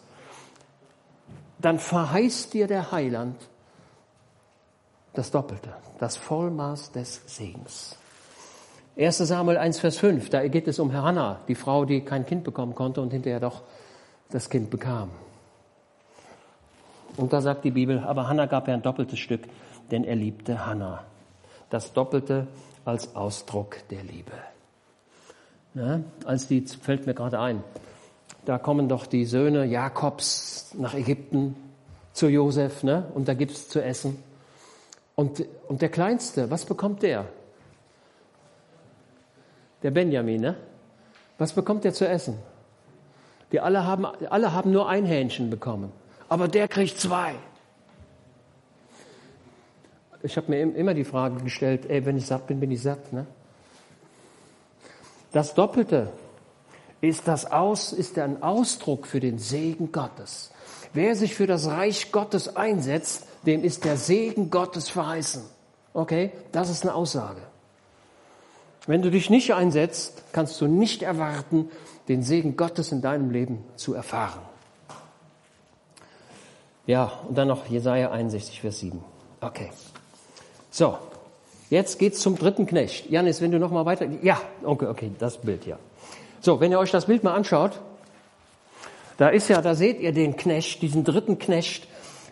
dann 1.59 1.79
verheißt 1.79 2.53
dir 2.53 2.67
der 2.67 2.93
Heiland 2.93 3.37
das 5.15 5.31
Doppelte, 5.31 5.75
das 5.99 6.17
Vollmaß 6.17 6.93
des 6.93 7.23
Segens. 7.27 7.97
1 8.97 9.19
Samuel 9.19 9.57
1, 9.57 9.81
Vers 9.81 9.97
5, 9.99 10.31
da 10.31 10.47
geht 10.47 10.69
es 10.69 10.79
um 10.79 10.93
Hannah, 10.93 11.41
die 11.49 11.55
Frau, 11.55 11.85
die 11.85 12.03
kein 12.03 12.27
Kind 12.27 12.45
bekommen 12.45 12.75
konnte 12.75 13.01
und 13.01 13.13
hinterher 13.13 13.41
doch 13.41 13.63
das 14.31 14.49
Kind 14.49 14.71
bekam. 14.71 15.11
Und 17.17 17.33
da 17.33 17.41
sagt 17.41 17.65
die 17.65 17.71
Bibel, 17.71 18.01
aber 18.01 18.29
Hannah 18.29 18.47
gab 18.47 18.69
er 18.69 18.75
ein 18.75 18.83
doppeltes 18.83 19.19
Stück, 19.19 19.43
denn 19.95 20.03
er 20.03 20.17
liebte 20.17 20.67
Hannah. 20.67 21.05
Das 21.71 21.93
Doppelte 21.93 22.49
als 22.85 23.15
Ausdruck 23.15 23.77
der 23.91 24.03
Liebe. 24.03 24.33
Ne? 25.73 26.03
Als 26.25 26.49
die, 26.49 26.63
fällt 26.63 27.07
mir 27.07 27.15
gerade 27.15 27.39
ein, 27.39 27.63
da 28.45 28.59
kommen 28.59 28.89
doch 28.89 29.07
die 29.07 29.25
Söhne 29.25 29.65
Jakobs 29.65 30.75
nach 30.77 30.95
Ägypten 30.95 31.55
zu 32.13 32.29
Josef, 32.29 32.83
ne? 32.83 33.05
und 33.15 33.29
da 33.29 33.35
gibt's 33.35 33.69
zu 33.69 33.83
essen. 33.83 34.19
Und, 35.15 35.45
und 35.69 35.81
der 35.81 35.91
Kleinste, 35.91 36.51
was 36.51 36.65
bekommt 36.65 37.05
der? 37.05 37.27
Der 39.85 39.93
Benjamin, 39.93 40.41
ne? 40.41 40.57
Was 41.39 41.53
bekommt 41.53 41.85
der 41.85 41.95
zu 41.95 42.09
essen? 42.09 42.37
Die 43.53 43.61
alle 43.61 43.85
haben, 43.85 44.07
alle 44.07 44.53
haben 44.53 44.73
nur 44.73 44.89
ein 44.89 45.05
Hähnchen 45.05 45.51
bekommen, 45.51 45.93
aber 46.29 46.49
der 46.49 46.67
kriegt 46.67 46.99
zwei. 46.99 47.35
Ich 50.25 50.39
habe 50.39 50.51
mir 50.51 50.63
immer 50.63 50.95
die 50.95 51.05
Frage 51.05 51.43
gestellt, 51.45 51.85
ey, 51.89 52.05
wenn 52.07 52.17
ich 52.17 52.27
satt 52.27 52.47
bin, 52.47 52.59
bin 52.59 52.71
ich 52.71 52.81
satt, 52.81 53.13
ne? 53.13 53.27
Das 55.33 55.53
Doppelte 55.55 56.11
ist, 57.03 57.29
das 57.29 57.51
Aus, 57.51 57.93
ist 57.93 58.19
ein 58.19 58.43
Ausdruck 58.43 59.07
für 59.07 59.21
den 59.21 59.39
Segen 59.39 59.93
Gottes. 59.93 60.51
Wer 60.95 61.15
sich 61.15 61.35
für 61.35 61.47
das 61.47 61.67
Reich 61.67 62.11
Gottes 62.11 62.57
einsetzt, 62.57 63.27
dem 63.45 63.65
ist 63.65 63.85
der 63.85 63.97
Segen 63.97 64.51
Gottes 64.51 64.89
verheißen. 64.89 65.43
Okay? 65.93 66.33
Das 66.53 66.71
ist 66.71 66.85
eine 66.85 66.95
Aussage. 66.95 67.43
Wenn 68.87 69.03
du 69.03 69.11
dich 69.11 69.29
nicht 69.29 69.53
einsetzt, 69.53 70.23
kannst 70.33 70.61
du 70.61 70.67
nicht 70.67 71.03
erwarten, 71.03 71.71
den 72.09 72.23
Segen 72.23 72.57
Gottes 72.57 72.93
in 72.93 73.03
deinem 73.03 73.31
Leben 73.31 73.65
zu 73.77 73.93
erfahren. 73.93 74.41
Ja, 76.87 77.13
und 77.29 77.37
dann 77.37 77.49
noch 77.49 77.67
Jesaja 77.67 78.11
61, 78.11 78.61
Vers 78.61 78.79
7. 78.79 79.03
Okay. 79.41 79.71
So, 80.75 80.99
Jetzt 81.71 81.99
geht's 81.99 82.21
zum 82.21 82.37
dritten 82.37 82.67
Knecht. 82.67 83.11
Janis, 83.11 83.41
wenn 83.41 83.51
du 83.51 83.59
noch 83.59 83.71
mal 83.71 83.85
weiter, 83.87 84.07
ja, 84.23 84.41
okay, 84.63 84.87
okay, 84.87 85.11
das 85.19 85.39
Bild 85.39 85.67
ja. 85.67 85.79
So, 86.41 86.61
wenn 86.61 86.71
ihr 86.71 86.79
euch 86.79 86.91
das 86.91 87.07
Bild 87.07 87.25
mal 87.25 87.35
anschaut, 87.35 87.81
da 89.17 89.29
ist 89.29 89.49
ja, 89.49 89.63
da 89.63 89.75
seht 89.75 90.01
ihr 90.01 90.13
den 90.13 90.37
Knecht, 90.37 90.83
diesen 90.83 91.05
dritten 91.05 91.39
Knecht, 91.39 91.89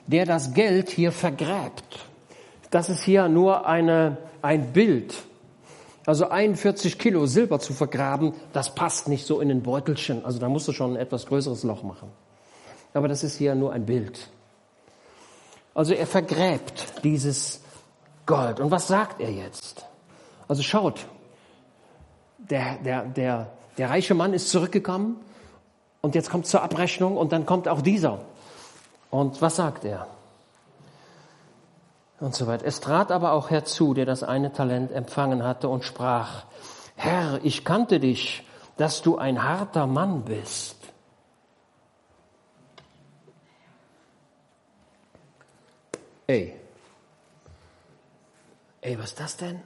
der 0.06 0.26
das 0.26 0.52
Geld 0.52 0.90
hier 0.90 1.12
vergräbt. 1.12 2.06
Das 2.70 2.88
ist 2.88 3.02
hier 3.02 3.28
nur 3.28 3.66
eine, 3.66 4.18
ein 4.42 4.72
Bild. 4.72 5.14
Also 6.04 6.28
41 6.28 6.98
Kilo 6.98 7.26
Silber 7.26 7.58
zu 7.58 7.72
vergraben, 7.72 8.34
das 8.52 8.74
passt 8.74 9.08
nicht 9.08 9.26
so 9.26 9.40
in 9.40 9.50
ein 9.50 9.62
Beutelchen. 9.62 10.24
Also 10.24 10.38
da 10.38 10.48
musst 10.48 10.68
du 10.68 10.72
schon 10.72 10.92
ein 10.92 10.96
etwas 10.96 11.26
größeres 11.26 11.62
Loch 11.62 11.82
machen. 11.82 12.10
Aber 12.92 13.08
das 13.08 13.24
ist 13.24 13.38
hier 13.38 13.54
nur 13.54 13.72
ein 13.72 13.86
Bild. 13.86 14.28
Also 15.74 15.94
er 15.94 16.06
vergräbt 16.06 17.02
dieses 17.02 17.61
Gold. 18.26 18.60
Und 18.60 18.70
was 18.70 18.88
sagt 18.88 19.20
er 19.20 19.30
jetzt? 19.30 19.86
Also 20.48 20.62
schaut, 20.62 21.06
der, 22.38 22.76
der, 22.84 23.04
der, 23.04 23.50
der 23.78 23.90
reiche 23.90 24.14
Mann 24.14 24.34
ist 24.34 24.50
zurückgekommen 24.50 25.16
und 26.00 26.14
jetzt 26.14 26.30
kommt 26.30 26.46
zur 26.46 26.62
Abrechnung 26.62 27.16
und 27.16 27.32
dann 27.32 27.46
kommt 27.46 27.68
auch 27.68 27.82
dieser. 27.82 28.20
Und 29.10 29.40
was 29.42 29.56
sagt 29.56 29.84
er? 29.84 30.06
und 32.22 32.34
so 32.34 32.46
weiter. 32.46 32.64
Es 32.64 32.80
trat 32.80 33.10
aber 33.10 33.32
auch 33.32 33.50
herzu, 33.50 33.94
der 33.94 34.06
das 34.06 34.22
eine 34.22 34.52
Talent 34.52 34.92
empfangen 34.92 35.42
hatte 35.42 35.68
und 35.68 35.84
sprach, 35.84 36.44
Herr, 36.94 37.40
ich 37.42 37.64
kannte 37.64 37.98
dich, 37.98 38.44
dass 38.76 39.02
du 39.02 39.18
ein 39.18 39.42
harter 39.42 39.86
Mann 39.86 40.22
bist. 40.22 40.76
Ey, 46.28 46.54
ey, 48.82 48.98
was 48.98 49.10
ist 49.10 49.20
das 49.20 49.36
denn? 49.38 49.60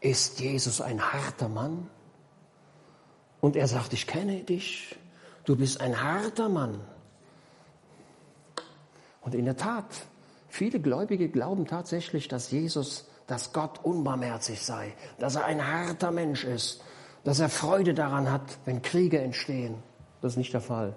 Ist 0.00 0.38
Jesus 0.38 0.80
ein 0.80 1.00
harter 1.00 1.48
Mann? 1.48 1.88
Und 3.40 3.56
er 3.56 3.66
sagt, 3.66 3.92
ich 3.92 4.06
kenne 4.06 4.42
dich, 4.42 4.96
du 5.44 5.56
bist 5.56 5.80
ein 5.80 6.02
harter 6.02 6.48
Mann. 6.48 6.80
Und 9.22 9.34
in 9.34 9.44
der 9.44 9.56
Tat, 9.56 9.86
viele 10.48 10.80
Gläubige 10.80 11.28
glauben 11.28 11.66
tatsächlich, 11.66 12.28
dass 12.28 12.50
Jesus, 12.50 13.08
dass 13.26 13.52
Gott 13.52 13.84
unbarmherzig 13.84 14.62
sei, 14.62 14.94
dass 15.18 15.36
er 15.36 15.44
ein 15.44 15.66
harter 15.66 16.10
Mensch 16.10 16.44
ist, 16.44 16.82
dass 17.24 17.40
er 17.40 17.48
Freude 17.48 17.94
daran 17.94 18.30
hat, 18.30 18.58
wenn 18.64 18.82
Kriege 18.82 19.20
entstehen. 19.20 19.82
Das 20.20 20.32
ist 20.32 20.38
nicht 20.38 20.52
der 20.52 20.60
Fall. 20.60 20.96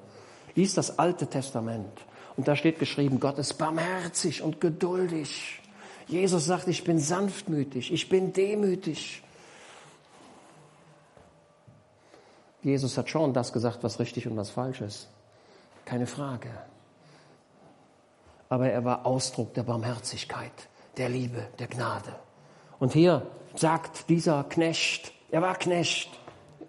Lies 0.55 0.73
das 0.73 0.97
Alte 0.97 1.27
Testament 1.27 1.91
und 2.37 2.47
da 2.47 2.55
steht 2.55 2.79
geschrieben, 2.79 3.19
Gott 3.19 3.37
ist 3.37 3.55
barmherzig 3.55 4.41
und 4.41 4.61
geduldig. 4.61 5.61
Jesus 6.12 6.45
sagt, 6.45 6.68
ich 6.68 6.84
bin 6.84 6.99
sanftmütig, 6.99 7.93
ich 7.93 8.09
bin 8.09 8.34
demütig. 8.34 9.24
Jesus 12.62 12.97
hat 12.97 13.09
schon 13.09 13.34
das 13.34 13.53
gesagt, 13.53 13.82
was 13.82 13.97
richtig 13.99 14.28
und 14.28 14.36
was 14.36 14.49
falsch 14.49 14.82
ist. 14.82 15.07
Keine 15.86 16.05
Frage. 16.05 16.49
Aber 18.49 18.70
er 18.70 18.84
war 18.84 19.05
Ausdruck 19.05 19.53
der 19.53 19.64
Barmherzigkeit, 19.64 20.51
der 20.97 21.07
Liebe, 21.07 21.47
der 21.59 21.68
Gnade. 21.68 22.14
Und 22.78 22.91
hier 22.91 23.26
sagt 23.55 24.09
dieser 24.09 24.43
Knecht, 24.43 25.14
er 25.32 25.41
war 25.41 25.55
Knecht, 25.55 26.09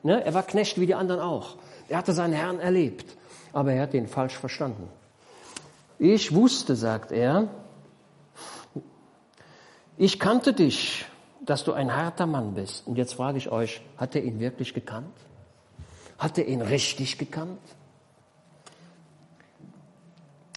ne? 0.05 0.25
er 0.25 0.35
war 0.35 0.45
Knecht 0.45 0.79
wie 0.79 0.87
die 0.87 0.95
anderen 0.95 1.21
auch. 1.21 1.57
Er 1.89 1.99
hatte 1.99 2.13
seinen 2.13 2.33
Herrn 2.33 2.61
erlebt, 2.61 3.17
aber 3.53 3.73
er 3.73 3.83
hat 3.83 3.95
ihn 3.95 4.07
falsch 4.07 4.37
verstanden. 4.37 4.89
Ich 5.99 6.33
wusste, 6.33 6.77
sagt 6.77 7.11
er, 7.11 7.49
ich 10.03 10.19
kannte 10.19 10.53
dich, 10.53 11.05
dass 11.47 11.63
du 11.63 11.75
ein 11.75 11.95
harter 11.95 12.27
Mann 12.27 12.55
bist. 12.55 12.85
Und 12.89 12.99
jetzt 12.99 13.15
frage 13.15 13.39
ich 13.39 13.53
euch, 13.53 13.83
hat 13.97 14.17
er 14.17 14.25
ihn 14.25 14.41
wirklich 14.41 14.75
gekannt? 14.75 15.15
Hat 16.19 16.39
er 16.39 16.49
ihn 16.49 16.61
richtig 16.61 17.19
gekannt? 17.19 17.61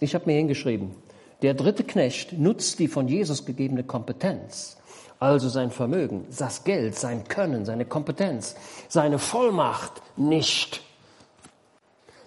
Ich 0.00 0.16
habe 0.16 0.26
mir 0.26 0.36
hingeschrieben, 0.36 0.96
der 1.42 1.54
dritte 1.54 1.84
Knecht 1.84 2.32
nutzt 2.32 2.80
die 2.80 2.88
von 2.88 3.06
Jesus 3.06 3.46
gegebene 3.46 3.84
Kompetenz, 3.84 4.78
also 5.20 5.48
sein 5.48 5.70
Vermögen, 5.70 6.26
das 6.36 6.64
Geld, 6.64 6.96
sein 6.96 7.22
Können, 7.28 7.64
seine 7.64 7.84
Kompetenz, 7.84 8.56
seine 8.88 9.20
Vollmacht 9.20 9.92
nicht. 10.16 10.82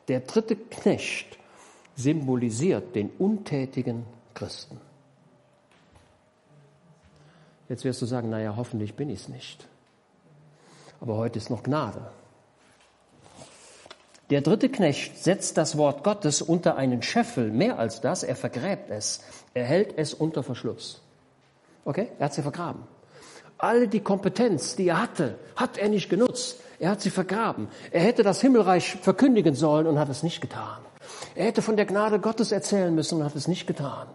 Der 0.08 0.22
dritte 0.22 0.56
Knecht 0.56 1.38
symbolisiert 1.98 2.96
den 2.96 3.10
untätigen 3.20 4.06
Christen. 4.34 4.80
Jetzt 7.70 7.86
wirst 7.86 8.02
du 8.02 8.06
sagen, 8.06 8.30
naja, 8.30 8.56
hoffentlich 8.58 8.96
bin 8.96 9.10
ich 9.10 9.22
es 9.22 9.30
nicht. 9.30 9.68
Aber 11.00 11.16
heute 11.16 11.38
ist 11.38 11.50
noch 11.50 11.64
Gnade. 11.64 12.02
Der 14.32 14.42
dritte 14.42 14.70
Knecht 14.70 15.18
setzt 15.18 15.58
das 15.58 15.78
Wort 15.78 16.04
Gottes 16.04 16.42
unter 16.42 16.76
einen 16.76 17.02
Scheffel, 17.02 17.52
mehr 17.52 17.80
als 17.80 18.02
das, 18.02 18.24
er 18.24 18.36
vergräbt 18.36 18.90
es, 18.90 19.22
er 19.54 19.66
hält 19.66 19.98
es 19.98 20.14
unter 20.14 20.44
Verschluss. 20.44 21.02
Okay, 21.86 22.10
er 22.20 22.26
hat 22.26 22.34
sie 22.34 22.42
vergraben. 22.42 22.84
Alle 23.58 23.88
die 23.88 24.00
Kompetenz, 24.00 24.76
die 24.76 24.88
er 24.88 25.02
hatte, 25.02 25.36
hat 25.56 25.78
er 25.78 25.90
nicht 25.90 26.10
genutzt. 26.10 26.62
Er 26.80 26.92
hat 26.92 27.02
sie 27.02 27.10
vergraben. 27.10 27.68
Er 27.92 28.02
hätte 28.02 28.24
das 28.24 28.40
Himmelreich 28.40 28.96
verkündigen 29.02 29.54
sollen 29.54 29.86
und 29.86 30.00
hat 30.00 30.10
es 30.10 30.24
nicht 30.24 30.42
getan. 30.42 30.78
Er 31.36 31.46
hätte 31.46 31.62
von 31.62 31.76
der 31.76 31.86
Gnade 31.86 32.20
Gottes 32.20 32.52
erzählen 32.52 32.94
müssen 32.94 33.20
und 33.20 33.26
hat 33.26 33.36
es 33.36 33.48
nicht 33.48 33.68
getan. 33.68 34.08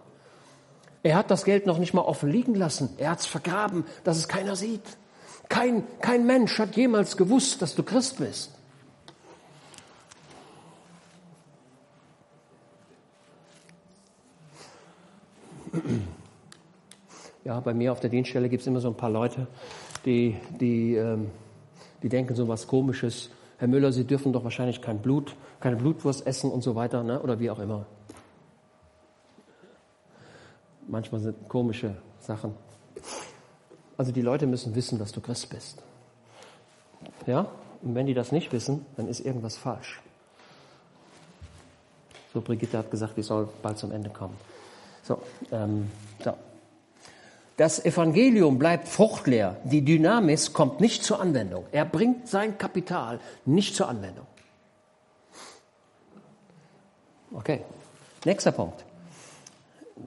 Er 1.05 1.17
hat 1.17 1.29
das 1.29 1.45
Geld 1.45 1.67
noch 1.67 1.77
nicht 1.77 1.93
mal 1.93 2.01
offen 2.01 2.31
liegen 2.31 2.55
lassen. 2.55 2.89
Er 2.97 3.11
hat 3.11 3.19
es 3.19 3.27
vergraben, 3.27 3.85
dass 4.03 4.17
es 4.17 4.27
keiner 4.27 4.55
sieht. 4.55 4.81
Kein, 5.49 5.83
kein 6.01 6.25
Mensch 6.25 6.57
hat 6.57 6.75
jemals 6.75 7.15
gewusst, 7.15 7.61
dass 7.61 7.75
du 7.75 7.83
Christ 7.83 8.17
bist. 8.17 8.51
Ja, 17.43 17.59
bei 17.59 17.75
mir 17.75 17.91
auf 17.91 17.99
der 17.99 18.09
Dienststelle 18.09 18.49
gibt 18.49 18.61
es 18.61 18.67
immer 18.67 18.79
so 18.79 18.87
ein 18.87 18.97
paar 18.97 19.11
Leute, 19.11 19.45
die, 20.05 20.35
die, 20.59 20.95
ähm, 20.95 21.29
die 22.01 22.09
denken 22.09 22.33
so 22.33 22.47
was 22.47 22.65
Komisches. 22.65 23.29
Herr 23.59 23.67
Müller, 23.67 23.91
Sie 23.91 24.05
dürfen 24.05 24.33
doch 24.33 24.43
wahrscheinlich 24.43 24.81
kein 24.81 25.03
Blut, 25.03 25.35
keine 25.59 25.75
Blutwurst 25.75 26.25
essen 26.25 26.49
und 26.49 26.63
so 26.63 26.73
weiter, 26.73 27.03
ne? 27.03 27.21
oder 27.21 27.39
wie 27.39 27.51
auch 27.51 27.59
immer. 27.59 27.85
Manchmal 30.87 31.21
sind 31.21 31.49
komische 31.49 31.95
Sachen. 32.19 32.55
Also 33.97 34.11
die 34.11 34.21
Leute 34.21 34.45
müssen 34.45 34.75
wissen, 34.75 34.99
dass 34.99 35.11
du 35.11 35.21
Christ 35.21 35.49
bist. 35.49 35.81
Ja? 37.25 37.47
Und 37.81 37.95
wenn 37.95 38.07
die 38.07 38.13
das 38.13 38.31
nicht 38.31 38.51
wissen, 38.51 38.85
dann 38.97 39.07
ist 39.07 39.19
irgendwas 39.19 39.57
falsch. 39.57 40.01
So, 42.33 42.41
Brigitte 42.41 42.77
hat 42.77 42.91
gesagt, 42.91 43.17
ich 43.17 43.25
soll 43.25 43.47
bald 43.61 43.77
zum 43.77 43.91
Ende 43.91 44.09
kommen. 44.09 44.35
So, 45.03 45.21
ähm, 45.51 45.89
so. 46.23 46.33
Das 47.57 47.83
Evangelium 47.85 48.59
bleibt 48.59 48.89
fruchtleer. 48.89 49.55
Die 49.63 49.85
Dynamis 49.85 50.51
kommt 50.51 50.81
nicht 50.81 51.05
zur 51.05 51.21
Anwendung. 51.21 51.65
Er 51.71 51.85
bringt 51.85 52.27
sein 52.27 52.57
Kapital 52.57 53.19
nicht 53.45 53.75
zur 53.75 53.87
Anwendung. 53.87 54.27
Okay, 57.33 57.61
nächster 58.25 58.51
Punkt. 58.51 58.83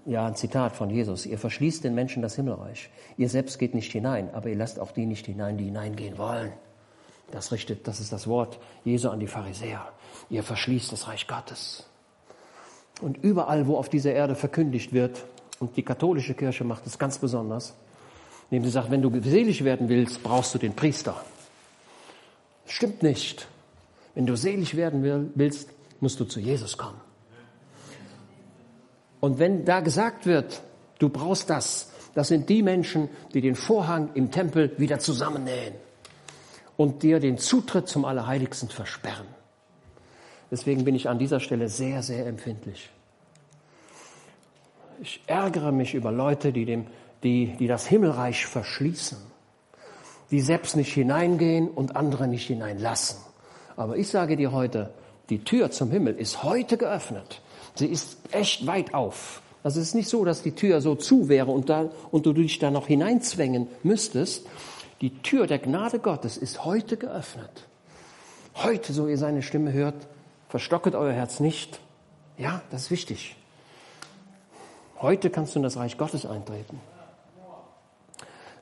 Ja, 0.05 0.26
ein 0.26 0.36
Zitat 0.36 0.76
von 0.76 0.91
Jesus. 0.91 1.24
Ihr 1.24 1.39
verschließt 1.39 1.82
den 1.82 1.95
Menschen 1.95 2.22
das 2.22 2.36
Himmelreich. 2.36 2.91
Ihr 3.16 3.28
selbst 3.28 3.59
geht 3.59 3.74
nicht 3.74 3.91
hinein, 3.91 4.34
aber 4.34 4.49
ihr 4.51 4.57
lasst 4.57 4.78
auch 4.78 4.93
die 4.93 5.07
nicht 5.07 5.26
hinein, 5.26 5.57
die 5.57 5.64
hineingehen 5.64 6.18
wollen. 6.18 6.53
Das 7.30 7.53
richtet, 7.53 7.86
das 7.86 8.01
ist 8.01 8.12
das 8.12 8.26
Wort 8.26 8.59
Jesu 8.84 9.09
an 9.09 9.20
die 9.20 9.26
Pharisäer. 9.26 9.86
Ihr 10.30 10.43
verschließt 10.43 10.93
das 10.93 11.09
Reich 11.09 11.26
Gottes. 11.26 11.86
Und 13.01 13.18
überall, 13.18 13.66
wo 13.66 13.76
auf 13.76 13.89
dieser 13.89 14.12
Erde 14.12 14.34
verkündigt 14.34 14.93
wird, 14.93 15.24
und 15.61 15.76
die 15.76 15.82
katholische 15.82 16.34
Kirche 16.34 16.64
macht 16.64 16.86
es 16.86 16.99
ganz 16.99 17.18
besonders, 17.18 17.74
indem 18.51 18.64
sie 18.64 18.70
sagt, 18.70 18.91
wenn 18.91 19.03
du 19.03 19.11
selig 19.22 19.64
werden 19.64 19.89
willst, 19.89 20.22
brauchst 20.22 20.55
du 20.55 20.59
den 20.59 20.74
Priester. 20.74 21.16
Stimmt 22.66 23.03
nicht. 23.03 23.49
Wenn 24.14 24.26
du 24.26 24.36
selig 24.36 24.76
werden 24.76 25.32
willst, 25.34 25.70
musst 26.01 26.20
du 26.20 26.24
zu 26.24 26.41
Jesus 26.41 26.76
kommen. 26.76 27.01
Und 29.20 29.38
wenn 29.38 29.64
da 29.64 29.80
gesagt 29.80 30.26
wird, 30.26 30.62
du 30.98 31.08
brauchst 31.08 31.50
das, 31.50 31.90
das 32.14 32.28
sind 32.28 32.48
die 32.48 32.62
Menschen, 32.62 33.08
die 33.34 33.40
den 33.40 33.54
Vorhang 33.54 34.10
im 34.14 34.30
Tempel 34.30 34.72
wieder 34.78 34.98
zusammennähen 34.98 35.74
und 36.76 37.02
dir 37.02 37.20
den 37.20 37.38
Zutritt 37.38 37.88
zum 37.88 38.04
Allerheiligsten 38.04 38.68
versperren. 38.68 39.26
Deswegen 40.50 40.84
bin 40.84 40.94
ich 40.94 41.08
an 41.08 41.18
dieser 41.18 41.40
Stelle 41.40 41.68
sehr, 41.68 42.02
sehr 42.02 42.26
empfindlich. 42.26 42.90
Ich 45.00 45.20
ärgere 45.26 45.72
mich 45.72 45.94
über 45.94 46.10
Leute, 46.10 46.52
die, 46.52 46.64
dem, 46.64 46.86
die, 47.22 47.56
die 47.58 47.66
das 47.66 47.86
Himmelreich 47.86 48.46
verschließen, 48.46 49.18
die 50.30 50.40
selbst 50.40 50.76
nicht 50.76 50.92
hineingehen 50.92 51.68
und 51.68 51.96
andere 51.96 52.26
nicht 52.26 52.46
hineinlassen. 52.46 53.18
Aber 53.76 53.96
ich 53.96 54.08
sage 54.08 54.36
dir 54.36 54.52
heute, 54.52 54.92
die 55.30 55.44
Tür 55.44 55.70
zum 55.70 55.90
Himmel 55.90 56.16
ist 56.16 56.42
heute 56.42 56.76
geöffnet. 56.78 57.42
Sie 57.78 57.86
ist 57.86 58.18
echt 58.32 58.66
weit 58.66 58.92
auf. 58.92 59.40
Also 59.62 59.80
es 59.80 59.88
ist 59.88 59.94
nicht 59.94 60.08
so, 60.08 60.24
dass 60.24 60.42
die 60.42 60.52
Tür 60.52 60.80
so 60.80 60.94
zu 60.94 61.28
wäre 61.28 61.50
und, 61.50 61.68
da, 61.68 61.90
und 62.10 62.26
du 62.26 62.32
dich 62.32 62.58
da 62.58 62.70
noch 62.70 62.86
hineinzwängen 62.86 63.68
müsstest. 63.82 64.46
Die 65.00 65.22
Tür 65.22 65.46
der 65.46 65.58
Gnade 65.58 66.00
Gottes 66.00 66.36
ist 66.36 66.64
heute 66.64 66.96
geöffnet. 66.96 67.66
Heute, 68.56 68.92
so 68.92 69.06
ihr 69.06 69.18
seine 69.18 69.42
Stimme 69.42 69.72
hört, 69.72 69.94
verstocket 70.48 70.94
euer 70.94 71.12
Herz 71.12 71.38
nicht. 71.38 71.80
Ja, 72.36 72.62
das 72.70 72.82
ist 72.84 72.90
wichtig. 72.90 73.36
Heute 75.00 75.30
kannst 75.30 75.54
du 75.54 75.60
in 75.60 75.62
das 75.62 75.76
Reich 75.76 75.96
Gottes 75.96 76.26
eintreten. 76.26 76.80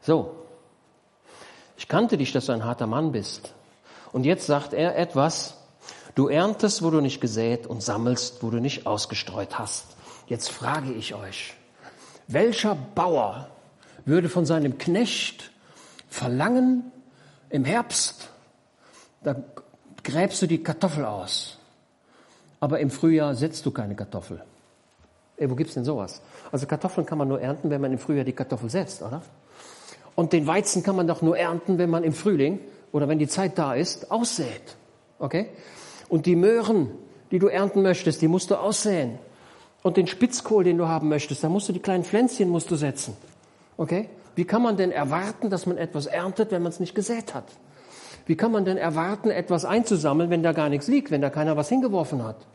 So, 0.02 0.36
ich 1.78 1.88
kannte 1.88 2.18
dich, 2.18 2.32
dass 2.32 2.46
du 2.46 2.52
ein 2.52 2.64
harter 2.64 2.86
Mann 2.86 3.12
bist. 3.12 3.54
Und 4.12 4.24
jetzt 4.24 4.46
sagt 4.46 4.74
er 4.74 4.96
etwas, 4.96 5.56
du 6.16 6.26
erntest, 6.26 6.82
wo 6.82 6.90
du 6.90 7.00
nicht 7.00 7.20
gesät 7.20 7.68
und 7.68 7.84
sammelst, 7.84 8.42
wo 8.42 8.50
du 8.50 8.58
nicht 8.58 8.86
ausgestreut 8.86 9.60
hast. 9.60 9.84
Jetzt 10.26 10.50
frage 10.50 10.92
ich 10.92 11.14
euch, 11.14 11.54
welcher 12.26 12.74
Bauer 12.74 13.48
würde 14.04 14.28
von 14.28 14.44
seinem 14.44 14.78
Knecht 14.78 15.52
verlangen, 16.08 16.90
im 17.48 17.64
Herbst, 17.64 18.28
da 19.22 19.36
gräbst 20.02 20.42
du 20.42 20.46
die 20.46 20.62
Kartoffel 20.62 21.04
aus, 21.04 21.58
aber 22.58 22.80
im 22.80 22.90
Frühjahr 22.90 23.36
setzt 23.36 23.64
du 23.66 23.70
keine 23.70 23.94
Kartoffel. 23.94 24.42
Ey, 25.36 25.48
wo 25.48 25.54
gibt's 25.54 25.74
denn 25.74 25.84
sowas? 25.84 26.22
Also 26.50 26.66
Kartoffeln 26.66 27.06
kann 27.06 27.18
man 27.18 27.28
nur 27.28 27.40
ernten, 27.40 27.70
wenn 27.70 27.80
man 27.80 27.92
im 27.92 27.98
Frühjahr 27.98 28.24
die 28.24 28.32
Kartoffel 28.32 28.68
setzt, 28.70 29.02
oder? 29.02 29.22
Und 30.14 30.32
den 30.32 30.46
Weizen 30.46 30.82
kann 30.82 30.96
man 30.96 31.06
doch 31.06 31.22
nur 31.22 31.38
ernten, 31.38 31.78
wenn 31.78 31.90
man 31.90 32.02
im 32.02 32.14
Frühling 32.14 32.58
oder 32.90 33.06
wenn 33.06 33.18
die 33.18 33.28
Zeit 33.28 33.58
da 33.58 33.74
ist, 33.74 34.10
aussät. 34.10 34.76
Okay? 35.18 35.50
Und 36.09 36.26
die 36.26 36.36
Möhren, 36.36 36.90
die 37.30 37.38
du 37.38 37.48
ernten 37.48 37.82
möchtest, 37.82 38.22
die 38.22 38.28
musst 38.28 38.50
du 38.50 38.57
aussäen. 38.57 39.18
Und 39.82 39.96
den 39.96 40.07
Spitzkohl, 40.07 40.64
den 40.64 40.78
du 40.78 40.88
haben 40.88 41.09
möchtest, 41.09 41.44
da 41.44 41.48
musst 41.48 41.68
du 41.68 41.72
die 41.72 41.80
kleinen 41.80 42.04
Pflänzchen 42.04 42.48
musst 42.48 42.70
du 42.70 42.76
setzen. 42.76 43.16
Okay? 43.76 44.09
Wie 44.34 44.44
kann 44.44 44.62
man 44.62 44.76
denn 44.76 44.90
erwarten, 44.90 45.50
dass 45.50 45.66
man 45.66 45.78
etwas 45.78 46.07
erntet, 46.07 46.50
wenn 46.50 46.62
man 46.62 46.70
es 46.70 46.80
nicht 46.80 46.94
gesät 46.94 47.34
hat? 47.34 47.44
Wie 48.26 48.36
kann 48.36 48.50
man 48.50 48.64
denn 48.64 48.76
erwarten, 48.76 49.30
etwas 49.30 49.64
einzusammeln, 49.64 50.30
wenn 50.30 50.42
da 50.42 50.52
gar 50.52 50.68
nichts 50.68 50.88
liegt, 50.88 51.11
wenn 51.11 51.22
da 51.22 51.30
keiner 51.30 51.57
was 51.57 51.68
hingeworfen 51.68 52.24
hat? 52.24 52.46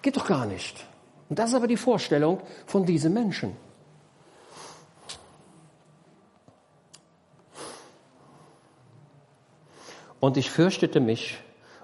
Geht 0.00 0.16
doch 0.16 0.26
gar 0.26 0.46
nicht. 0.46 0.86
Und 1.28 1.38
das 1.38 1.50
ist 1.50 1.54
aber 1.54 1.66
die 1.66 1.76
Vorstellung 1.76 2.40
von 2.66 2.84
diesen 2.84 3.12
Menschen. 3.12 3.56
Und 10.20 10.36
ich 10.36 10.50
fürchtete 10.50 11.00
mich 11.00 11.38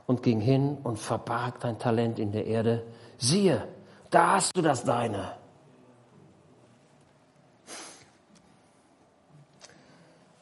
und 0.09 0.22
ging 0.22 0.40
hin 0.40 0.78
und 0.82 0.98
verbarg 0.98 1.61
dein 1.61 1.78
Talent 1.78 2.18
in 2.18 2.32
der 2.32 2.46
Erde. 2.46 2.82
Siehe, 3.18 3.68
da 4.11 4.36
hast 4.36 4.56
du 4.56 4.62
das 4.62 4.82
deine. 4.82 5.32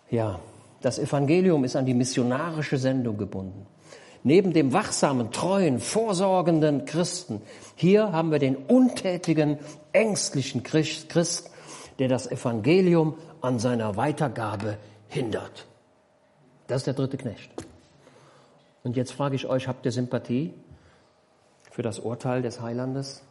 Ja, 0.09 0.39
das 0.83 1.01
Evangelium 1.01 1.65
ist 1.65 1.75
an 1.75 1.85
die 1.85 1.95
missionarische 1.95 2.79
Sendung 2.79 3.19
gebunden. 3.19 3.67
Neben 4.23 4.53
dem 4.53 4.73
wachsamen, 4.73 5.33
treuen, 5.33 5.81
vorsorgenden 5.81 6.85
Christen, 6.85 7.43
hier 7.75 8.13
haben 8.13 8.31
wir 8.31 8.39
den 8.39 8.55
untätigen, 8.55 9.59
ängstlichen 9.93 10.63
Christ, 10.63 11.51
der 11.99 12.07
das 12.07 12.31
Evangelium 12.31 13.15
an 13.41 13.59
seiner 13.59 13.97
Weitergabe 13.97 14.79
hindert. 15.09 15.67
Das 16.69 16.79
ist 16.79 16.87
der 16.87 16.95
dritte 16.95 17.17
Knecht. 17.17 17.66
Und 18.87 18.97
jetzt 18.97 19.11
frage 19.15 19.35
ich 19.35 19.49
euch, 19.49 19.67
habt 19.67 19.85
ihr 19.85 19.91
Sympathie 19.91 20.55
für 21.73 21.83
das 21.83 21.99
Urteil 21.99 22.41
des 22.41 22.61
Heilandes, 22.61 23.25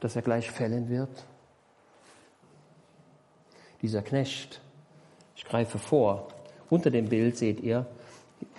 das 0.00 0.16
er 0.16 0.22
gleich 0.22 0.50
fällen 0.50 0.88
wird? 0.88 1.26
Dieser 3.82 4.02
Knecht, 4.02 4.60
ich 5.36 5.44
greife 5.44 5.78
vor, 5.78 6.26
unter 6.70 6.90
dem 6.90 7.08
Bild 7.08 7.36
seht 7.38 7.60
ihr, 7.60 7.86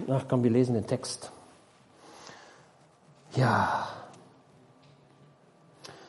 ach 0.08 0.24
komm, 0.30 0.42
wir 0.46 0.52
lesen 0.52 0.76
den 0.76 0.88
Text. 0.88 1.34
Ja. 3.36 3.86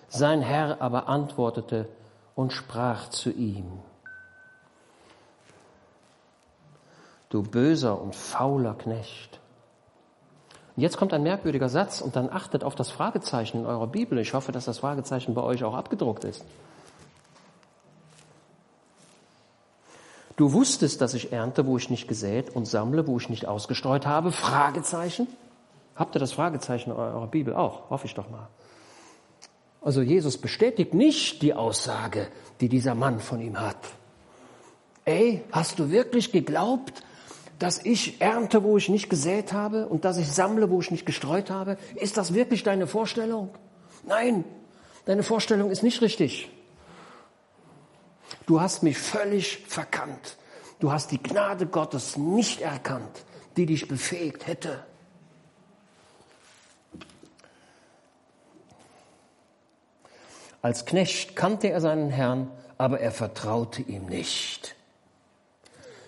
Sein 0.08 0.40
Herr 0.40 0.80
aber 0.80 1.08
antwortete 1.08 1.88
und 2.36 2.52
sprach 2.52 3.10
zu 3.10 3.32
ihm, 3.32 3.80
du 7.28 7.42
böser 7.42 8.00
und 8.00 8.14
fauler 8.14 8.74
Knecht. 8.74 9.40
Und 10.76 10.82
jetzt 10.82 10.98
kommt 10.98 11.14
ein 11.14 11.22
merkwürdiger 11.22 11.70
Satz 11.70 12.02
und 12.02 12.16
dann 12.16 12.30
achtet 12.30 12.62
auf 12.62 12.74
das 12.74 12.90
Fragezeichen 12.90 13.60
in 13.60 13.66
eurer 13.66 13.86
Bibel. 13.86 14.18
Ich 14.18 14.34
hoffe, 14.34 14.52
dass 14.52 14.66
das 14.66 14.78
Fragezeichen 14.78 15.32
bei 15.34 15.42
euch 15.42 15.64
auch 15.64 15.74
abgedruckt 15.74 16.24
ist. 16.24 16.44
Du 20.36 20.52
wusstest, 20.52 21.00
dass 21.00 21.14
ich 21.14 21.32
ernte, 21.32 21.66
wo 21.66 21.78
ich 21.78 21.88
nicht 21.88 22.08
gesät 22.08 22.54
und 22.54 22.66
sammle, 22.66 23.06
wo 23.06 23.16
ich 23.16 23.30
nicht 23.30 23.46
ausgestreut 23.46 24.04
habe? 24.04 24.32
Fragezeichen. 24.32 25.26
Habt 25.94 26.14
ihr 26.14 26.18
das 26.18 26.32
Fragezeichen 26.32 26.90
in 26.90 26.96
eurer 26.96 27.26
Bibel 27.26 27.54
auch? 27.54 27.88
Hoffe 27.88 28.04
ich 28.04 28.14
doch 28.14 28.28
mal. 28.28 28.48
Also 29.80 30.02
Jesus 30.02 30.36
bestätigt 30.36 30.92
nicht 30.92 31.40
die 31.40 31.54
Aussage, 31.54 32.28
die 32.60 32.68
dieser 32.68 32.94
Mann 32.94 33.20
von 33.20 33.40
ihm 33.40 33.58
hat. 33.58 33.78
Ey, 35.06 35.42
hast 35.52 35.78
du 35.78 35.90
wirklich 35.90 36.32
geglaubt, 36.32 37.02
dass 37.58 37.84
ich 37.84 38.20
ernte, 38.20 38.62
wo 38.62 38.76
ich 38.76 38.88
nicht 38.88 39.08
gesät 39.08 39.52
habe 39.52 39.88
und 39.88 40.04
dass 40.04 40.18
ich 40.18 40.30
sammle, 40.30 40.70
wo 40.70 40.80
ich 40.80 40.90
nicht 40.90 41.06
gestreut 41.06 41.50
habe? 41.50 41.78
Ist 41.94 42.16
das 42.16 42.34
wirklich 42.34 42.62
deine 42.62 42.86
Vorstellung? 42.86 43.50
Nein, 44.04 44.44
deine 45.06 45.22
Vorstellung 45.22 45.70
ist 45.70 45.82
nicht 45.82 46.02
richtig. 46.02 46.50
Du 48.46 48.60
hast 48.60 48.82
mich 48.82 48.98
völlig 48.98 49.64
verkannt. 49.66 50.36
Du 50.78 50.92
hast 50.92 51.10
die 51.10 51.22
Gnade 51.22 51.66
Gottes 51.66 52.16
nicht 52.16 52.60
erkannt, 52.60 53.24
die 53.56 53.66
dich 53.66 53.88
befähigt 53.88 54.46
hätte. 54.46 54.84
Als 60.60 60.84
Knecht 60.84 61.36
kannte 61.36 61.70
er 61.70 61.80
seinen 61.80 62.10
Herrn, 62.10 62.50
aber 62.76 63.00
er 63.00 63.12
vertraute 63.12 63.82
ihm 63.82 64.06
nicht. 64.06 64.75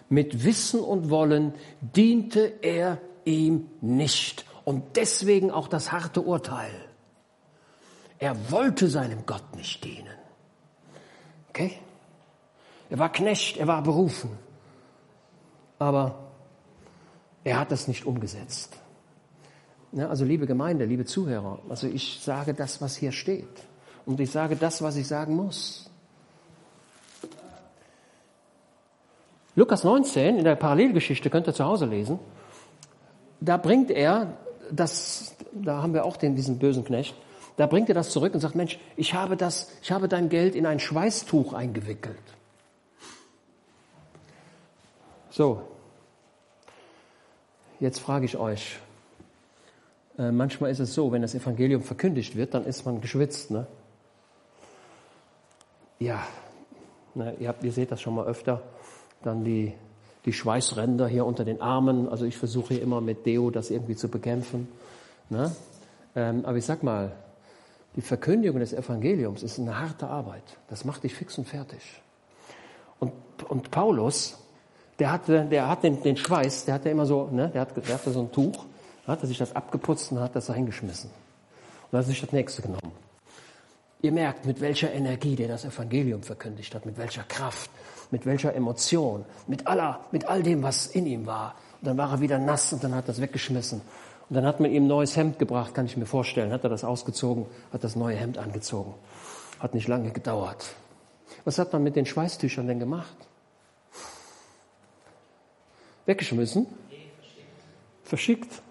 Mit 0.08 0.44
Wissen 0.44 0.80
und 0.80 1.10
Wollen 1.10 1.54
diente 1.80 2.54
er 2.62 3.00
ihm 3.24 3.68
nicht. 3.80 4.44
Und 4.64 4.96
deswegen 4.96 5.50
auch 5.50 5.68
das 5.68 5.92
harte 5.92 6.22
Urteil. 6.22 6.70
Er 8.18 8.50
wollte 8.50 8.88
seinem 8.88 9.26
Gott 9.26 9.54
nicht 9.54 9.84
dienen. 9.84 10.16
Okay? 11.50 11.78
Er 12.90 12.98
war 12.98 13.12
Knecht, 13.12 13.58
er 13.58 13.66
war 13.66 13.82
berufen. 13.82 14.30
Aber 15.78 16.30
er 17.44 17.60
hat 17.60 17.70
das 17.70 17.86
nicht 17.88 18.04
umgesetzt. 18.04 18.78
Ja, 19.92 20.08
also 20.08 20.24
liebe 20.24 20.46
Gemeinde, 20.46 20.84
liebe 20.84 21.04
Zuhörer, 21.04 21.60
also 21.68 21.86
ich 21.86 22.20
sage 22.20 22.52
das, 22.52 22.80
was 22.80 22.96
hier 22.96 23.12
steht. 23.12 23.66
Und 24.04 24.20
ich 24.20 24.30
sage 24.30 24.56
das, 24.56 24.82
was 24.82 24.96
ich 24.96 25.06
sagen 25.06 25.36
muss. 25.36 25.90
Lukas 29.58 29.82
19 29.82 30.38
in 30.38 30.44
der 30.44 30.54
Parallelgeschichte 30.54 31.30
könnt 31.30 31.48
ihr 31.48 31.52
zu 31.52 31.64
Hause 31.64 31.86
lesen. 31.86 32.20
Da 33.40 33.56
bringt 33.56 33.90
er 33.90 34.38
das, 34.70 35.34
da 35.52 35.82
haben 35.82 35.94
wir 35.94 36.04
auch 36.04 36.16
den, 36.16 36.36
diesen 36.36 36.60
bösen 36.60 36.84
Knecht, 36.84 37.16
da 37.56 37.66
bringt 37.66 37.88
er 37.88 37.94
das 37.96 38.10
zurück 38.10 38.34
und 38.34 38.38
sagt, 38.38 38.54
Mensch, 38.54 38.78
ich 38.94 39.14
habe 39.14 39.36
das, 39.36 39.72
ich 39.82 39.90
habe 39.90 40.06
dein 40.06 40.28
Geld 40.28 40.54
in 40.54 40.64
ein 40.64 40.78
Schweißtuch 40.78 41.54
eingewickelt. 41.54 42.22
So, 45.28 45.62
jetzt 47.80 47.98
frage 47.98 48.26
ich 48.26 48.36
euch. 48.36 48.78
Äh, 50.18 50.30
manchmal 50.30 50.70
ist 50.70 50.78
es 50.78 50.94
so, 50.94 51.10
wenn 51.10 51.22
das 51.22 51.34
Evangelium 51.34 51.82
verkündigt 51.82 52.36
wird, 52.36 52.54
dann 52.54 52.64
ist 52.64 52.86
man 52.86 53.00
geschwitzt. 53.00 53.50
Ne? 53.50 53.66
Ja, 55.98 56.24
ne, 57.16 57.34
ihr, 57.40 57.48
habt, 57.48 57.64
ihr 57.64 57.72
seht 57.72 57.90
das 57.90 58.00
schon 58.00 58.14
mal 58.14 58.26
öfter. 58.26 58.62
Dann 59.22 59.44
die, 59.44 59.74
die 60.24 60.32
Schweißränder 60.32 61.08
hier 61.08 61.26
unter 61.26 61.44
den 61.44 61.60
Armen. 61.60 62.08
Also 62.08 62.24
ich 62.24 62.36
versuche 62.36 62.74
hier 62.74 62.82
immer 62.82 63.00
mit 63.00 63.26
Deo 63.26 63.50
das 63.50 63.70
irgendwie 63.70 63.96
zu 63.96 64.08
bekämpfen. 64.08 64.68
Ne? 65.30 65.54
Ähm, 66.14 66.44
aber 66.44 66.56
ich 66.56 66.64
sag 66.64 66.82
mal, 66.82 67.12
die 67.96 68.02
Verkündigung 68.02 68.60
des 68.60 68.72
Evangeliums 68.72 69.42
ist 69.42 69.58
eine 69.58 69.78
harte 69.78 70.08
Arbeit. 70.08 70.44
Das 70.68 70.84
macht 70.84 71.04
dich 71.04 71.14
fix 71.14 71.38
und 71.38 71.48
fertig. 71.48 71.80
Und, 73.00 73.12
und 73.48 73.70
Paulus, 73.70 74.38
der 74.98 75.12
hatte, 75.12 75.44
der 75.46 75.68
hat 75.68 75.82
den, 75.82 76.02
den 76.02 76.16
Schweiß, 76.16 76.64
der 76.64 76.74
hatte 76.74 76.90
immer 76.90 77.06
so, 77.06 77.28
ne, 77.30 77.48
der, 77.48 77.62
hat, 77.62 77.76
der 77.76 77.94
hatte 77.94 78.10
so 78.10 78.20
ein 78.20 78.32
Tuch, 78.32 78.66
hat 79.06 79.22
er 79.22 79.26
sich 79.26 79.38
das 79.38 79.54
abgeputzt 79.54 80.12
und 80.12 80.20
hat 80.20 80.36
das 80.36 80.46
da 80.46 80.54
hingeschmissen. 80.54 81.10
Und 81.90 81.98
hat 81.98 82.06
sich 82.06 82.20
das 82.20 82.32
nächste 82.32 82.62
genommen. 82.62 82.92
Ihr 84.00 84.12
merkt, 84.12 84.46
mit 84.46 84.60
welcher 84.60 84.92
Energie 84.92 85.34
der 85.34 85.48
das 85.48 85.64
Evangelium 85.64 86.22
verkündigt 86.22 86.74
hat, 86.74 86.86
mit 86.86 86.98
welcher 86.98 87.24
Kraft, 87.24 87.70
mit 88.10 88.26
welcher 88.26 88.54
Emotion, 88.54 89.24
mit 89.46 89.66
aller, 89.66 90.00
mit 90.12 90.26
all 90.26 90.42
dem, 90.42 90.62
was 90.62 90.86
in 90.86 91.06
ihm 91.06 91.26
war. 91.26 91.54
Und 91.80 91.86
dann 91.86 91.96
war 91.98 92.10
er 92.10 92.20
wieder 92.20 92.38
nass 92.38 92.72
und 92.72 92.82
dann 92.82 92.94
hat 92.94 93.04
er 93.04 93.08
das 93.08 93.20
weggeschmissen. 93.20 93.80
Und 94.28 94.34
dann 94.34 94.44
hat 94.44 94.60
man 94.60 94.70
ihm 94.70 94.84
ein 94.84 94.88
neues 94.88 95.16
Hemd 95.16 95.38
gebracht, 95.38 95.74
kann 95.74 95.86
ich 95.86 95.96
mir 95.96 96.06
vorstellen. 96.06 96.52
Hat 96.52 96.64
er 96.64 96.70
das 96.70 96.84
ausgezogen, 96.84 97.46
hat 97.72 97.84
das 97.84 97.96
neue 97.96 98.16
Hemd 98.16 98.38
angezogen. 98.38 98.94
Hat 99.58 99.74
nicht 99.74 99.88
lange 99.88 100.10
gedauert. 100.10 100.74
Was 101.44 101.58
hat 101.58 101.72
man 101.72 101.82
mit 101.82 101.96
den 101.96 102.06
Schweißtüchern 102.06 102.66
denn 102.66 102.78
gemacht? 102.78 103.16
Weggeschmissen? 106.06 106.66
Verschickt. 108.04 108.62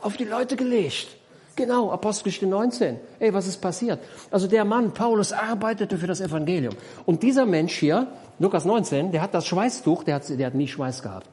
Auf 0.00 0.16
die 0.16 0.24
Leute 0.24 0.56
gelegt. 0.56 1.16
Genau, 1.54 1.90
Apostelgeschichte 1.90 2.46
19. 2.46 2.98
Ey, 3.18 3.34
was 3.34 3.46
ist 3.46 3.60
passiert? 3.60 4.00
Also 4.30 4.46
der 4.46 4.64
Mann, 4.64 4.92
Paulus, 4.92 5.32
arbeitete 5.32 5.98
für 5.98 6.06
das 6.06 6.20
Evangelium. 6.20 6.74
Und 7.04 7.22
dieser 7.22 7.44
Mensch 7.44 7.74
hier, 7.74 8.06
Lukas 8.38 8.64
19, 8.64 9.12
der 9.12 9.20
hat 9.20 9.34
das 9.34 9.46
Schweißtuch, 9.46 10.04
der 10.04 10.16
hat, 10.16 10.28
der 10.28 10.46
hat 10.46 10.54
nie 10.54 10.68
Schweiß 10.68 11.02
gehabt. 11.02 11.28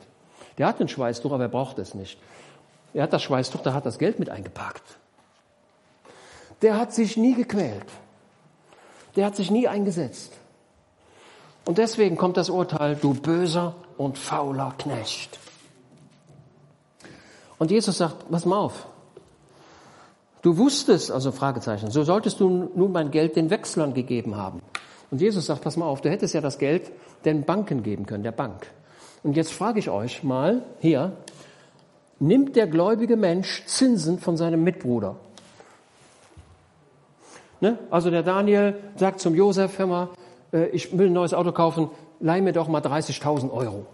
Der 0.57 0.67
hat 0.67 0.81
ein 0.81 0.89
Schweißtuch, 0.89 1.31
aber 1.31 1.43
er 1.43 1.49
braucht 1.49 1.79
es 1.79 1.93
nicht. 1.93 2.19
Er 2.93 3.03
hat 3.03 3.13
das 3.13 3.23
Schweißtuch, 3.23 3.61
da 3.61 3.73
hat 3.73 3.85
das 3.85 3.97
Geld 3.97 4.19
mit 4.19 4.29
eingepackt. 4.29 4.83
Der 6.61 6.77
hat 6.77 6.93
sich 6.93 7.15
nie 7.15 7.35
gequält. 7.35 7.85
Der 9.15 9.25
hat 9.25 9.37
sich 9.37 9.51
nie 9.51 9.67
eingesetzt. 9.67 10.33
Und 11.65 11.77
deswegen 11.77 12.17
kommt 12.17 12.35
das 12.35 12.49
Urteil, 12.49 12.95
du 12.95 13.13
böser 13.13 13.75
und 13.97 14.17
fauler 14.17 14.73
Knecht. 14.77 15.39
Und 17.57 17.71
Jesus 17.71 17.97
sagt, 17.97 18.29
pass 18.29 18.45
mal 18.45 18.57
auf. 18.57 18.88
Du 20.41 20.57
wusstest, 20.57 21.11
also 21.11 21.31
Fragezeichen, 21.31 21.91
so 21.91 22.03
solltest 22.03 22.39
du 22.39 22.49
nun 22.49 22.91
mein 22.91 23.11
Geld 23.11 23.35
den 23.35 23.49
Wechslern 23.49 23.93
gegeben 23.93 24.37
haben. 24.37 24.61
Und 25.11 25.21
Jesus 25.21 25.47
sagt, 25.47 25.61
pass 25.61 25.75
mal 25.75 25.85
auf, 25.85 26.01
du 26.01 26.09
hättest 26.09 26.33
ja 26.33 26.41
das 26.41 26.57
Geld 26.59 26.91
den 27.25 27.43
Banken 27.43 27.83
geben 27.83 28.05
können, 28.05 28.23
der 28.23 28.31
Bank. 28.31 28.67
Und 29.23 29.35
jetzt 29.35 29.51
frage 29.51 29.79
ich 29.79 29.89
euch 29.89 30.23
mal 30.23 30.63
hier, 30.79 31.17
nimmt 32.19 32.55
der 32.55 32.67
gläubige 32.67 33.17
Mensch 33.17 33.65
Zinsen 33.65 34.19
von 34.19 34.37
seinem 34.37 34.63
Mitbruder? 34.63 35.17
Ne? 37.59 37.77
Also 37.89 38.09
der 38.09 38.23
Daniel 38.23 38.75
sagt 38.95 39.19
zum 39.19 39.35
Josef, 39.35 39.77
hör 39.77 39.87
mal, 39.87 40.09
äh, 40.53 40.67
ich 40.69 40.97
will 40.97 41.07
ein 41.07 41.13
neues 41.13 41.33
Auto 41.33 41.51
kaufen, 41.51 41.89
leih 42.21 42.39
mir 42.39 42.53
doch 42.53 42.69
mal 42.69 42.81
30.000 42.81 43.51
Euro. 43.51 43.85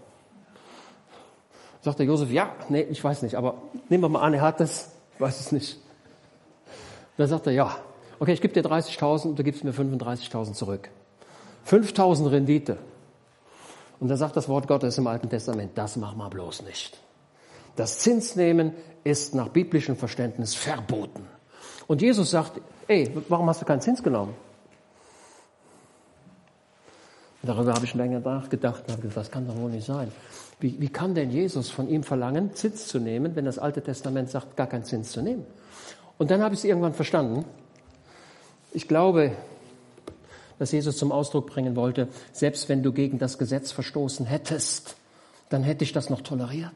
Sagt 1.80 1.98
der 1.98 2.06
Josef, 2.06 2.30
ja, 2.30 2.50
nee, 2.68 2.82
ich 2.82 3.02
weiß 3.02 3.22
nicht, 3.22 3.34
aber 3.34 3.54
nehmen 3.88 4.04
wir 4.04 4.08
mal 4.08 4.20
an, 4.20 4.34
er 4.34 4.42
hat 4.42 4.60
das, 4.60 4.92
ich 5.14 5.20
weiß 5.20 5.40
es 5.40 5.50
nicht. 5.50 5.80
Dann 7.16 7.28
sagt 7.28 7.46
er, 7.46 7.52
ja, 7.52 7.76
okay, 8.18 8.32
ich 8.32 8.40
gebe 8.40 8.54
dir 8.54 8.68
30.000 8.68 9.28
und 9.28 9.38
du 9.38 9.44
gibst 9.44 9.64
mir 9.64 9.72
35.000 9.72 10.52
zurück. 10.52 10.90
5.000 11.66 12.30
Rendite. 12.30 12.78
Und 13.98 14.08
dann 14.08 14.18
sagt 14.18 14.36
das 14.36 14.48
Wort 14.48 14.68
Gottes 14.68 14.98
im 14.98 15.06
Alten 15.06 15.28
Testament, 15.28 15.72
das 15.74 15.96
mach 15.96 16.14
mal 16.14 16.28
bloß 16.28 16.62
nicht. 16.62 16.98
Das 17.76 17.98
Zinsnehmen 17.98 18.72
ist 19.04 19.34
nach 19.34 19.48
biblischem 19.48 19.96
Verständnis 19.96 20.54
verboten. 20.54 21.26
Und 21.86 22.02
Jesus 22.02 22.30
sagt, 22.30 22.60
ey, 22.88 23.10
warum 23.28 23.48
hast 23.48 23.62
du 23.62 23.66
keinen 23.66 23.80
Zins 23.80 24.02
genommen? 24.02 24.34
Darüber 27.42 27.74
habe 27.74 27.84
ich 27.84 27.94
länger 27.94 28.18
nachgedacht 28.20 28.82
und 28.86 28.92
habe 28.92 29.02
gedacht, 29.02 29.18
das 29.18 29.30
kann 29.30 29.46
doch 29.46 29.56
wohl 29.56 29.70
nicht 29.70 29.86
sein. 29.86 30.10
Wie, 30.58 30.80
wie 30.80 30.88
kann 30.88 31.14
denn 31.14 31.30
Jesus 31.30 31.70
von 31.70 31.88
ihm 31.88 32.02
verlangen, 32.02 32.54
Zins 32.54 32.88
zu 32.88 32.98
nehmen, 32.98 33.36
wenn 33.36 33.44
das 33.44 33.58
Alte 33.58 33.82
Testament 33.82 34.30
sagt, 34.30 34.56
gar 34.56 34.66
keinen 34.66 34.84
Zins 34.84 35.12
zu 35.12 35.22
nehmen? 35.22 35.46
Und 36.18 36.30
dann 36.30 36.42
habe 36.42 36.54
ich 36.54 36.60
es 36.60 36.64
irgendwann 36.64 36.94
verstanden. 36.94 37.44
Ich 38.72 38.88
glaube, 38.88 39.32
dass 40.58 40.72
Jesus 40.72 40.96
zum 40.96 41.12
Ausdruck 41.12 41.46
bringen 41.46 41.76
wollte, 41.76 42.08
selbst 42.32 42.68
wenn 42.68 42.82
du 42.82 42.92
gegen 42.92 43.18
das 43.18 43.38
Gesetz 43.38 43.72
verstoßen 43.72 44.26
hättest, 44.26 44.96
dann 45.48 45.62
hätte 45.62 45.84
ich 45.84 45.92
das 45.92 46.10
noch 46.10 46.22
toleriert. 46.22 46.74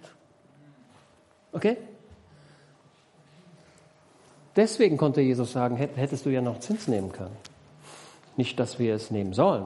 Okay? 1.53 1.77
Deswegen 4.57 4.97
konnte 4.97 5.21
Jesus 5.21 5.53
sagen, 5.53 5.77
hättest 5.77 6.27
du 6.27 6.31
ja 6.31 6.41
noch 6.41 6.61
Zins 6.61 6.89
nehmen 6.89 7.12
können. 7.12 7.37
Nicht, 8.37 8.59
dass 8.59 8.79
wir 8.79 8.95
es 8.95 9.11
nehmen 9.11 9.33
sollen. 9.33 9.65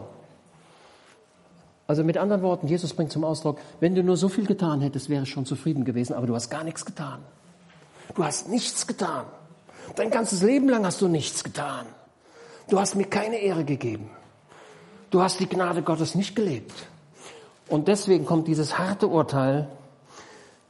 Also 1.86 2.02
mit 2.02 2.16
anderen 2.16 2.42
Worten, 2.42 2.66
Jesus 2.66 2.94
bringt 2.94 3.12
zum 3.12 3.24
Ausdruck, 3.24 3.58
wenn 3.80 3.94
du 3.94 4.02
nur 4.02 4.16
so 4.16 4.28
viel 4.28 4.46
getan 4.46 4.80
hättest, 4.80 5.10
wäre 5.10 5.24
ich 5.24 5.30
schon 5.30 5.44
zufrieden 5.44 5.84
gewesen, 5.84 6.14
aber 6.14 6.26
du 6.26 6.34
hast 6.34 6.48
gar 6.48 6.64
nichts 6.64 6.84
getan. 6.84 7.20
Du 8.14 8.24
hast 8.24 8.48
nichts 8.48 8.86
getan. 8.86 9.26
Dein 9.96 10.10
ganzes 10.10 10.42
Leben 10.42 10.68
lang 10.68 10.84
hast 10.84 11.00
du 11.00 11.08
nichts 11.08 11.44
getan. 11.44 11.86
Du 12.68 12.80
hast 12.80 12.94
mir 12.94 13.04
keine 13.04 13.36
Ehre 13.36 13.64
gegeben. 13.64 14.10
Du 15.10 15.22
hast 15.22 15.38
die 15.40 15.48
Gnade 15.48 15.82
Gottes 15.82 16.14
nicht 16.14 16.34
gelebt. 16.34 16.72
Und 17.68 17.88
deswegen 17.88 18.26
kommt 18.26 18.48
dieses 18.48 18.78
harte 18.78 19.08
Urteil 19.08 19.68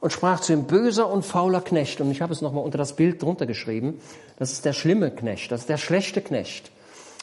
und 0.01 0.13
sprach 0.13 0.41
zu 0.41 0.53
ihm 0.53 0.65
böser 0.65 1.09
und 1.11 1.25
fauler 1.25 1.61
Knecht. 1.61 2.01
Und 2.01 2.11
ich 2.11 2.21
habe 2.21 2.33
es 2.33 2.43
nochmal 2.43 2.65
unter 2.65 2.79
das 2.79 2.95
Bild 2.95 3.23
drunter 3.23 3.47
geschrieben. 3.47 4.01
Das 4.39 4.53
ist 4.53 4.65
der 4.65 4.73
schlimme 4.73 5.11
Knecht, 5.11 5.51
das 5.51 5.63
ist 5.63 5.69
der 5.69 5.79
schlechte 5.79 6.21
Knecht. 6.21 6.71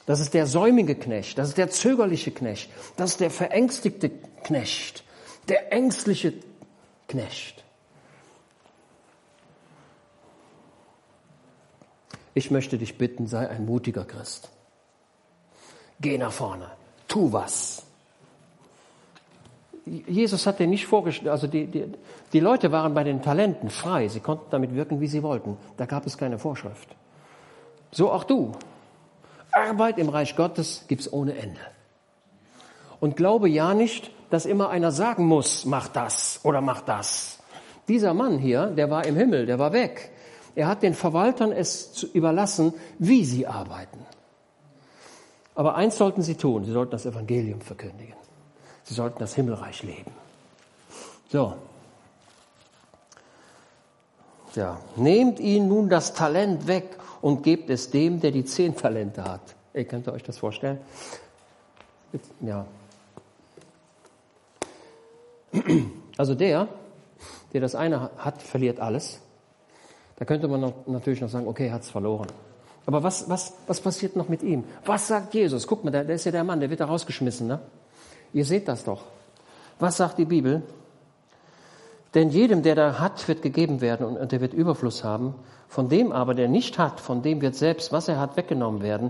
Das 0.07 0.19
ist 0.19 0.33
der 0.33 0.47
säumige 0.47 0.95
Knecht, 0.95 1.37
das 1.37 1.49
ist 1.49 1.57
der 1.57 1.69
zögerliche 1.69 2.31
Knecht, 2.31 2.69
das 2.97 3.11
ist 3.11 3.19
der 3.19 3.29
verängstigte 3.29 4.09
Knecht, 4.43 5.03
der 5.47 5.71
ängstliche 5.71 6.33
Knecht. 7.07 7.60
Ich 12.33 12.51
möchte 12.51 12.77
dich 12.77 12.97
bitten, 12.97 13.27
sei 13.27 13.49
ein 13.49 13.65
mutiger 13.65 14.05
Christ. 14.05 14.49
Geh 15.99 16.17
nach 16.17 16.31
vorne, 16.31 16.67
tu 17.07 17.31
was. 17.31 17.83
Jesus 19.85 20.45
hat 20.47 20.59
dir 20.59 20.67
nicht 20.67 20.85
vorgestellt, 20.85 21.29
also 21.29 21.47
die, 21.47 21.65
die, 21.65 21.85
die 22.33 22.39
Leute 22.39 22.71
waren 22.71 22.93
bei 22.93 23.03
den 23.03 23.21
Talenten 23.21 23.69
frei, 23.69 24.07
sie 24.07 24.19
konnten 24.19 24.45
damit 24.51 24.73
wirken, 24.75 25.01
wie 25.01 25.07
sie 25.07 25.23
wollten. 25.23 25.57
Da 25.77 25.85
gab 25.85 26.05
es 26.05 26.17
keine 26.17 26.39
Vorschrift. 26.39 26.87
So 27.91 28.11
auch 28.11 28.23
du. 28.23 28.53
Arbeit 29.51 29.97
im 29.97 30.09
Reich 30.09 30.35
Gottes 30.35 30.85
gibt's 30.87 31.11
ohne 31.11 31.35
Ende. 31.35 31.59
Und 32.99 33.17
glaube 33.17 33.49
ja 33.49 33.73
nicht, 33.73 34.11
dass 34.29 34.45
immer 34.45 34.69
einer 34.69 34.91
sagen 34.91 35.25
muss, 35.25 35.65
mach 35.65 35.87
das 35.89 36.39
oder 36.43 36.61
mach 36.61 36.81
das. 36.81 37.39
Dieser 37.87 38.13
Mann 38.13 38.37
hier, 38.37 38.67
der 38.67 38.89
war 38.89 39.05
im 39.05 39.15
Himmel, 39.15 39.45
der 39.45 39.59
war 39.59 39.73
weg. 39.73 40.11
Er 40.55 40.67
hat 40.67 40.83
den 40.83 40.93
Verwaltern 40.93 41.51
es 41.51 42.03
überlassen, 42.03 42.73
wie 42.99 43.25
sie 43.25 43.47
arbeiten. 43.47 44.05
Aber 45.55 45.75
eins 45.75 45.97
sollten 45.97 46.21
sie 46.21 46.35
tun, 46.35 46.65
sie 46.65 46.71
sollten 46.71 46.91
das 46.91 47.05
Evangelium 47.05 47.61
verkündigen. 47.61 48.15
Sie 48.83 48.93
sollten 48.93 49.19
das 49.19 49.35
Himmelreich 49.35 49.83
leben. 49.83 50.11
So. 51.29 51.55
Ja, 54.55 54.79
nehmt 54.95 55.39
ihnen 55.39 55.69
nun 55.69 55.87
das 55.87 56.13
Talent 56.13 56.67
weg 56.67 56.97
und 57.21 57.43
gebt 57.43 57.69
es 57.69 57.89
dem, 57.89 58.19
der 58.19 58.31
die 58.31 58.43
zehn 58.43 58.75
Talente 58.75 59.23
hat. 59.23 59.55
Ihr 59.73 59.85
könnt 59.85 60.07
euch 60.09 60.23
das 60.23 60.37
vorstellen? 60.37 60.79
Ja. 62.41 62.65
Also 66.17 66.35
der, 66.35 66.67
der 67.53 67.61
das 67.61 67.75
eine 67.75 68.11
hat, 68.17 68.41
verliert 68.41 68.79
alles. 68.79 69.21
Da 70.21 70.25
könnte 70.25 70.47
man 70.47 70.61
noch, 70.61 70.85
natürlich 70.85 71.19
noch 71.19 71.29
sagen, 71.29 71.47
okay, 71.47 71.65
er 71.65 71.73
hat 71.73 71.81
es 71.81 71.89
verloren. 71.89 72.27
Aber 72.85 73.01
was, 73.01 73.27
was, 73.27 73.53
was 73.65 73.81
passiert 73.81 74.15
noch 74.15 74.29
mit 74.29 74.43
ihm? 74.43 74.65
Was 74.85 75.07
sagt 75.07 75.33
Jesus? 75.33 75.65
Guck 75.65 75.83
mal, 75.83 75.89
der, 75.89 76.03
der 76.03 76.13
ist 76.13 76.25
ja 76.25 76.31
der 76.31 76.43
Mann, 76.43 76.59
der 76.59 76.69
wird 76.69 76.79
da 76.79 76.85
rausgeschmissen. 76.85 77.47
Ne? 77.47 77.59
Ihr 78.31 78.45
seht 78.45 78.67
das 78.67 78.83
doch. 78.83 79.01
Was 79.79 79.97
sagt 79.97 80.19
die 80.19 80.25
Bibel? 80.25 80.61
Denn 82.13 82.29
jedem, 82.29 82.61
der 82.61 82.75
da 82.75 82.99
hat, 82.99 83.27
wird 83.27 83.41
gegeben 83.41 83.81
werden 83.81 84.05
und 84.05 84.31
der 84.31 84.41
wird 84.41 84.53
Überfluss 84.53 85.03
haben. 85.03 85.33
Von 85.67 85.89
dem 85.89 86.11
aber, 86.11 86.35
der 86.35 86.49
nicht 86.49 86.77
hat, 86.77 86.99
von 86.99 87.23
dem 87.23 87.41
wird 87.41 87.55
selbst, 87.55 87.91
was 87.91 88.07
er 88.07 88.19
hat, 88.19 88.37
weggenommen 88.37 88.83
werden. 88.83 89.09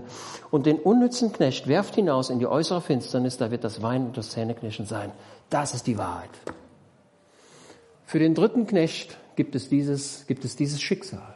Und 0.50 0.64
den 0.64 0.78
unnützen 0.78 1.30
Knecht 1.30 1.68
werft 1.68 1.94
hinaus 1.94 2.30
in 2.30 2.38
die 2.38 2.46
äußere 2.46 2.80
Finsternis, 2.80 3.36
da 3.36 3.50
wird 3.50 3.64
das 3.64 3.82
Weinen 3.82 4.06
und 4.06 4.16
das 4.16 4.30
Zähneknirschen 4.30 4.86
sein. 4.86 5.12
Das 5.50 5.74
ist 5.74 5.86
die 5.86 5.98
Wahrheit. 5.98 6.30
Für 8.06 8.18
den 8.18 8.34
dritten 8.34 8.66
Knecht 8.66 9.18
gibt 9.36 9.54
es 9.54 9.68
dieses, 9.68 10.26
gibt 10.26 10.44
es 10.44 10.56
dieses 10.56 10.80
Schicksal. 10.80 11.34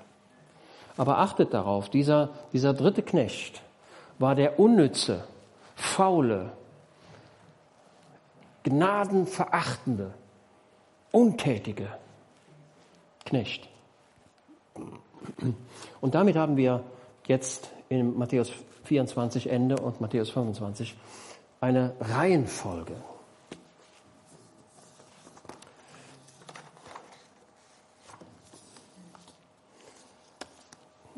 Aber 0.97 1.19
achtet 1.19 1.53
darauf, 1.53 1.89
dieser, 1.91 2.31
dieser 2.53 2.73
dritte 2.73 3.03
Knecht 3.03 3.63
war 4.19 4.35
der 4.35 4.59
unnütze, 4.59 5.25
faule, 5.75 6.53
gnadenverachtende, 8.63 10.15
untätige 11.13 11.89
Knecht. 13.25 13.69
Und 16.01 16.15
damit 16.15 16.37
haben 16.37 16.57
wir 16.57 16.83
jetzt 17.27 17.71
in 17.89 18.17
Matthäus 18.17 18.51
24 18.85 19.51
Ende 19.51 19.77
und 19.77 20.01
Matthäus 20.01 20.31
25 20.31 20.97
eine 21.61 21.95
Reihenfolge. 22.01 22.95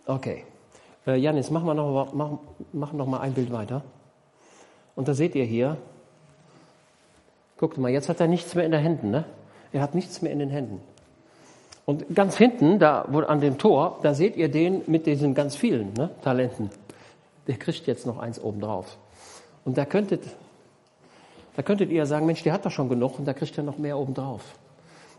Okay. 0.09 0.45
Äh, 1.07 1.17
Janis, 1.17 1.51
mach, 1.51 1.63
mal 1.63 1.75
noch, 1.75 2.15
mach, 2.15 2.31
mach 2.73 2.93
noch 2.95 3.07
mal 3.07 3.21
ein 3.21 3.35
Bild 3.35 3.53
weiter. 3.53 3.83
Und 4.97 5.07
da 5.07 5.13
seht 5.13 5.35
ihr 5.35 5.45
hier, 5.45 5.77
guckt 7.59 7.77
mal, 7.77 7.91
jetzt 7.91 8.09
hat 8.09 8.19
er 8.19 8.27
nichts 8.27 8.55
mehr 8.55 8.65
in 8.65 8.73
den 8.73 8.81
Händen. 8.81 9.11
Ne? 9.11 9.27
Er 9.71 9.83
hat 9.83 9.95
nichts 9.95 10.23
mehr 10.23 10.33
in 10.33 10.39
den 10.39 10.49
Händen. 10.49 10.81
Und 11.85 12.15
ganz 12.15 12.39
hinten, 12.39 12.79
da 12.79 13.05
wo, 13.09 13.21
an 13.21 13.41
dem 13.41 13.59
Tor, 13.59 13.99
da 14.03 14.15
seht 14.15 14.37
ihr 14.37 14.51
den 14.51 14.81
mit 14.87 15.05
diesen 15.05 15.35
ganz 15.35 15.57
vielen 15.57 15.93
ne, 15.93 16.09
Talenten. 16.23 16.71
Der 17.47 17.57
kriegt 17.57 17.87
jetzt 17.87 18.07
noch 18.07 18.19
eins 18.19 18.41
obendrauf. 18.43 18.97
Und 19.67 19.77
da 19.77 19.85
könntet, 19.85 20.23
da 21.55 21.63
könntet 21.63 21.91
ihr 21.91 22.07
sagen, 22.07 22.25
Mensch, 22.25 22.43
der 22.43 22.55
hat 22.55 22.65
doch 22.65 22.71
schon 22.71 22.89
genug 22.89 23.19
und 23.19 23.27
da 23.27 23.35
kriegt 23.35 23.59
er 23.59 23.65
noch 23.65 23.77
mehr 23.77 23.99
obendrauf. 23.99 24.43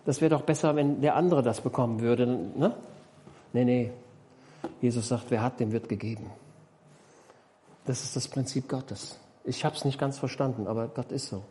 Das 0.05 0.19
wäre 0.19 0.31
doch 0.31 0.41
besser, 0.41 0.75
wenn 0.75 1.01
der 1.01 1.15
andere 1.15 1.43
das 1.43 1.61
bekommen 1.61 2.01
würde. 2.01 2.25
Ne? 2.25 2.73
Nee, 3.53 3.65
nee. 3.65 3.91
Jesus 4.81 5.07
sagt, 5.07 5.25
wer 5.29 5.41
hat, 5.41 5.59
dem 5.59 5.71
wird 5.71 5.89
gegeben. 5.89 6.29
Das 7.85 8.03
ist 8.03 8.15
das 8.15 8.27
Prinzip 8.27 8.67
Gottes. 8.69 9.17
Ich 9.43 9.65
habe 9.65 9.75
es 9.75 9.85
nicht 9.85 9.99
ganz 9.99 10.19
verstanden, 10.19 10.67
aber 10.67 10.87
Gott 10.87 11.11
ist 11.11 11.27
so. 11.27 11.43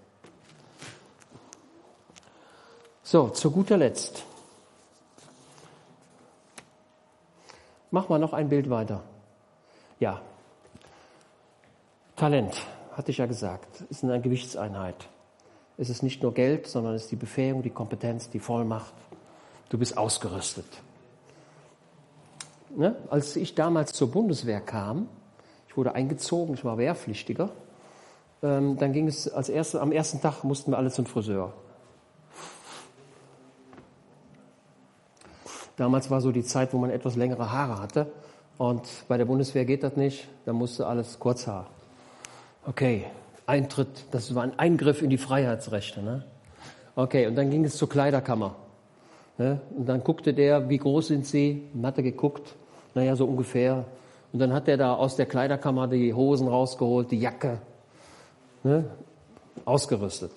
So, 3.03 3.29
zu 3.31 3.51
guter 3.51 3.77
Letzt. 3.77 4.25
Mach 7.91 8.09
mal 8.09 8.19
noch 8.19 8.35
ein 8.35 8.49
Bild 8.49 8.69
weiter. 8.69 9.03
Ja. 9.99 10.21
Talent, 12.17 12.55
hatte 12.93 13.11
ich 13.11 13.19
ja 13.19 13.27
gesagt, 13.27 13.83
ist 13.89 14.05
eine 14.05 14.21
Gewichtseinheit. 14.21 15.09
Es 15.79 15.89
ist 15.89 16.03
nicht 16.03 16.23
nur 16.23 16.35
Geld, 16.35 16.67
sondern 16.67 16.95
es 16.95 17.05
ist 17.05 17.13
die 17.13 17.17
Befähigung, 17.17 17.63
die 17.63 17.71
Kompetenz, 17.71 18.29
die 18.29 18.41
Vollmacht. 18.41 18.93
Du 19.71 19.79
bist 19.79 19.97
ausgerüstet. 19.97 20.67
Ne, 22.77 22.97
als 23.11 23.36
ich 23.36 23.55
damals 23.55 23.93
zur 23.93 24.11
Bundeswehr 24.11 24.61
kam, 24.61 25.09
ich 25.69 25.77
wurde 25.77 25.95
eingezogen, 25.95 26.55
ich 26.55 26.65
war 26.65 26.78
Wehrpflichtiger, 26.78 27.51
ähm, 28.43 28.77
dann 28.78 28.93
ging 28.93 29.09
es 29.09 29.28
als 29.28 29.49
erste, 29.49 29.81
am 29.81 29.93
ersten 29.93 30.20
Tag 30.20 30.45
mussten 30.45 30.73
wir 30.73 30.78
alle 30.78 30.90
zum 30.90 31.07
Friseur. 31.07 31.53
Damals 35.77 36.11
war 36.11 36.20
so 36.20 36.32
die 36.32 36.43
Zeit, 36.43 36.73
wo 36.73 36.78
man 36.78 36.90
etwas 36.90 37.15
längere 37.15 37.53
Haare 37.53 37.81
hatte. 37.81 38.11
Und 38.59 38.82
bei 39.07 39.16
der 39.16 39.24
Bundeswehr 39.24 39.65
geht 39.65 39.85
das 39.85 39.97
nicht. 39.97 40.27
Da 40.45 40.53
musste 40.53 40.89
alles 40.89 41.20
Kurzhaar. 41.20 41.69
Okay, 42.66 43.05
Eintritt, 43.47 44.07
das 44.11 44.35
war 44.35 44.43
ein 44.43 44.59
Eingriff 44.59 45.03
in 45.03 45.11
die 45.11 45.19
Freiheitsrechte. 45.19 46.03
Ne? 46.03 46.24
Okay, 46.97 47.28
und 47.28 47.36
dann 47.36 47.51
ging 47.51 47.65
es 47.65 47.77
zur 47.77 47.89
Kleiderkammer. 47.89 48.57
Ne? 49.39 49.61
Und 49.77 49.86
dann 49.86 50.03
guckte 50.03 50.35
der, 50.35 50.69
wie 50.69 50.78
groß 50.78 51.07
sind 51.07 51.24
Sie? 51.24 51.62
Und 51.73 51.86
hat 51.86 51.97
er 51.97 52.03
geguckt, 52.03 52.57
naja, 52.94 53.16
so 53.16 53.27
ungefähr. 53.27 53.85
Und 54.32 54.40
dann 54.40 54.52
hat 54.52 54.69
er 54.69 54.77
da 54.77 54.94
aus 54.94 55.16
der 55.16 55.27
Kleiderkammer 55.27 55.89
die 55.89 56.12
Hosen 56.12 56.48
rausgeholt, 56.48 57.10
die 57.10 57.19
Jacke, 57.19 57.60
ne? 58.62 58.85
ausgerüstet. 59.65 60.32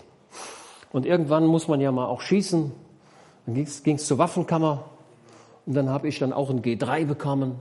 Und 0.91 1.05
irgendwann 1.05 1.45
muss 1.45 1.67
man 1.67 1.81
ja 1.81 1.91
mal 1.91 2.05
auch 2.05 2.21
schießen. 2.21 2.71
Dann 3.45 3.55
ging 3.55 3.95
es 3.95 4.05
zur 4.05 4.17
Waffenkammer. 4.17 4.85
Und 5.65 5.73
dann 5.73 5.89
habe 5.89 6.07
ich 6.07 6.19
dann 6.19 6.33
auch 6.33 6.49
ein 6.49 6.61
G3 6.61 7.05
bekommen. 7.05 7.55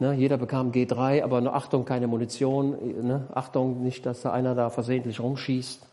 Ne, 0.00 0.12
jeder 0.14 0.38
bekam 0.38 0.72
G3, 0.72 1.22
aber 1.22 1.40
nur 1.40 1.54
Achtung, 1.54 1.84
keine 1.84 2.08
Munition. 2.08 3.06
Ne, 3.06 3.28
Achtung, 3.32 3.82
nicht, 3.82 4.04
dass 4.06 4.22
da 4.22 4.32
einer 4.32 4.54
da 4.54 4.70
versehentlich 4.70 5.20
rumschießt. 5.20 5.86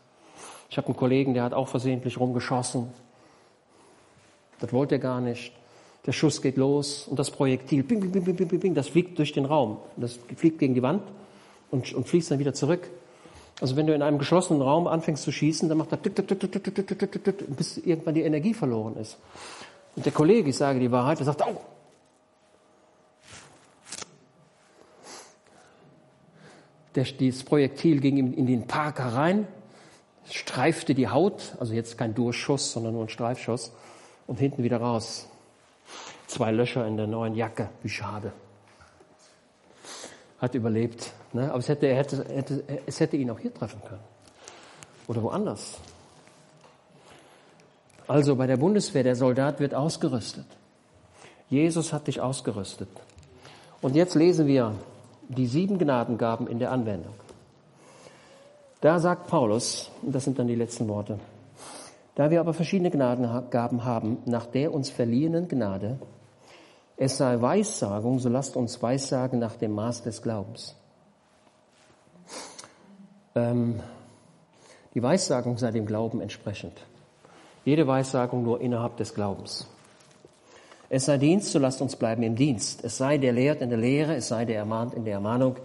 Ich 0.70 0.76
habe 0.76 0.88
einen 0.88 0.96
Kollegen, 0.96 1.34
der 1.34 1.44
hat 1.44 1.52
auch 1.52 1.68
versehentlich 1.68 2.18
rumgeschossen. 2.18 2.88
Das 4.58 4.72
wollte 4.72 4.96
er 4.96 4.98
gar 4.98 5.20
nicht. 5.20 5.52
Der 6.06 6.12
Schuss 6.12 6.42
geht 6.42 6.56
los 6.56 7.06
und 7.06 7.18
das 7.18 7.30
Projektil, 7.30 7.84
bing, 7.84 8.00
bing, 8.00 8.10
bing, 8.10 8.24
bing, 8.24 8.48
bing, 8.48 8.60
bing, 8.60 8.74
das 8.74 8.88
fliegt 8.88 9.18
durch 9.18 9.32
den 9.32 9.44
Raum. 9.44 9.78
Das 9.96 10.18
fliegt 10.36 10.58
gegen 10.58 10.74
die 10.74 10.82
Wand 10.82 11.02
und, 11.70 11.92
und 11.92 12.08
fließt 12.08 12.30
dann 12.30 12.38
wieder 12.38 12.54
zurück. 12.54 12.88
Also 13.60 13.76
wenn 13.76 13.86
du 13.86 13.94
in 13.94 14.02
einem 14.02 14.18
geschlossenen 14.18 14.60
Raum 14.60 14.88
anfängst 14.88 15.22
zu 15.22 15.30
schießen, 15.30 15.68
dann 15.68 15.78
macht 15.78 15.92
er 15.92 15.98
bis 15.98 17.76
irgendwann 17.78 18.14
die 18.14 18.22
Energie 18.22 18.54
verloren 18.54 18.96
ist. 18.96 19.18
Und 19.94 20.04
der 20.04 20.12
Kollege, 20.12 20.50
ich 20.50 20.56
sage 20.56 20.80
die 20.80 20.90
Wahrheit, 20.90 21.18
der 21.18 21.26
sagt, 21.26 21.42
oh, 21.46 21.60
der, 26.96 27.04
das 27.04 27.44
Projektil 27.44 28.00
ging 28.00 28.16
in, 28.16 28.34
in 28.34 28.46
den 28.46 28.66
Parker 28.66 29.14
rein, 29.14 29.46
streifte 30.28 30.94
die 30.94 31.08
Haut, 31.08 31.54
also 31.60 31.74
jetzt 31.74 31.98
kein 31.98 32.14
Durchschuss, 32.14 32.72
sondern 32.72 32.94
nur 32.94 33.04
ein 33.04 33.08
Streifschuss, 33.08 33.72
und 34.26 34.40
hinten 34.40 34.62
wieder 34.62 34.78
raus. 34.78 35.28
Zwei 36.32 36.50
Löcher 36.50 36.86
in 36.86 36.96
der 36.96 37.06
neuen 37.06 37.34
Jacke, 37.34 37.68
wie 37.82 37.90
schade. 37.90 38.32
Hat 40.38 40.54
überlebt. 40.54 41.12
Ne? 41.34 41.50
Aber 41.50 41.58
es 41.58 41.68
hätte, 41.68 41.88
er 41.88 41.96
hätte, 41.96 42.24
hätte, 42.24 42.64
es 42.86 43.00
hätte 43.00 43.18
ihn 43.18 43.30
auch 43.30 43.38
hier 43.38 43.52
treffen 43.52 43.82
können. 43.86 44.00
Oder 45.08 45.22
woanders. 45.22 45.78
Also 48.08 48.34
bei 48.34 48.46
der 48.46 48.56
Bundeswehr, 48.56 49.02
der 49.02 49.14
Soldat 49.14 49.60
wird 49.60 49.74
ausgerüstet. 49.74 50.46
Jesus 51.50 51.92
hat 51.92 52.06
dich 52.06 52.22
ausgerüstet. 52.22 52.88
Und 53.82 53.94
jetzt 53.94 54.14
lesen 54.14 54.46
wir 54.46 54.74
die 55.28 55.46
sieben 55.46 55.78
Gnadengaben 55.78 56.46
in 56.46 56.58
der 56.58 56.72
Anwendung. 56.72 57.12
Da 58.80 59.00
sagt 59.00 59.26
Paulus, 59.26 59.90
und 60.00 60.14
das 60.14 60.24
sind 60.24 60.38
dann 60.38 60.46
die 60.46 60.54
letzten 60.54 60.88
Worte, 60.88 61.18
da 62.14 62.30
wir 62.30 62.40
aber 62.40 62.54
verschiedene 62.54 62.90
Gnadengaben 62.90 63.84
haben, 63.84 64.16
nach 64.24 64.46
der 64.46 64.72
uns 64.72 64.88
verliehenen 64.88 65.46
Gnade, 65.46 65.98
es 67.02 67.16
sei 67.16 67.40
Weissagung, 67.40 68.20
so 68.20 68.28
lasst 68.28 68.54
uns 68.54 68.80
Weissagen 68.80 69.40
nach 69.40 69.56
dem 69.56 69.72
Maß 69.72 70.04
des 70.04 70.22
Glaubens. 70.22 70.76
Ähm, 73.34 73.80
die 74.94 75.02
Weissagung 75.02 75.58
sei 75.58 75.72
dem 75.72 75.84
Glauben 75.84 76.20
entsprechend. 76.20 76.78
Jede 77.64 77.88
Weissagung 77.88 78.44
nur 78.44 78.60
innerhalb 78.60 78.98
des 78.98 79.14
Glaubens. 79.14 79.66
Es 80.90 81.06
sei 81.06 81.18
Dienst, 81.18 81.50
so 81.50 81.58
lasst 81.58 81.82
uns 81.82 81.96
bleiben 81.96 82.22
im 82.22 82.36
Dienst. 82.36 82.84
Es 82.84 82.98
sei 82.98 83.18
der 83.18 83.32
lehrt 83.32 83.62
in 83.62 83.70
der 83.70 83.78
Lehre, 83.80 84.14
es 84.14 84.28
sei 84.28 84.44
der 84.44 84.58
ermahnt 84.58 84.94
in 84.94 85.04
der 85.04 85.14
Ermahnung. 85.14 85.56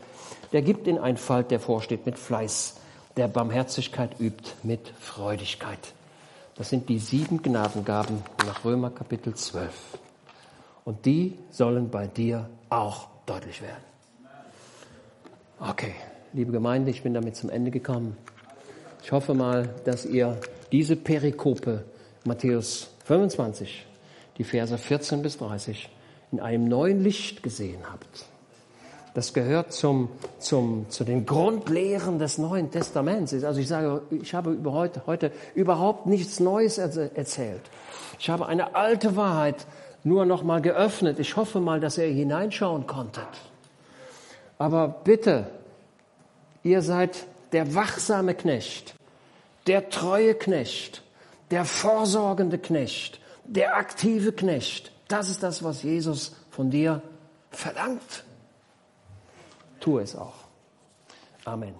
Der 0.53 0.63
gibt 0.63 0.87
in 0.87 0.97
Einfalt, 0.97 1.51
der 1.51 1.59
vorsteht 1.59 2.07
mit 2.07 2.17
Fleiß. 2.17 2.77
Der 3.15 3.27
Barmherzigkeit 3.27 4.19
übt 4.19 4.53
mit 4.63 4.91
Freudigkeit. 4.99 5.93
Das 6.55 6.69
sind 6.69 6.89
die 6.89 6.97
sieben 6.97 7.43
Gnadengaben 7.43 8.23
nach 8.47 8.65
Römer 8.65 8.89
Kapitel 8.89 9.35
12. 9.35 9.99
Und 10.87 11.05
die 11.05 11.37
sollen 11.49 11.89
bei 11.89 12.07
dir 12.07 12.49
auch 12.69 13.09
deutlich 13.25 13.61
werden. 13.61 13.83
Okay, 15.59 15.93
liebe 16.31 16.53
Gemeinde, 16.53 16.91
ich 16.91 17.03
bin 17.03 17.13
damit 17.13 17.35
zum 17.35 17.49
Ende 17.49 17.71
gekommen. 17.71 18.15
Ich 19.03 19.11
hoffe 19.11 19.33
mal, 19.33 19.67
dass 19.83 20.05
ihr 20.05 20.39
diese 20.71 20.95
Perikope 20.95 21.83
Matthäus 22.23 22.89
25, 23.03 23.85
die 24.37 24.45
Verse 24.45 24.77
14 24.77 25.21
bis 25.21 25.37
30, 25.39 25.89
in 26.31 26.39
einem 26.39 26.69
neuen 26.69 27.03
Licht 27.03 27.43
gesehen 27.43 27.81
habt. 27.91 28.25
Das 29.13 29.33
gehört 29.33 29.73
zum, 29.73 30.07
zum, 30.39 30.89
zu 30.89 31.03
den 31.03 31.25
Grundlehren 31.25 32.17
des 32.17 32.37
Neuen 32.37 32.71
Testaments. 32.71 33.33
Also 33.33 33.59
ich 33.59 33.67
sage, 33.67 34.03
ich 34.09 34.33
habe 34.33 34.51
über 34.51 34.71
heute, 34.71 35.01
heute 35.05 35.33
überhaupt 35.53 36.05
nichts 36.05 36.39
Neues 36.39 36.77
erzählt. 36.77 37.63
Ich 38.19 38.29
habe 38.29 38.45
eine 38.45 38.73
alte 38.73 39.17
Wahrheit 39.17 39.65
nur 40.07 40.25
noch 40.25 40.43
mal 40.43 40.61
geöffnet. 40.61 41.19
Ich 41.19 41.35
hoffe 41.35 41.59
mal, 41.59 41.79
dass 41.79 41.97
ihr 41.97 42.05
hineinschauen 42.05 42.87
konntet. 42.87 43.27
Aber 44.57 44.87
bitte, 44.87 45.49
ihr 46.63 46.81
seid 46.81 47.25
der 47.51 47.75
wachsame 47.75 48.33
Knecht 48.33 48.97
der 49.67 49.89
treue 49.89 50.33
Knecht, 50.33 51.03
der 51.51 51.65
vorsorgende 51.65 52.57
Knecht, 52.57 53.19
der 53.45 53.75
aktive 53.75 54.31
Knecht. 54.31 54.91
Das 55.07 55.29
ist 55.29 55.43
das, 55.43 55.63
was 55.63 55.83
Jesus 55.83 56.35
von 56.49 56.71
dir 56.71 57.01
verlangt. 57.51 58.23
Tu 59.79 59.99
es 59.99 60.15
auch. 60.15 60.35
Amen. 61.45 61.75